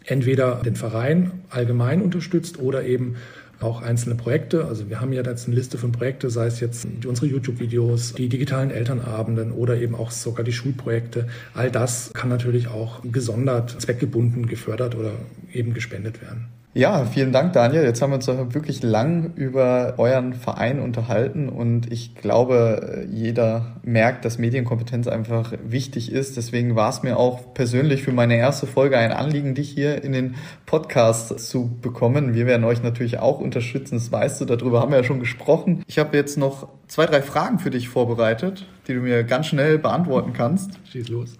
entweder 0.06 0.56
den 0.56 0.76
Verein 0.76 1.32
allgemein 1.50 2.02
unterstützt 2.02 2.60
oder 2.60 2.84
eben 2.84 3.16
auch 3.60 3.82
einzelne 3.82 4.16
Projekte. 4.16 4.66
Also 4.66 4.90
wir 4.90 5.02
haben 5.02 5.14
ja 5.14 5.24
jetzt 5.24 5.48
eine 5.48 5.56
Liste 5.56 5.78
von 5.78 5.92
Projekten, 5.92 6.30
sei 6.30 6.48
es 6.48 6.60
jetzt 6.60 6.88
unsere 7.06 7.28
YouTube-Videos, 7.28 8.14
die 8.14 8.30
digitalen 8.30 8.72
Elternabenden 8.72 9.52
oder 9.52 9.78
eben 9.78 9.96
auch 9.96 10.12
sogar 10.12 10.44
die 10.44 10.54
Schulprojekte. 10.54 11.28
All 11.54 11.72
das 11.72 12.12
kann 12.14 12.30
natürlich 12.30 12.68
auch 12.68 13.02
gesondert, 13.04 13.82
zweckgebunden 13.82 14.48
gefördert 14.48 14.96
oder 14.96 15.12
eben 15.54 15.74
gespendet 15.74 16.22
werden. 16.22 16.48
Ja, 16.76 17.04
vielen 17.06 17.32
Dank, 17.32 17.54
Daniel. 17.54 17.84
Jetzt 17.84 18.00
haben 18.00 18.12
wir 18.12 18.18
uns 18.18 18.28
wirklich 18.28 18.84
lang 18.84 19.34
über 19.34 19.96
euren 19.98 20.34
Verein 20.34 20.80
unterhalten 20.80 21.50
und 21.50 21.92
ich 21.92 22.14
glaube, 22.14 23.08
jeder 23.12 23.76
merkt, 23.82 24.24
dass 24.24 24.38
Medienkompetenz 24.38 25.08
einfach 25.08 25.52
wichtig 25.64 26.12
ist. 26.12 26.38
Deswegen 26.38 26.76
war 26.76 26.92
es 26.92 27.02
mir 27.02 27.18
auch 27.18 27.56
persönlich 27.56 28.04
für 28.04 28.12
meine 28.12 28.38
erste 28.38 28.68
Folge 28.68 29.00
ein 29.00 29.12
Anliegen, 29.12 29.56
dich 29.56 29.72
hier 29.72 30.04
in 30.04 30.12
den 30.12 30.36
Podcast 30.68 31.40
zu 31.40 31.76
bekommen. 31.82 32.36
Wir 32.36 32.46
werden 32.46 32.64
euch 32.64 32.84
natürlich 32.84 33.18
auch 33.18 33.40
unterstützen, 33.40 33.96
das 33.96 34.12
weißt 34.12 34.40
du, 34.40 34.46
darüber 34.46 34.80
haben 34.80 34.92
wir 34.92 35.00
ja 35.00 35.04
schon 35.04 35.20
gesprochen. 35.20 35.84
Ich 35.88 35.98
habe 35.98 36.16
jetzt 36.16 36.38
noch 36.38 36.70
zwei, 36.88 37.08
drei 37.08 37.24
Fragen 37.24 37.58
für 37.58 37.72
dich 37.72 37.90
vorbereitet, 37.90 38.68
die 38.88 38.94
du 38.94 39.00
mir 39.00 39.24
ganz 39.24 39.48
schnell 39.48 39.80
beantworten 39.80 40.34
kannst. 40.34 40.78
Schieß 40.92 41.10
los. 41.10 41.40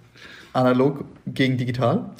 Analog 0.52 1.04
gegen 1.24 1.56
digital? 1.56 2.10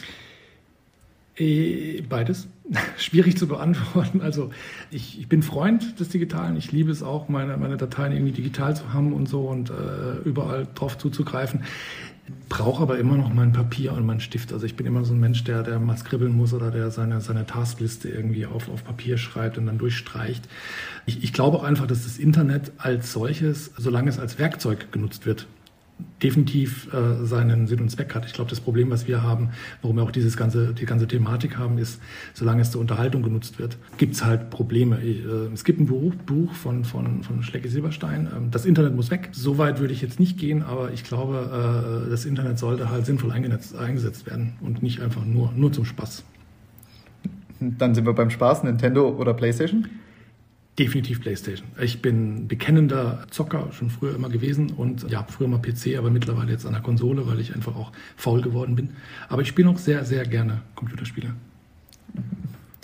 Äh, 1.37 2.03
beides. 2.09 2.46
Schwierig 2.98 3.37
zu 3.37 3.46
beantworten. 3.46 4.20
Also 4.20 4.50
ich, 4.90 5.18
ich, 5.18 5.28
bin 5.28 5.42
Freund 5.42 5.98
des 5.98 6.09
Digitalen. 6.09 6.56
Ich 6.56 6.72
liebe 6.72 6.90
es 6.90 7.02
auch, 7.02 7.28
meine, 7.28 7.56
meine 7.56 7.76
Dateien 7.76 8.12
irgendwie 8.12 8.33
digital 8.33 8.76
zu 8.76 8.92
haben 8.92 9.12
und 9.12 9.28
so 9.28 9.46
und 9.46 9.70
äh, 9.70 10.18
überall 10.24 10.66
drauf 10.74 10.96
zuzugreifen. 10.98 11.64
Brauche 12.48 12.83
aber 12.83 12.98
immer 12.98 13.16
noch 13.16 13.33
mein 13.33 13.52
Papier 13.52 13.92
und 13.92 14.06
meinen 14.06 14.20
Stift. 14.20 14.52
Also 14.52 14.64
ich 14.64 14.76
bin 14.76 14.87
immer 14.87 15.04
so 15.04 15.14
ein 15.14 15.18
Mensch, 15.18 15.42
der, 15.42 15.64
der 15.64 15.80
mal 15.80 15.96
skribbeln 15.96 16.37
muss 16.37 16.54
oder 16.54 16.70
der 16.70 16.92
seine, 16.92 17.20
seine 17.20 17.44
Taskliste 17.44 18.09
irgendwie 18.09 18.46
auf, 18.46 18.68
auf 18.68 18.85
Papier 18.85 19.18
schreibt 19.18 19.59
und 19.59 19.66
dann 19.66 19.78
durchstreicht. 19.78 20.48
Ich, 21.06 21.24
ich 21.24 21.33
glaube 21.33 21.64
einfach, 21.64 21.88
dass 21.88 22.04
das 22.04 22.18
Internet 22.18 22.70
als 22.78 23.12
solches, 23.12 23.72
solange 23.76 24.11
es 24.11 24.20
als 24.20 24.38
Werkzeug 24.38 24.92
genutzt 24.92 25.26
wird, 25.26 25.48
definitiv 26.22 26.92
äh, 26.92 27.24
seinen 27.24 27.66
Sinn 27.66 27.80
und 27.80 27.90
Zweck 27.90 28.14
hat. 28.14 28.26
Ich 28.26 28.32
glaube, 28.32 28.50
das 28.50 28.60
Problem, 28.60 28.90
was 28.90 29.08
wir 29.08 29.22
haben, 29.22 29.50
warum 29.82 29.96
wir 29.96 30.02
auch 30.02 30.10
dieses 30.10 30.36
ganze, 30.36 30.74
die 30.74 30.86
ganze 30.86 31.08
Thematik 31.08 31.58
haben, 31.58 31.78
ist, 31.78 32.00
solange 32.34 32.62
es 32.62 32.70
zur 32.70 32.80
Unterhaltung 32.80 33.22
genutzt 33.22 33.58
wird, 33.58 33.78
gibt 33.98 34.14
es 34.14 34.24
halt 34.24 34.50
Probleme. 34.50 35.00
Äh, 35.02 35.52
es 35.52 35.64
gibt 35.64 35.80
ein 35.80 35.86
Buch, 35.86 36.14
Buch 36.26 36.52
von, 36.54 36.84
von, 36.84 37.22
von 37.22 37.42
Schlecke 37.42 37.68
Silberstein, 37.68 38.26
äh, 38.26 38.50
das 38.50 38.66
Internet 38.66 38.94
muss 38.94 39.10
weg. 39.10 39.30
So 39.32 39.58
weit 39.58 39.80
würde 39.80 39.92
ich 39.92 40.02
jetzt 40.02 40.20
nicht 40.20 40.38
gehen, 40.38 40.62
aber 40.62 40.92
ich 40.92 41.04
glaube, 41.04 42.06
äh, 42.06 42.10
das 42.10 42.24
Internet 42.24 42.58
sollte 42.58 42.90
halt 42.90 43.06
sinnvoll 43.06 43.32
eingesetzt, 43.32 43.76
eingesetzt 43.76 44.26
werden 44.26 44.54
und 44.60 44.82
nicht 44.82 45.00
einfach 45.00 45.24
nur, 45.24 45.52
nur 45.52 45.72
zum 45.72 45.84
Spaß. 45.84 46.24
Dann 47.60 47.94
sind 47.94 48.06
wir 48.06 48.14
beim 48.14 48.30
Spaß, 48.30 48.64
Nintendo 48.64 49.10
oder 49.10 49.34
PlayStation? 49.34 49.86
Definitiv 50.81 51.21
PlayStation. 51.21 51.69
Ich 51.79 52.01
bin 52.01 52.49
bekennender 52.49 53.27
Zocker, 53.29 53.69
schon 53.73 53.90
früher 53.90 54.14
immer 54.14 54.31
gewesen 54.31 54.71
und 54.71 55.11
ja, 55.11 55.27
früher 55.29 55.47
mal 55.47 55.59
PC, 55.59 55.99
aber 55.99 56.09
mittlerweile 56.09 56.53
jetzt 56.53 56.64
an 56.64 56.73
der 56.73 56.81
Konsole, 56.81 57.27
weil 57.27 57.38
ich 57.38 57.55
einfach 57.55 57.77
auch 57.77 57.93
faul 58.16 58.40
geworden 58.40 58.77
bin. 58.77 58.88
Aber 59.29 59.43
ich 59.43 59.49
spiele 59.49 59.69
noch 59.69 59.77
sehr, 59.77 60.07
sehr 60.07 60.25
gerne 60.25 60.62
Computerspiele. 60.77 61.35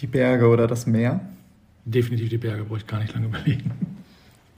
Die 0.01 0.07
Berge 0.07 0.47
oder 0.47 0.67
das 0.67 0.87
Meer? 0.87 1.23
Definitiv 1.87 2.29
die 2.29 2.37
Berge, 2.37 2.65
brauche 2.65 2.81
ich 2.81 2.87
gar 2.87 3.01
nicht 3.01 3.15
lange 3.15 3.27
überlegen. 3.29 3.71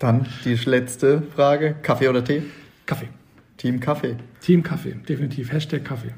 Dann 0.00 0.26
die 0.44 0.56
letzte 0.56 1.22
Frage: 1.22 1.76
Kaffee 1.80 2.08
oder 2.08 2.24
Tee? 2.24 2.42
Kaffee. 2.86 3.08
Team 3.56 3.78
Kaffee. 3.78 4.16
Team 4.40 4.64
Kaffee, 4.64 4.96
definitiv. 5.08 5.52
Hashtag 5.52 5.84
Kaffee. 5.84 6.12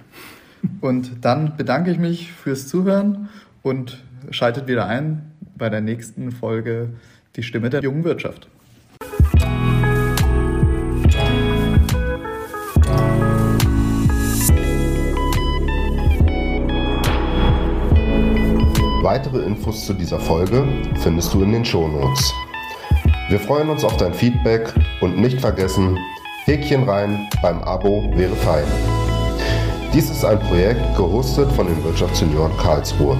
Und 0.81 1.23
dann 1.23 1.59
bedanke 1.59 1.91
ich 1.91 1.99
mich 1.99 2.33
fürs 2.33 2.67
Zuhören 2.67 3.29
und 3.61 4.03
schaltet 4.31 4.69
wieder 4.69 4.87
ein 4.87 5.30
bei 5.61 5.69
der 5.69 5.83
nächsten 5.83 6.33
Folge 6.33 6.89
Die 7.37 7.45
Stimme 7.45 7.71
der 7.71 7.83
jungen 7.83 8.03
Wirtschaft. 8.03 8.49
Weitere 19.03 19.45
Infos 19.45 19.87
zu 19.87 19.95
dieser 19.95 20.19
Folge 20.19 20.67
findest 21.03 21.33
du 21.35 21.43
in 21.43 21.53
den 21.53 21.65
Shownotes. 21.65 22.33
Wir 23.29 23.39
freuen 23.39 23.69
uns 23.69 23.85
auf 23.85 23.97
dein 23.99 24.15
Feedback 24.15 24.73
und 25.01 25.19
nicht 25.19 25.41
vergessen, 25.41 25.99
Häkchen 26.45 26.89
rein 26.89 27.29
beim 27.43 27.63
Abo 27.63 28.11
wäre 28.17 28.35
fein. 28.37 28.65
Dies 29.93 30.11
ist 30.11 30.25
ein 30.25 30.39
Projekt 30.41 30.97
gehostet 30.97 31.51
von 31.53 31.67
den 31.67 31.83
Wirtschaftssenioren 31.85 32.57
Karlsruhe. 32.57 33.19